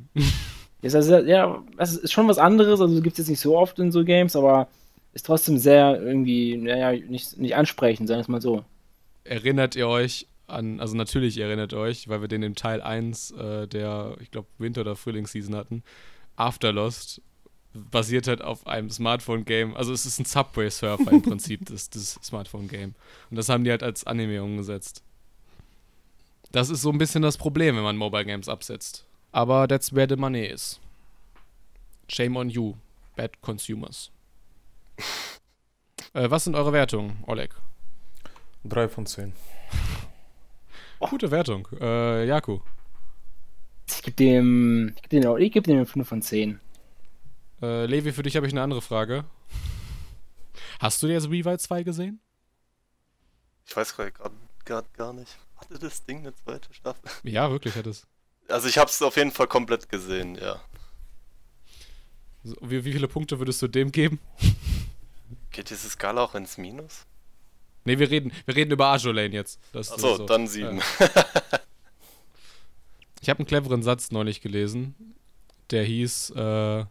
ist 0.82 0.96
also, 0.96 1.18
ja, 1.18 1.64
es 1.78 1.98
ist 1.98 2.14
schon 2.14 2.28
was 2.28 2.38
anderes, 2.38 2.80
also 2.80 3.02
gibt 3.02 3.14
es 3.14 3.20
jetzt 3.20 3.30
nicht 3.30 3.40
so 3.40 3.58
oft 3.58 3.78
in 3.80 3.92
so 3.92 4.04
Games, 4.04 4.36
aber 4.36 4.68
ist 5.14 5.26
trotzdem 5.26 5.58
sehr 5.58 6.02
irgendwie, 6.02 6.58
naja, 6.58 6.92
nicht, 6.92 7.38
nicht 7.38 7.56
ansprechend, 7.56 8.08
sagen 8.08 8.20
wir 8.20 8.22
es 8.24 8.28
mal 8.28 8.42
so. 8.42 8.64
Erinnert 9.24 9.76
ihr 9.76 9.88
euch 9.88 10.28
an, 10.48 10.80
also 10.80 10.96
natürlich 10.96 11.38
erinnert 11.38 11.74
ihr 11.74 11.80
euch, 11.80 12.08
weil 12.08 12.22
wir 12.22 12.28
den 12.28 12.44
im 12.44 12.56
Teil 12.56 12.82
1 12.82 13.32
äh, 13.32 13.68
der, 13.68 14.16
ich 14.20 14.32
glaube, 14.32 14.48
Winter- 14.58 14.82
oder 14.82 14.96
Frühlingsseason 14.96 15.56
hatten, 15.56 15.84
Afterlost 16.36 17.22
basiert 17.74 18.28
halt 18.28 18.42
auf 18.42 18.66
einem 18.68 18.90
Smartphone-Game. 18.90 19.76
Also 19.76 19.94
es 19.94 20.06
ist 20.06 20.20
ein 20.20 20.26
Subway-Surfer 20.26 21.12
im 21.12 21.22
Prinzip, 21.22 21.66
das, 21.70 21.90
das 21.90 22.20
Smartphone-Game. 22.24 22.96
Und 23.30 23.36
das 23.36 23.50
haben 23.50 23.64
die 23.64 23.72
halt 23.72 23.84
als 23.84 24.06
Anime 24.06 24.42
umgesetzt. 24.42 25.04
Das 26.52 26.70
ist 26.70 26.82
so 26.82 26.90
ein 26.90 26.98
bisschen 26.98 27.22
das 27.22 27.38
Problem, 27.38 27.76
wenn 27.76 27.84
man 27.84 27.98
Mobile 27.98 28.26
Games 28.26 28.48
absetzt. 28.48 29.06
Aber 29.32 29.68
that's 29.68 29.94
where 29.94 30.08
the 30.08 30.16
money 30.16 30.46
is. 30.46 30.80
Shame 32.08 32.38
on 32.38 32.50
you, 32.50 32.76
bad 33.16 33.42
consumers. 33.42 34.12
äh, 36.14 36.30
was 36.30 36.46
sind 36.46 36.56
eure 36.56 36.72
Wertungen, 36.72 37.24
Oleg? 37.28 37.54
Drei 38.64 38.88
von 38.88 39.06
zehn. 39.06 39.34
Gute 41.00 41.32
Wertung. 41.32 41.68
Äh, 41.80 42.26
Jaku. 42.26 42.60
Ich 43.88 44.02
gebe 44.02 44.16
dem, 44.16 44.94
ich 44.96 45.02
geb 45.02 45.10
dem, 45.10 45.38
ich 45.38 45.52
geb 45.52 45.64
dem 45.66 45.86
5 45.86 46.08
von 46.08 46.22
10. 46.22 46.60
Äh, 47.62 47.86
Levi, 47.86 48.12
für 48.12 48.24
dich 48.24 48.36
habe 48.36 48.48
ich 48.48 48.54
eine 48.54 48.62
andere 48.62 48.82
Frage. 48.82 49.26
Hast 50.80 51.02
du 51.04 51.08
jetzt 51.08 51.30
Revive 51.30 51.58
2 51.58 51.84
gesehen? 51.84 52.20
Ich 53.66 53.76
weiß 53.76 53.96
gerade 53.96 54.14
gar, 54.66 54.84
gar 54.94 55.14
nicht. 55.14 55.38
Hatte 55.56 55.80
das 55.80 56.04
Ding 56.06 56.20
eine 56.20 56.36
zweite 56.36 56.74
Staffel? 56.74 57.10
Ja, 57.24 57.50
wirklich 57.50 57.76
hat 57.76 57.88
es. 57.88 58.06
Also 58.48 58.68
ich 58.68 58.78
habe 58.78 58.90
es 58.90 59.02
auf 59.02 59.18
jeden 59.18 59.32
Fall 59.32 59.48
komplett 59.48 59.90
gesehen, 59.90 60.36
ja. 60.36 60.62
So, 62.44 62.56
wie, 62.62 62.86
wie 62.86 62.94
viele 62.94 63.08
Punkte 63.08 63.40
würdest 63.40 63.62
du 63.62 63.68
dem 63.68 63.92
geben? 63.92 64.20
Geht 65.52 65.70
diese 65.70 65.90
Skala 65.90 66.22
auch 66.24 66.36
ins 66.36 66.58
Minus? 66.58 67.06
Ne, 67.86 68.00
wir 68.00 68.10
reden, 68.10 68.32
wir 68.46 68.56
reden 68.56 68.72
über 68.72 68.88
Ajolain 68.88 69.32
jetzt. 69.32 69.60
Das, 69.72 69.92
Achso, 69.92 70.18
so. 70.18 70.26
dann 70.26 70.48
sieben. 70.48 70.82
Ja. 71.00 71.10
Ich 73.22 73.30
habe 73.30 73.40
einen 73.40 73.48
cleveren 73.48 73.82
Satz 73.82 74.12
neulich 74.12 74.40
gelesen, 74.40 74.94
der 75.72 75.84
hieß, 75.84 76.30
äh, 76.30 76.86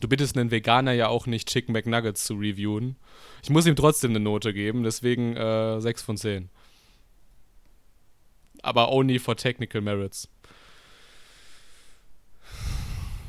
du 0.00 0.08
bittest 0.08 0.36
einen 0.36 0.50
Veganer 0.50 0.92
ja 0.92 1.08
auch 1.08 1.24
nicht 1.26 1.48
Chicken 1.48 1.72
McNuggets 1.72 2.26
zu 2.26 2.34
reviewen. 2.34 2.96
Ich 3.42 3.48
muss 3.48 3.64
ihm 3.64 3.74
trotzdem 3.74 4.10
eine 4.10 4.20
Note 4.20 4.52
geben, 4.52 4.82
deswegen 4.82 5.34
äh, 5.38 5.80
6 5.80 6.02
von 6.02 6.18
10. 6.18 6.50
Aber 8.60 8.92
only 8.92 9.18
for 9.18 9.36
technical 9.36 9.80
merits. 9.80 10.28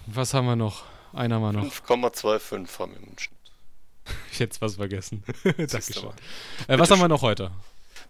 Was 0.07 0.33
haben 0.33 0.45
wir 0.47 0.57
noch? 0.57 0.83
Einer 1.13 1.39
mal 1.39 1.53
noch. 1.53 1.63
5,25 1.63 2.79
haben 2.79 2.91
wir 2.91 2.97
im. 2.97 3.15
Ich 4.35 4.41
hätte 4.41 4.59
was 4.59 4.75
vergessen. 4.75 5.23
Dankeschön. 5.43 6.09
Äh, 6.67 6.77
was 6.77 6.91
haben 6.91 6.99
wir 6.99 7.07
noch 7.07 7.21
heute? 7.21 7.51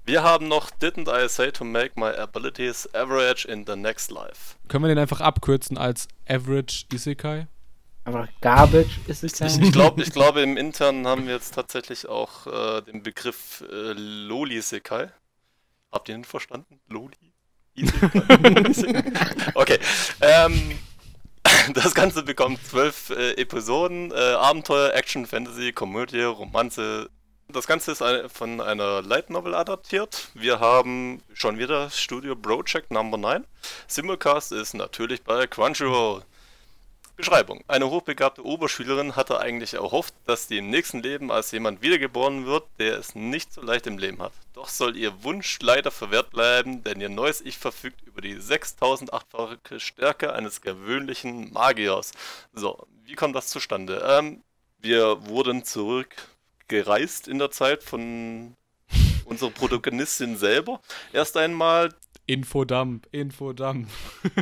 Wir 0.06 0.24
haben 0.24 0.48
noch 0.48 0.72
Didn't 0.72 1.08
I 1.08 1.30
say 1.30 1.52
to 1.52 1.64
make 1.64 1.92
my 2.00 2.12
abilities 2.18 2.90
average 2.96 3.48
in 3.48 3.64
the 3.68 3.76
next 3.76 4.10
life? 4.10 4.56
Können 4.68 4.86
wir 4.86 4.88
den 4.88 4.98
einfach 4.98 5.22
abkürzen 5.22 5.78
als 5.78 6.08
Average 6.28 6.86
Isekai? 6.92 7.46
Aber 8.06 8.28
Garbage 8.42 9.02
ist 9.06 9.24
es 9.24 9.34
Ich, 9.34 9.40
ja. 9.40 9.64
ich, 9.66 9.72
glaub, 9.72 10.00
ich 10.00 10.12
glaube, 10.14 10.42
im 10.42 10.58
Internen 10.58 11.06
haben 11.06 11.28
wir 11.28 11.36
jetzt 11.36 11.54
tatsächlich 11.54 12.10
auch 12.10 12.48
äh, 12.48 12.82
den 12.82 13.04
Begriff 13.04 13.64
äh, 13.72 13.94
Loli 13.94 14.62
Sekai. 14.62 15.12
Habt 15.92 16.10
ihr 16.10 16.16
ihn 16.16 16.24
verstanden? 16.24 16.80
Loli? 16.88 17.34
Isekai? 17.76 19.14
Okay. 19.54 19.78
Ähm, 20.22 20.80
das 21.74 21.96
Ganze 21.96 22.24
bekommt 22.24 22.60
zwölf 22.68 23.10
äh, 23.10 23.34
Episoden: 23.34 24.12
äh, 24.12 24.16
Abenteuer, 24.16 24.94
Action, 24.94 25.26
Fantasy, 25.26 25.72
Komödie, 25.72 26.22
Romanze. 26.22 27.10
Das 27.48 27.68
Ganze 27.68 27.92
ist 27.92 28.02
eine, 28.02 28.28
von 28.28 28.60
einer 28.60 29.02
Light 29.02 29.30
Novel 29.30 29.54
adaptiert. 29.54 30.30
Wir 30.34 30.60
haben 30.60 31.22
schon 31.34 31.60
wieder 31.60 31.90
Studio 31.92 32.36
Project 32.36 32.92
Number 32.92 33.18
9. 33.18 33.46
Simulcast 33.88 34.52
ist 34.52 34.74
natürlich 34.74 35.24
bei 35.24 35.46
Crunchyroll. 35.46 36.24
Beschreibung. 37.16 37.64
Eine 37.68 37.90
hochbegabte 37.90 38.46
Oberschülerin 38.46 39.16
hatte 39.16 39.40
eigentlich 39.40 39.76
erhofft, 39.76 40.14
dass 40.26 40.48
sie 40.48 40.58
im 40.58 40.70
nächsten 40.70 41.02
Leben 41.02 41.32
als 41.32 41.52
jemand 41.52 41.82
wiedergeboren 41.82 42.46
wird, 42.46 42.66
der 42.78 42.98
es 42.98 43.16
nicht 43.16 43.54
so 43.54 43.62
leicht 43.62 43.88
im 43.88 43.98
Leben 43.98 44.22
hat. 44.22 44.34
Doch 44.54 44.68
soll 44.68 44.98
ihr 44.98 45.24
Wunsch 45.24 45.60
leider 45.62 45.92
verwehrt 45.92 46.32
bleiben, 46.32 46.84
denn 46.84 47.00
ihr 47.00 47.10
neues 47.10 47.42
Ich 47.42 47.58
verfügt 47.58 48.02
über 48.06 48.22
die 48.22 48.36
6008-fache 48.36 49.80
Stärke 49.80 50.34
eines 50.34 50.62
gewöhnlichen 50.62 51.54
Magiers. 51.54 52.12
So, 52.54 52.86
wie 53.06 53.16
kommt 53.16 53.36
das 53.36 53.48
zustande? 53.48 54.06
Ähm, 54.08 54.44
wir 54.80 55.26
wurden 55.28 55.64
zurückgereist 55.64 57.28
in 57.28 57.40
der 57.40 57.52
Zeit 57.52 57.82
von 57.82 58.56
unserer 59.26 59.52
Protagonistin 59.52 60.38
selber. 60.38 60.82
Erst 61.14 61.38
einmal 61.38 61.94
Infodump, 62.28 63.08
Infodump. 63.12 63.88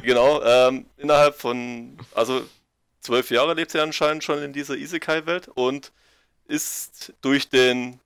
genau, 0.03 0.41
ähm, 0.41 0.85
innerhalb 0.97 1.35
von, 1.35 1.97
also 2.15 2.43
zwölf 3.03 3.29
Jahre 3.29 3.53
lebt 3.53 3.71
sie 3.71 3.81
anscheinend 3.81 4.23
schon 4.23 4.41
in 4.41 4.53
dieser 4.53 4.75
Isekai-Welt 4.75 5.49
und 5.49 5.91
ist 6.47 7.13
durch 7.21 7.49
den 7.49 7.99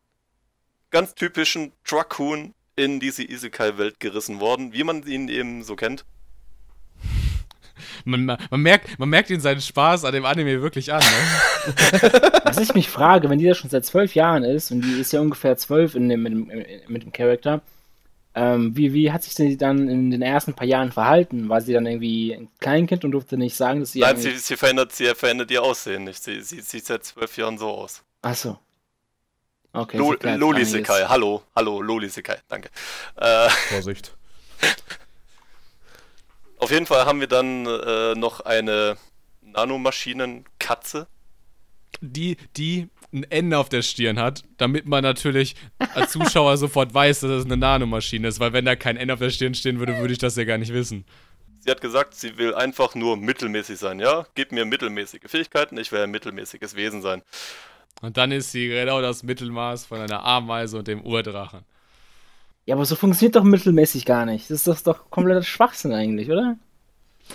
ganz 0.89 1.15
typischen 1.15 1.71
Truckhuhn 1.83 2.53
in 2.75 2.99
diese 2.99 3.23
Isekai-Welt 3.23 3.99
gerissen 3.99 4.39
worden, 4.39 4.73
wie 4.73 4.83
man 4.83 5.03
ihn 5.03 5.29
eben 5.29 5.63
so 5.63 5.75
kennt. 5.75 6.05
Man, 8.05 8.25
man, 8.25 8.61
merkt, 8.61 8.97
man 8.97 9.09
merkt 9.09 9.29
ihn 9.29 9.39
seinen 9.39 9.61
Spaß 9.61 10.05
an 10.05 10.13
dem 10.13 10.25
Anime 10.25 10.61
wirklich 10.61 10.91
an, 10.91 11.01
ne? 11.01 11.71
Was 12.43 12.57
ich 12.57 12.73
mich 12.73 12.89
frage, 12.89 13.29
wenn 13.29 13.39
die 13.39 13.45
da 13.45 13.53
schon 13.53 13.69
seit 13.69 13.85
zwölf 13.85 14.15
Jahren 14.15 14.43
ist 14.43 14.71
und 14.71 14.81
die 14.81 14.99
ist 14.99 15.13
ja 15.13 15.19
ungefähr 15.19 15.57
zwölf 15.57 15.93
in 15.93 16.09
dem, 16.09 16.23
mit, 16.23 16.31
dem, 16.31 16.51
mit 16.87 17.03
dem 17.03 17.11
Charakter, 17.11 17.61
ähm, 18.39 18.77
wie, 18.77 18.93
wie 18.93 19.11
hat 19.11 19.23
sich 19.23 19.33
sie 19.33 19.57
dann 19.57 19.89
in 19.89 20.11
den 20.11 20.21
ersten 20.21 20.53
paar 20.53 20.67
Jahren 20.67 20.91
verhalten? 20.91 21.49
War 21.49 21.59
sie 21.59 21.73
dann 21.73 21.87
irgendwie 21.87 22.35
ein 22.35 22.49
Kleinkind 22.59 23.03
und 23.03 23.11
durfte 23.11 23.35
nicht 23.35 23.55
sagen, 23.55 23.79
dass 23.79 23.93
sie. 23.93 24.01
Nein, 24.01 24.15
sie, 24.17 24.37
sie, 24.37 24.55
verändert, 24.55 24.93
sie 24.93 25.07
verändert 25.15 25.49
ihr 25.49 25.63
Aussehen 25.63 26.03
nicht. 26.03 26.21
Sie, 26.21 26.41
sie 26.43 26.61
sieht 26.61 26.85
seit 26.85 27.03
zwölf 27.03 27.35
Jahren 27.35 27.57
so 27.57 27.69
aus. 27.69 28.03
Achso. 28.21 28.59
Okay. 29.73 29.97
Lo 29.97 30.13
Loli. 30.13 30.65
Sekai, 30.65 31.05
hallo, 31.07 31.41
hallo, 31.55 31.81
Loli 31.81 32.09
Sekai, 32.09 32.37
danke. 32.47 32.69
Äh, 33.15 33.49
Vorsicht. 33.49 34.15
auf 36.59 36.69
jeden 36.69 36.85
Fall 36.85 37.05
haben 37.05 37.19
wir 37.19 37.27
dann 37.27 37.65
äh, 37.65 38.13
noch 38.13 38.41
eine 38.41 38.97
Nanomaschinen-Katze. 39.41 41.07
Die, 42.01 42.37
die 42.55 42.89
ein 43.13 43.23
Ende 43.29 43.57
auf 43.57 43.69
der 43.69 43.81
Stirn 43.81 44.19
hat, 44.19 44.43
damit 44.57 44.85
man 44.87 45.03
natürlich 45.03 45.55
als 45.93 46.11
Zuschauer 46.11 46.57
sofort 46.57 46.93
weiß, 46.93 47.21
dass 47.21 47.31
es 47.31 47.45
eine 47.45 47.57
Nanomaschine 47.57 48.27
ist, 48.27 48.39
weil 48.39 48.53
wenn 48.53 48.65
da 48.65 48.75
kein 48.75 48.97
Ende 48.97 49.13
auf 49.13 49.19
der 49.19 49.29
Stirn 49.29 49.53
stehen 49.53 49.79
würde, 49.79 49.97
würde 49.97 50.13
ich 50.13 50.19
das 50.19 50.35
ja 50.35 50.43
gar 50.43 50.57
nicht 50.57 50.73
wissen. 50.73 51.05
Sie 51.59 51.71
hat 51.71 51.81
gesagt, 51.81 52.13
sie 52.13 52.37
will 52.37 52.53
einfach 52.53 52.95
nur 52.95 53.17
mittelmäßig 53.17 53.77
sein, 53.77 53.99
ja? 53.99 54.25
Gib 54.35 54.51
mir 54.51 54.65
mittelmäßige 54.65 55.21
Fähigkeiten, 55.25 55.77
ich 55.77 55.91
will 55.91 56.01
ein 56.01 56.11
mittelmäßiges 56.11 56.75
Wesen 56.75 57.01
sein. 57.01 57.23
Und 58.01 58.17
dann 58.17 58.31
ist 58.31 58.51
sie 58.51 58.67
genau 58.67 59.01
das 59.01 59.23
Mittelmaß 59.23 59.85
von 59.85 59.99
einer 59.99 60.23
Ameise 60.23 60.77
und 60.77 60.87
dem 60.87 61.01
Urdrachen. 61.01 61.61
Ja, 62.65 62.75
aber 62.75 62.85
so 62.85 62.95
funktioniert 62.95 63.35
doch 63.35 63.43
mittelmäßig 63.43 64.05
gar 64.05 64.25
nicht. 64.25 64.49
Das 64.49 64.59
ist 64.59 64.67
doch, 64.67 64.79
doch 64.81 65.09
kompletter 65.09 65.41
Schwachsinn 65.41 65.93
eigentlich, 65.93 66.29
oder? 66.29 66.57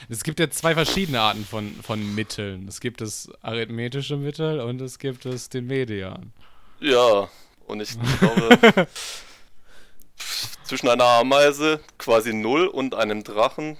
Es 0.08 0.24
gibt 0.24 0.40
ja 0.40 0.50
zwei 0.50 0.74
verschiedene 0.74 1.20
Arten 1.20 1.44
von, 1.44 1.72
von 1.82 2.14
Mitteln. 2.14 2.66
Es 2.68 2.80
gibt 2.80 3.00
das 3.00 3.30
arithmetische 3.42 4.16
Mittel 4.16 4.60
und 4.60 4.80
es 4.80 4.98
gibt 4.98 5.26
es 5.26 5.48
den 5.48 5.66
Median. 5.66 6.32
Ja, 6.80 7.28
und 7.66 7.80
ich 7.80 7.96
glaube, 8.18 8.88
zwischen 10.64 10.88
einer 10.88 11.04
Ameise 11.04 11.80
quasi 11.98 12.32
null 12.32 12.66
und 12.66 12.94
einem 12.94 13.24
Drachen, 13.24 13.76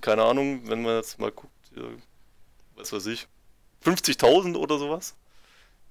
keine 0.00 0.22
Ahnung, 0.22 0.62
wenn 0.66 0.82
man 0.82 0.96
jetzt 0.96 1.18
mal 1.18 1.30
guckt, 1.30 1.52
was 2.76 2.92
weiß 2.92 3.06
ich, 3.06 3.26
50.000 3.84 4.56
oder 4.56 4.78
sowas, 4.78 5.14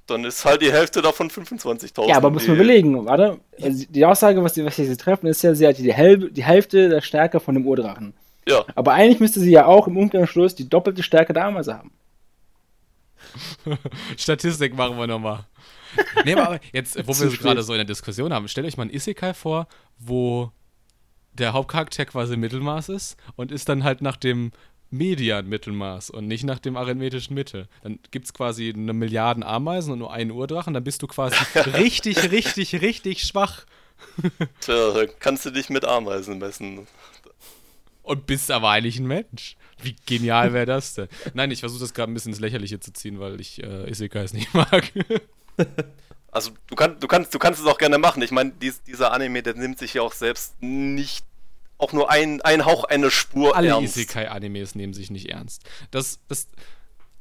dann 0.08 0.24
ist 0.24 0.43
halt 0.45 0.62
die 0.62 0.72
Hälfte 0.72 1.02
davon 1.02 1.30
25.000. 1.30 2.08
Ja, 2.08 2.18
aber 2.18 2.30
muss 2.30 2.47
man 2.47 2.56
überlegen, 2.56 3.06
warte. 3.06 3.39
Also 3.62 3.86
die 3.89 4.06
Aussage, 4.06 4.43
was, 4.43 4.54
die, 4.54 4.66
was 4.66 4.76
sie 4.76 4.97
treffen, 4.97 5.28
ist 5.28 5.41
ja, 5.41 5.54
sie 5.54 5.68
hat 5.68 5.78
die, 5.78 5.93
Hälfte, 5.93 6.32
die 6.32 6.43
Hälfte 6.43 6.89
der 6.89 7.02
Stärke 7.02 7.39
von 7.39 7.56
dem 7.56 7.66
Urdrachen. 7.66 8.14
Ja, 8.48 8.66
Aber 8.76 8.94
eigentlich 8.94 9.20
müsste 9.20 9.39
sie 9.39 9.52
ja 9.52 9.66
auch 9.66 9.88
im 9.88 9.98
Umkehrschluss 9.98 10.56
die 10.56 10.68
doppelte 10.68 11.04
Stärke 11.04 11.34
der 11.34 11.46
Ameise 11.46 11.78
haben. 11.78 11.92
Statistik 14.18 14.76
machen 14.76 14.98
wir 14.98 15.08
nochmal. 15.08 15.46
Nee, 16.26 16.34
aber 16.34 16.60
jetzt, 16.74 16.98
wo 17.08 17.18
wir 17.20 17.38
gerade 17.38 17.64
so 17.64 17.74
in 17.74 17.78
der 17.78 17.86
Diskussion 17.86 18.34
haben, 18.34 18.48
stellt 18.48 18.66
euch 18.66 18.78
mal 18.78 18.84
ein 18.84 18.94
Isekai 18.94 19.34
vor, 19.34 19.68
wo 20.00 20.52
der 21.34 21.54
Hauptcharakter 21.54 22.06
quasi 22.06 22.36
Mittelmaß 22.36 22.89
ist 22.89 23.18
und 23.36 23.52
ist 23.52 23.70
dann 23.70 23.84
halt 23.84 24.02
nach 24.02 24.18
dem 24.18 24.52
Median-Mittelmaß 24.89 26.10
und 26.10 26.28
nicht 26.28 26.44
nach 26.44 26.60
dem 26.60 26.76
arithmetischen 26.76 27.36
Mittel. 27.36 27.68
Dann 27.84 28.00
gibt 28.10 28.26
es 28.26 28.34
quasi 28.34 28.74
eine 28.76 28.94
Milliarden 28.94 29.44
Ameisen 29.44 29.94
und 29.94 30.00
nur 30.00 30.12
einen 30.12 30.32
Urdrachen, 30.32 30.74
dann 30.74 30.84
bist 30.84 31.02
du 31.02 31.08
quasi 31.08 31.36
richtig, 31.78 32.32
richtig, 32.32 32.82
richtig 32.82 33.24
schwach 33.24 33.66
tja, 34.62 34.92
da 34.94 35.06
kannst 35.20 35.46
du 35.46 35.52
dich 35.52 35.70
mit 35.70 35.86
Ameisen 35.86 36.39
messen. 36.39 36.88
Und 38.04 38.26
bist 38.26 38.52
aber 38.52 38.70
eigentlich 38.70 38.99
ein 38.99 39.08
Mensch. 39.08 39.56
Wie 39.82 39.95
genial 40.06 40.54
wäre 40.54 40.66
das 40.66 40.93
denn? 40.93 41.08
Nein, 41.34 41.52
ich 41.52 41.60
versuche 41.60 41.82
das 41.82 41.93
gerade 41.93 42.12
ein 42.12 42.14
bisschen 42.14 42.32
ins 42.32 42.39
Lächerliche 42.39 42.80
zu 42.80 42.93
ziehen, 42.93 43.20
weil 43.20 43.39
ich 43.41 43.62
äh, 43.64 43.89
Isekais 43.89 44.34
nicht 44.34 44.54
mag. 44.54 44.91
Also 46.34 46.52
du, 46.68 46.76
kann, 46.76 46.97
du, 46.97 47.08
kannst, 47.08 47.34
du 47.34 47.39
kannst 47.39 47.60
es 47.60 47.68
auch 47.68 47.78
gerne 47.78 47.97
machen. 47.97 48.22
Ich 48.22 48.32
meine, 48.32 48.52
dies, 48.52 48.82
dieser 48.84 49.12
Anime, 49.12 49.43
der 49.43 49.54
nimmt 49.54 49.78
sich 49.78 49.95
ja 49.95 50.02
auch 50.02 50.14
selbst 50.14 50.56
nicht 50.62 51.26
auch 51.78 51.91
nur 51.91 52.10
ein, 52.10 52.41
ein 52.41 52.64
Hauch 52.66 52.86
eine 52.86 53.12
Spur 53.12 53.56
alle 53.56 53.70
ernst. 53.70 53.97
Isekai-Animes 53.97 54.76
nehmen 54.76 54.93
sich 54.93 55.12
nicht 55.12 55.30
ernst. 55.30 55.64
Das, 55.91 56.20
das, 56.30 56.47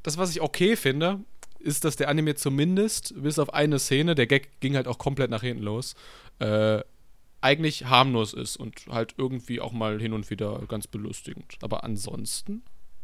das, 0.04 0.16
was 0.16 0.30
ich 0.30 0.40
okay 0.40 0.76
finde, 0.76 1.18
ist, 1.58 1.84
dass 1.84 1.96
der 1.96 2.08
Anime 2.08 2.36
zumindest, 2.36 3.14
bis 3.20 3.38
auf 3.38 3.52
eine 3.52 3.78
Szene, 3.78 4.14
der 4.14 4.26
Gag 4.26 4.60
ging 4.60 4.76
halt 4.76 4.86
auch 4.86 4.98
komplett 4.98 5.30
nach 5.30 5.42
hinten 5.42 5.62
los, 5.62 5.94
äh, 6.38 6.80
eigentlich 7.40 7.86
harmlos 7.86 8.34
ist 8.34 8.56
und 8.56 8.74
halt 8.90 9.14
irgendwie 9.16 9.60
auch 9.60 9.72
mal 9.72 10.00
hin 10.00 10.12
und 10.12 10.28
wieder 10.30 10.60
ganz 10.68 10.86
belustigend. 10.86 11.56
Aber 11.62 11.84
ansonsten. 11.84 12.62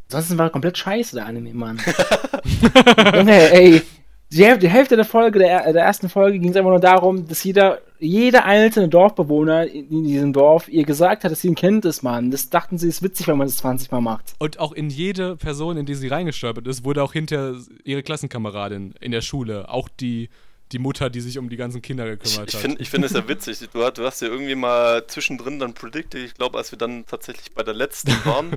Ansonsten 0.09 0.39
war 0.39 0.47
er 0.47 0.51
komplett 0.51 0.78
scheiße, 0.78 1.16
der 1.16 1.26
Anime, 1.26 1.53
Mann. 1.55 1.80
Junge, 3.14 3.51
ey. 3.53 3.82
die, 4.30 4.45
Häl- 4.45 4.59
die 4.59 4.68
Hälfte 4.68 4.97
der 4.97 5.05
Folge, 5.05 5.39
der, 5.39 5.72
der 5.72 5.82
ersten 5.82 6.09
Folge, 6.09 6.39
ging 6.39 6.51
es 6.51 6.57
einfach 6.57 6.70
nur 6.70 6.80
darum, 6.80 7.26
dass 7.26 7.43
jeder, 7.43 7.80
jeder 7.99 8.45
einzelne 8.45 8.89
Dorfbewohner 8.89 9.66
in, 9.66 9.89
in 9.89 10.05
diesem 10.05 10.32
Dorf 10.32 10.68
ihr 10.68 10.84
gesagt 10.84 11.24
hat, 11.24 11.32
dass 11.32 11.41
sie 11.41 11.49
ihn 11.49 11.55
kennt, 11.55 11.84
das 11.84 12.03
Mann. 12.03 12.30
Das 12.30 12.51
dachten 12.51 12.78
sie, 12.78 12.89
ist 12.89 13.03
witzig, 13.03 13.26
wenn 13.28 13.39
man 13.39 13.47
das 13.49 13.57
20 13.59 13.91
Mal 13.91 14.01
macht. 14.01 14.34
Und 14.39 14.59
auch 14.59 14.72
in 14.72 14.91
jede 14.91 15.37
Person, 15.37 15.76
in 15.76 15.87
die 15.87 15.95
sie 15.95 16.09
reingestolpert 16.09 16.66
ist, 16.66 16.84
wurde 16.84 17.03
auch 17.03 17.12
hinter 17.12 17.57
ihre 17.84 18.03
Klassenkameradin 18.03 18.95
in 19.01 19.11
der 19.12 19.22
Schule, 19.22 19.68
auch 19.70 19.89
die, 19.89 20.28
die 20.73 20.79
Mutter, 20.79 21.11
die 21.11 21.21
sich 21.21 21.39
um 21.39 21.49
die 21.49 21.57
ganzen 21.57 21.81
Kinder 21.83 22.05
Ich, 22.12 22.19
gekümmert 22.19 22.49
ich 22.49 22.55
hat. 22.55 22.61
finde 22.62 22.83
ich 22.83 22.91
find 22.91 23.05
es 23.05 23.12
ja 23.12 23.27
witzig. 23.29 23.59
Du, 23.73 23.85
hast- 23.85 23.99
du 23.99 24.05
hast 24.05 24.21
ja 24.23 24.29
irgendwie 24.29 24.55
mal 24.57 25.07
zwischendrin 25.07 25.59
dann 25.61 25.75
predicted, 25.75 26.23
ich 26.25 26.35
glaube, 26.35 26.59
als 26.59 26.73
wir 26.73 26.79
dann 26.79 27.07
tatsächlich 27.07 27.53
bei 27.53 27.62
der 27.62 27.75
letzten 27.75 28.11
waren, 28.25 28.57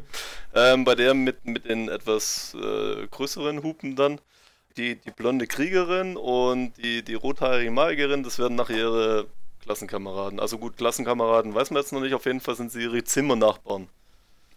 ähm, 0.55 0.86
bei 0.86 0.95
der 0.95 1.14
mit, 1.14 1.45
mit 1.45 1.66
den 1.66 1.88
etwas 1.89 2.55
äh, 2.55 3.07
größeren 3.12 3.62
Hupen 3.64 3.95
dann, 3.95 4.20
die, 4.78 4.95
die 4.95 5.12
blonde 5.12 5.45
Kriegerin 5.47 6.16
und 6.18 6.74
die, 6.78 7.03
die 7.03 7.14
rothaarige 7.16 7.70
Magierin, 7.72 8.24
das 8.24 8.39
werden 8.39 8.55
nachher 8.55 8.78
ihre 8.78 9.28
Klassenkameraden. 9.64 10.39
Also 10.39 10.57
gut, 10.57 10.78
Klassenkameraden 10.78 11.53
weiß 11.53 11.70
man 11.72 11.82
jetzt 11.82 11.91
noch 11.93 12.01
nicht, 12.01 12.14
auf 12.14 12.26
jeden 12.26 12.39
Fall 12.41 12.55
sind 12.55 12.72
sie 12.72 12.84
ihre 12.84 13.03
Zimmernachbarn 13.03 13.88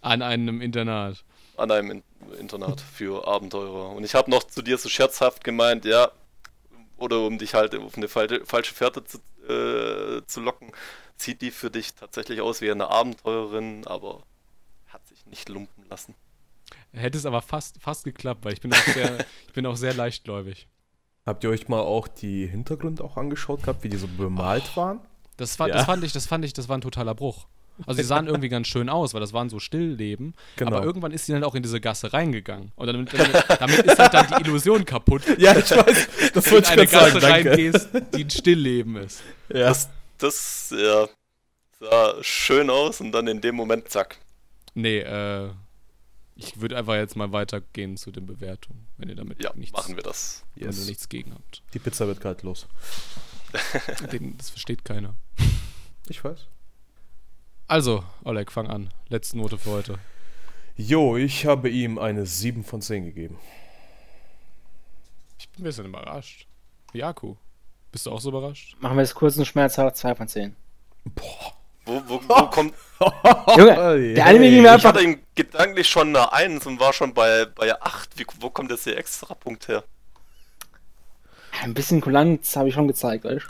An 0.00 0.22
einem 0.22 0.60
Internat. 0.62 1.22
an 1.56 1.70
einem 1.70 1.90
In 1.90 2.02
Internat 2.38 2.80
für 2.80 3.26
Abenteurer. 3.26 3.90
Und 3.90 4.04
ich 4.04 4.14
habe 4.14 4.30
noch 4.30 4.44
zu 4.44 4.62
dir 4.62 4.78
so 4.78 4.88
scherzhaft 4.88 5.44
gemeint, 5.44 5.84
ja, 5.84 6.10
oder 7.02 7.20
um 7.26 7.36
dich 7.38 7.54
halt 7.54 7.74
auf 7.74 7.96
eine 7.96 8.08
falsche, 8.08 8.44
falsche 8.46 8.74
Fährte 8.74 9.02
zu, 9.04 9.18
äh, 9.48 10.22
zu 10.26 10.40
locken, 10.40 10.72
sieht 11.16 11.42
die 11.42 11.50
für 11.50 11.70
dich 11.70 11.94
tatsächlich 11.94 12.40
aus 12.40 12.60
wie 12.60 12.70
eine 12.70 12.88
Abenteurerin, 12.88 13.86
aber 13.86 14.22
hat 14.88 15.06
sich 15.08 15.26
nicht 15.26 15.48
lumpen 15.48 15.84
lassen. 15.88 16.14
Hätte 16.92 17.18
es 17.18 17.26
aber 17.26 17.42
fast, 17.42 17.80
fast 17.80 18.04
geklappt, 18.04 18.44
weil 18.44 18.52
ich 18.52 18.60
bin 18.60 18.72
auch 18.72 18.78
sehr, 18.94 19.18
ich 19.46 19.52
bin 19.52 19.66
auch 19.66 19.76
sehr 19.76 19.94
leichtgläubig. 19.94 20.68
Habt 21.26 21.44
ihr 21.44 21.50
euch 21.50 21.68
mal 21.68 21.80
auch 21.80 22.08
die 22.08 22.46
Hintergründe 22.46 23.02
auch 23.04 23.16
angeschaut 23.16 23.62
gehabt, 23.62 23.84
wie 23.84 23.88
die 23.88 23.96
so 23.96 24.08
bemalt 24.08 24.76
waren? 24.76 25.00
Das, 25.36 25.58
war, 25.58 25.68
Ja. 25.68 25.74
das 25.74 25.86
fand 25.86 26.04
ich, 26.04 26.12
das 26.12 26.26
fand 26.26 26.44
ich, 26.44 26.52
das 26.52 26.68
war 26.68 26.76
ein 26.76 26.80
totaler 26.82 27.14
Bruch. 27.14 27.46
Also 27.86 28.00
sie 28.02 28.06
sahen 28.06 28.26
irgendwie 28.26 28.48
ganz 28.48 28.68
schön 28.68 28.88
aus, 28.88 29.14
weil 29.14 29.20
das 29.20 29.32
waren 29.32 29.48
so 29.48 29.58
Stillleben. 29.58 30.34
Genau. 30.56 30.76
Aber 30.76 30.84
irgendwann 30.84 31.10
ist 31.12 31.26
sie 31.26 31.32
dann 31.32 31.42
auch 31.42 31.54
in 31.54 31.62
diese 31.62 31.80
Gasse 31.80 32.12
reingegangen. 32.12 32.70
Und 32.76 32.86
damit, 32.86 33.12
damit, 33.12 33.44
damit 33.58 33.78
ist 33.80 33.98
halt 33.98 34.14
dann 34.14 34.26
die 34.28 34.42
Illusion 34.48 34.84
kaputt. 34.84 35.22
Ja, 35.38 35.56
ich 35.56 35.70
weiß, 35.70 36.08
das 36.34 36.34
wenn 36.34 36.42
du 36.44 36.50
wollte 36.52 36.56
in 36.56 36.62
ich 36.62 36.68
eine 36.70 36.86
gerade 36.86 37.12
Gasse 37.12 37.20
sagen, 37.20 37.44
danke. 37.44 37.50
reingehst, 37.50 37.88
die 38.14 38.24
ein 38.24 38.30
Stillleben 38.30 38.96
ist. 38.96 39.22
Ja. 39.48 39.68
Das, 39.68 39.88
das, 40.18 40.74
ja, 40.76 41.08
sah 41.80 42.14
schön 42.22 42.70
aus 42.70 43.00
und 43.00 43.10
dann 43.12 43.26
in 43.26 43.40
dem 43.40 43.54
Moment, 43.56 43.88
zack. 43.88 44.18
Nee, 44.74 44.98
äh, 45.00 45.50
ich 46.36 46.60
würde 46.60 46.76
einfach 46.78 46.94
jetzt 46.94 47.16
mal 47.16 47.32
weitergehen 47.32 47.96
zu 47.96 48.10
den 48.10 48.26
Bewertungen, 48.26 48.86
wenn 48.96 49.08
ihr 49.08 49.16
damit 49.16 49.42
Ja, 49.42 49.50
nichts, 49.54 49.72
machen 49.76 49.96
wir 49.96 50.02
das. 50.02 50.44
wenn 50.54 50.68
Yes. 50.68 50.80
ihr 50.80 50.86
nichts 50.86 51.08
gegen 51.08 51.32
habt. 51.32 51.62
Die 51.74 51.78
Pizza 51.78 52.06
wird 52.06 52.20
gerade 52.20 52.44
los. 52.46 52.66
Den, 54.12 54.36
das 54.38 54.50
versteht 54.50 54.84
keiner. 54.84 55.14
Ich 56.08 56.22
weiß. 56.24 56.46
Also, 57.72 58.04
Oleg, 58.24 58.52
fang 58.52 58.66
an. 58.66 58.90
Letzte 59.08 59.38
Note 59.38 59.56
für 59.56 59.70
heute. 59.70 59.98
Jo, 60.76 61.16
ich 61.16 61.46
habe 61.46 61.70
ihm 61.70 61.98
eine 61.98 62.26
7 62.26 62.64
von 62.64 62.82
10 62.82 63.06
gegeben. 63.06 63.38
Ich 65.38 65.48
bin 65.48 65.62
ein 65.62 65.64
bisschen 65.64 65.86
überrascht. 65.86 66.46
Jaku, 66.92 67.36
bist 67.90 68.04
du 68.04 68.10
auch 68.10 68.20
so 68.20 68.28
überrascht? 68.28 68.76
Machen 68.80 68.98
wir 68.98 69.02
es 69.02 69.14
kurz 69.14 69.38
und 69.38 69.46
schmerzhaft, 69.46 69.96
2 69.96 70.14
von 70.16 70.28
10. 70.28 70.54
Boah. 71.14 71.54
Wo, 71.86 72.02
wo, 72.06 72.20
wo 72.28 72.46
kommt. 72.50 72.74
Junge, 73.56 74.12
der 74.16 74.26
Anime 74.26 74.50
ging 74.50 74.60
mir 74.60 74.68
Ich 74.68 74.72
einfach. 74.74 74.90
hatte 74.90 75.02
ihn 75.04 75.22
gedanklich 75.34 75.88
schon 75.88 76.08
eine 76.14 76.30
1 76.30 76.66
und 76.66 76.78
war 76.78 76.92
schon 76.92 77.14
bei, 77.14 77.46
bei 77.46 77.80
8. 77.80 78.18
Wie, 78.18 78.26
wo 78.40 78.50
kommt 78.50 78.70
jetzt 78.70 78.84
der 78.84 78.98
extra 78.98 79.32
Punkt 79.34 79.66
her? 79.68 79.82
Ein 81.62 81.72
bisschen 81.72 82.02
Kulanz 82.02 82.54
habe 82.54 82.68
ich 82.68 82.74
schon 82.74 82.86
gezeigt, 82.86 83.24
weißt 83.24 83.46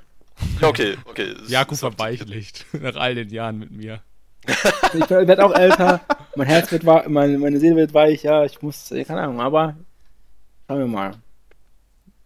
Ja, 0.61 0.69
okay, 0.69 0.97
okay. 1.07 1.35
Jaku 1.49 1.73
Ist- 1.73 1.79
ist 1.79 1.81
verbeichlicht. 1.81 2.67
Nach 2.73 2.95
all 2.95 3.17
den 3.17 3.29
Jahren 3.31 3.59
mit 3.59 3.73
mir. 3.73 4.01
Ich 4.95 5.09
werde 5.09 5.45
auch 5.45 5.55
älter, 5.55 6.01
mein 6.37 6.47
Herz 6.47 6.71
wird 6.73 6.85
weich, 6.85 7.07
meine, 7.09 7.39
meine 7.39 7.59
Seele 7.59 7.77
wird 7.77 7.95
weich, 7.95 8.23
ja, 8.25 8.45
ich 8.45 8.61
muss, 8.61 8.91
keine 8.91 9.23
Ahnung, 9.23 9.41
aber 9.41 9.77
schauen 10.67 10.79
wir 10.81 10.87
mal. 10.87 11.13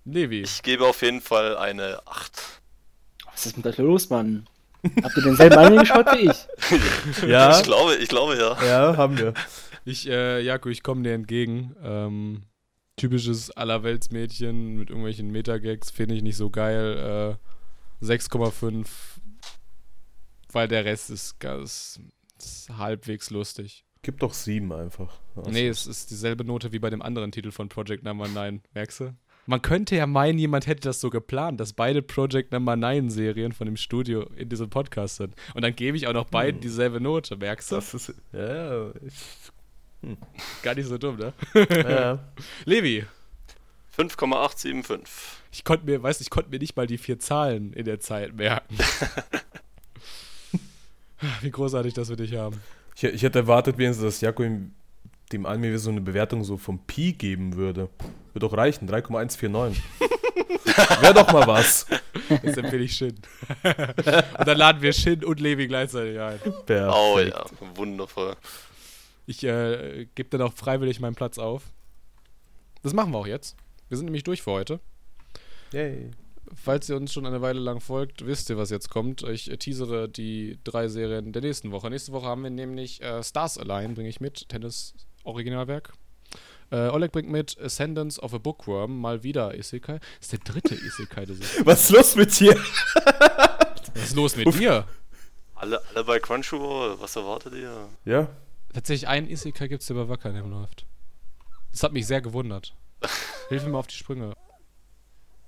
Levi. 0.05 0.43
Ich 0.43 0.63
gebe 0.63 0.87
auf 0.87 1.03
jeden 1.03 1.21
Fall 1.21 1.57
eine 1.57 2.01
8. 2.07 2.61
Was 3.33 3.47
ist 3.47 3.57
mit 3.57 3.67
euch 3.67 3.79
los, 3.79 4.09
Mann? 4.09 4.47
Habt 5.03 5.17
ihr 5.17 5.23
denselben 5.23 5.59
Anime 5.59 5.81
geschaut 5.81 6.07
wie 6.13 6.31
ich? 6.31 7.23
Ja, 7.29 7.59
Ich 7.59 7.65
glaube, 7.65 7.97
ich 7.97 8.09
glaube 8.09 8.37
ja. 8.37 8.57
ja, 8.65 8.97
haben 8.97 9.19
wir. 9.19 9.35
Ich, 9.85 10.09
äh, 10.09 10.41
Jaku, 10.41 10.69
ich 10.69 10.83
komme 10.83 11.03
dir 11.03 11.13
entgegen. 11.15 11.75
Ähm, 11.83 12.43
typisches 12.97 13.51
Allerweltsmädchen 13.51 14.77
mit 14.77 14.91
irgendwelchen 14.91 15.31
Metagags 15.31 15.91
finde 15.91 16.15
ich 16.15 16.23
nicht 16.23 16.37
so 16.37 16.51
geil. 16.51 17.37
Äh, 18.03 18.05
6,5, 18.05 18.87
weil 20.53 20.69
der 20.69 20.85
Rest 20.85 21.11
ist, 21.11 21.39
ganz, 21.41 22.01
ist 22.39 22.71
halbwegs 22.77 23.31
lustig. 23.31 23.85
Gib 24.03 24.21
doch 24.21 24.35
7 24.35 24.73
einfach. 24.73 25.19
Also, 25.35 25.51
Nee, 25.51 25.69
es 25.69 25.87
ist 25.87 26.11
dieselbe 26.11 26.45
Note 26.45 26.73
wie 26.73 26.79
bei 26.79 26.91
dem 26.91 27.03
anderen 27.03 27.33
Titel 27.33 27.51
von 27.51 27.69
Project 27.69 28.05
Number 28.05 28.29
9, 28.29 28.63
merkst 28.75 29.01
du? 29.01 29.15
Man 29.49 29.63
könnte 29.63 29.95
ja 29.95 30.07
meinen, 30.07 30.39
jemand 30.39 30.67
hätte 30.67 30.83
das 30.83 31.01
so 31.01 31.09
geplant, 31.09 31.61
dass 31.61 31.73
beide 31.73 32.03
Project 32.03 32.53
Number 32.53 32.75
9 32.75 33.11
Serien 33.11 33.53
von 33.53 33.67
dem 33.67 33.77
Studio 33.77 34.23
in 34.37 34.49
diesem 34.49 34.71
Podcast 34.71 35.17
sind. 35.17 35.35
Und 35.55 35.63
dann 35.63 35.75
gebe 35.75 35.97
ich 35.97 36.09
auch 36.09 36.13
noch 36.13 36.27
beiden 36.27 36.61
dieselbe 36.61 37.01
Note, 37.01 37.37
merkst 37.37 37.71
du? 37.71 37.77
Das 37.77 37.95
ist. 37.95 38.15
Ja, 38.33 38.91
ich, 39.05 39.15
Gar 40.63 40.75
nicht 40.75 40.87
so 40.87 40.99
dumm, 40.99 41.17
ne? 41.17 41.33
ja. 41.71 42.19
Levi, 42.65 43.05
5,875. 43.91 45.09
ich 45.53 45.65
konnte 45.65 45.87
mir, 45.87 46.03
weißt 46.03 46.21
du, 46.21 46.23
ich 46.23 46.31
konnte 46.31 46.51
mir 46.51 46.59
nicht 46.59 46.77
mal 46.77 46.87
die 46.87 46.99
vier 46.99 47.19
Zahlen 47.19 47.73
in 47.73 47.85
der 47.85 48.01
Zeit 48.01 48.35
merken. 48.35 48.77
Wie 51.41 51.51
großartig, 51.51 51.95
dass 51.95 52.09
wir 52.09 52.17
dich 52.17 52.35
haben. 52.35 52.61
Ich, 52.95 53.05
ich 53.05 53.23
hätte 53.23 53.41
erwartet, 53.41 53.79
wenigstens, 53.79 54.05
dass 54.05 54.21
Jakob 54.21 54.47
ihm, 54.47 54.73
dem 55.33 55.45
Anime 55.47 55.79
so 55.79 55.91
eine 55.91 56.01
Bewertung 56.01 56.45
so 56.45 56.57
vom 56.57 56.79
Pi 56.87 57.13
geben 57.13 57.57
würde. 57.57 57.89
Würde 58.33 58.47
doch 58.47 58.57
reichen, 58.57 58.87
3,149. 58.87 59.83
Wäre 61.01 61.15
doch 61.15 61.33
mal 61.33 61.47
was. 61.47 61.87
Das 62.43 62.57
empfehle 62.57 62.85
ich 62.85 62.93
Shin. 62.95 63.15
und 63.63 64.49
dann 64.49 64.59
laden 64.59 64.83
wir 64.83 64.93
Shin 64.93 65.25
und 65.25 65.41
Levi 65.41 65.67
gleichzeitig 65.67 66.21
ein. 66.21 66.39
Perfekt. 66.39 66.95
Oh 66.95 67.19
ja, 67.19 67.45
wundervoll. 67.75 68.37
Ich 69.27 69.43
äh, 69.43 70.07
gebe 70.15 70.29
dann 70.31 70.43
auch 70.43 70.53
freiwillig 70.53 71.01
meinen 71.01 71.15
Platz 71.15 71.39
auf. 71.39 71.65
Das 72.83 72.93
machen 72.93 73.13
wir 73.13 73.19
auch 73.19 73.27
jetzt. 73.27 73.57
Wir 73.89 73.97
sind 73.97 74.07
nämlich 74.07 74.25
durch 74.25 74.43
für 74.43 74.53
heute. 74.53 74.81
Yay. 75.73 76.11
Falls 76.55 76.89
ihr 76.89 76.97
uns 76.97 77.13
schon 77.13 77.27
eine 77.27 77.43
Weile 77.43 77.61
lang 77.61 77.81
folgt, 77.81 78.25
wisst 78.25 78.51
ihr, 78.51 78.57
was 78.57 78.71
jetzt 78.71 78.89
kommt. 78.89 79.23
Ich 79.23 79.47
teasere 79.59 80.09
die 80.09 80.59
drei 80.65 80.89
Serien 80.89 81.33
der 81.33 81.43
nächsten 81.43 81.73
Woche. 81.73 81.91
Nächste 81.91 82.13
Woche 82.13 82.27
haben 82.27 82.43
wir 82.43 82.51
nämlich 82.51 83.03
äh, 83.03 83.23
Stars 83.23 83.59
Align, 83.59 83.95
bringe 83.95 84.09
ich 84.09 84.21
mit. 84.21 84.49
Tennis 84.49 84.95
Originalwerk. 85.25 85.93
Äh, 86.71 86.89
Oleg 86.89 87.13
bringt 87.13 87.29
mit 87.29 87.59
Ascendance 87.61 88.21
of 88.21 88.35
a 88.35 88.39
Bookworm, 88.39 89.01
mal 89.01 89.23
wieder 89.23 89.57
Isekai. 89.57 89.99
Das 89.99 90.33
ist 90.33 90.33
der 90.33 90.39
dritte 90.41 90.75
Isekai 90.75 91.25
des 91.25 91.39
Was 91.65 91.85
ist 91.85 91.91
los 91.91 92.17
mit 92.17 92.39
dir? 92.39 92.57
Was 93.95 94.03
ist 94.05 94.17
los 94.17 94.37
mit 94.37 94.53
dir? 94.59 94.87
Alle, 95.55 95.81
alle 95.89 96.05
bei 96.05 96.19
Crunchyroll, 96.19 97.01
was 97.01 97.17
erwartet 97.17 97.55
ihr? 97.55 97.89
Ja. 98.05 98.29
Tatsächlich 98.73 99.09
einen 99.09 99.29
Isekai 99.29 99.69
gibt 99.69 99.83
es, 99.83 99.87
der 99.87 99.95
bei 99.95 100.09
Wakanim 100.09 100.51
läuft. 100.51 100.87
Das 101.71 101.83
hat 101.83 101.93
mich 101.93 102.07
sehr 102.07 102.21
gewundert. 102.21 102.75
Hilf 103.49 103.65
mir 103.65 103.71
mal 103.71 103.79
auf 103.79 103.87
die 103.87 103.97
Sprünge. 103.97 104.35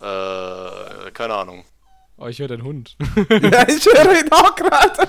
Äh, 0.01 1.11
keine 1.13 1.35
Ahnung. 1.35 1.65
Oh, 2.17 2.27
ich 2.27 2.39
höre 2.39 2.49
deinen 2.49 2.65
Hund. 2.65 2.97
ja, 3.31 3.69
ich 3.69 3.87
höre 3.87 4.21
ihn 4.21 4.33
auch 4.33 4.55
gerade. 4.55 5.09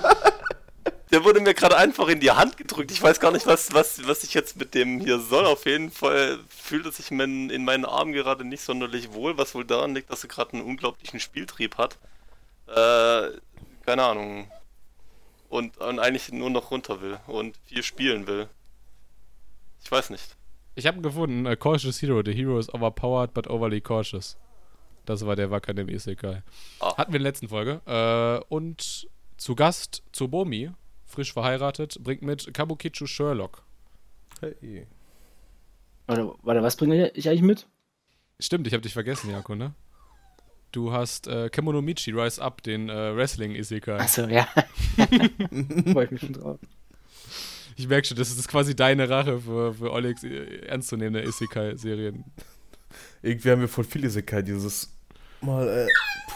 Der 1.10 1.24
wurde 1.24 1.40
mir 1.40 1.54
gerade 1.54 1.76
einfach 1.76 2.06
in 2.08 2.20
die 2.20 2.30
Hand 2.30 2.56
gedrückt. 2.56 2.92
Ich 2.92 3.02
weiß 3.02 3.18
gar 3.18 3.32
nicht, 3.32 3.46
was, 3.46 3.74
was, 3.74 4.06
was 4.06 4.22
ich 4.22 4.32
jetzt 4.32 4.56
mit 4.56 4.74
dem 4.74 5.00
hier 5.00 5.18
soll. 5.18 5.44
Auf 5.44 5.66
jeden 5.66 5.90
Fall 5.90 6.38
fühlt 6.48 6.86
es 6.86 6.98
sich 6.98 7.10
mein, 7.10 7.50
in 7.50 7.64
meinen 7.64 7.84
Armen 7.84 8.12
gerade 8.12 8.44
nicht 8.44 8.62
sonderlich 8.62 9.12
wohl, 9.12 9.36
was 9.36 9.54
wohl 9.56 9.64
daran 9.64 9.94
liegt, 9.94 10.10
dass 10.10 10.22
er 10.22 10.28
gerade 10.28 10.52
einen 10.52 10.62
unglaublichen 10.62 11.18
Spieltrieb 11.18 11.78
hat. 11.78 11.98
Äh, 12.68 13.36
keine 13.84 14.04
Ahnung. 14.04 14.48
Und, 15.48 15.78
und 15.78 15.98
eigentlich 15.98 16.30
nur 16.30 16.50
noch 16.50 16.70
runter 16.70 17.00
will 17.00 17.18
und 17.26 17.56
viel 17.66 17.82
spielen 17.82 18.28
will. 18.28 18.48
Ich 19.82 19.90
weiß 19.90 20.10
nicht. 20.10 20.36
Ich 20.76 20.86
habe 20.86 20.98
ihn 20.98 21.02
gefunden. 21.02 21.46
A 21.48 21.56
cautious 21.56 22.00
Hero. 22.00 22.22
The 22.24 22.32
Hero 22.32 22.56
is 22.56 22.72
overpowered 22.72 23.34
but 23.34 23.48
overly 23.48 23.80
cautious. 23.80 24.36
Das 25.04 25.24
war 25.26 25.36
der 25.36 25.50
Wakanim 25.50 25.88
Isekai. 25.88 26.42
Ah. 26.80 26.96
Hatten 26.96 27.12
wir 27.12 27.18
in 27.18 27.24
der 27.24 27.30
letzten 27.32 27.48
Folge. 27.48 27.80
Äh, 27.86 28.44
und 28.52 29.08
zu 29.36 29.54
Gast 29.54 30.02
Tsubomi, 30.12 30.70
frisch 31.06 31.32
verheiratet, 31.32 31.98
bringt 32.02 32.22
mit 32.22 32.52
Kabukicho 32.52 33.06
Sherlock. 33.06 33.62
Hey. 34.40 34.86
Warte, 36.06 36.34
warte, 36.42 36.62
was 36.62 36.76
bringe 36.76 37.10
ich 37.10 37.28
eigentlich 37.28 37.42
mit? 37.42 37.66
Stimmt, 38.38 38.66
ich 38.66 38.72
habe 38.72 38.82
dich 38.82 38.92
vergessen, 38.92 39.30
Jako, 39.30 39.54
ne? 39.54 39.74
Du 40.72 40.92
hast 40.92 41.26
äh, 41.26 41.50
Kemonomichi 41.50 42.12
Rise 42.12 42.40
Up, 42.40 42.62
den 42.62 42.88
äh, 42.88 43.16
Wrestling 43.16 43.54
Isekai. 43.54 43.98
Achso, 43.98 44.26
ja. 44.26 44.44
Freue 45.92 46.04
ich 46.04 46.10
mich 46.10 46.20
schon 46.20 46.32
drauf. 46.32 46.58
Ich 47.76 47.88
merke 47.88 48.06
schon, 48.06 48.16
das 48.16 48.30
ist 48.30 48.48
quasi 48.48 48.76
deine 48.76 49.08
Rache 49.08 49.40
für, 49.40 49.74
für 49.74 49.90
Olegs 49.90 50.22
äh, 50.22 50.66
ernstzunehmende 50.66 51.26
Isekai-Serien. 51.26 52.24
Irgendwie 53.22 53.50
haben 53.50 53.60
wir 53.60 53.68
voll 53.68 53.84
viel 53.84 54.04
Isekai, 54.04 54.42
dieses 54.42 54.90
mal, 55.40 55.68
äh, 55.68 55.86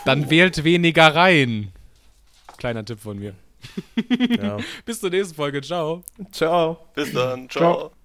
Dann 0.04 0.30
wählt 0.30 0.64
weniger 0.64 1.14
rein. 1.14 1.72
Kleiner 2.56 2.84
Tipp 2.84 3.00
von 3.00 3.18
mir. 3.18 3.34
ja. 4.40 4.58
Bis 4.84 5.00
zur 5.00 5.10
nächsten 5.10 5.34
Folge. 5.34 5.60
Ciao. 5.60 6.02
Ciao. 6.32 6.78
Bis 6.94 7.12
dann. 7.12 7.48
Ciao. 7.48 7.74
Ciao. 7.74 8.03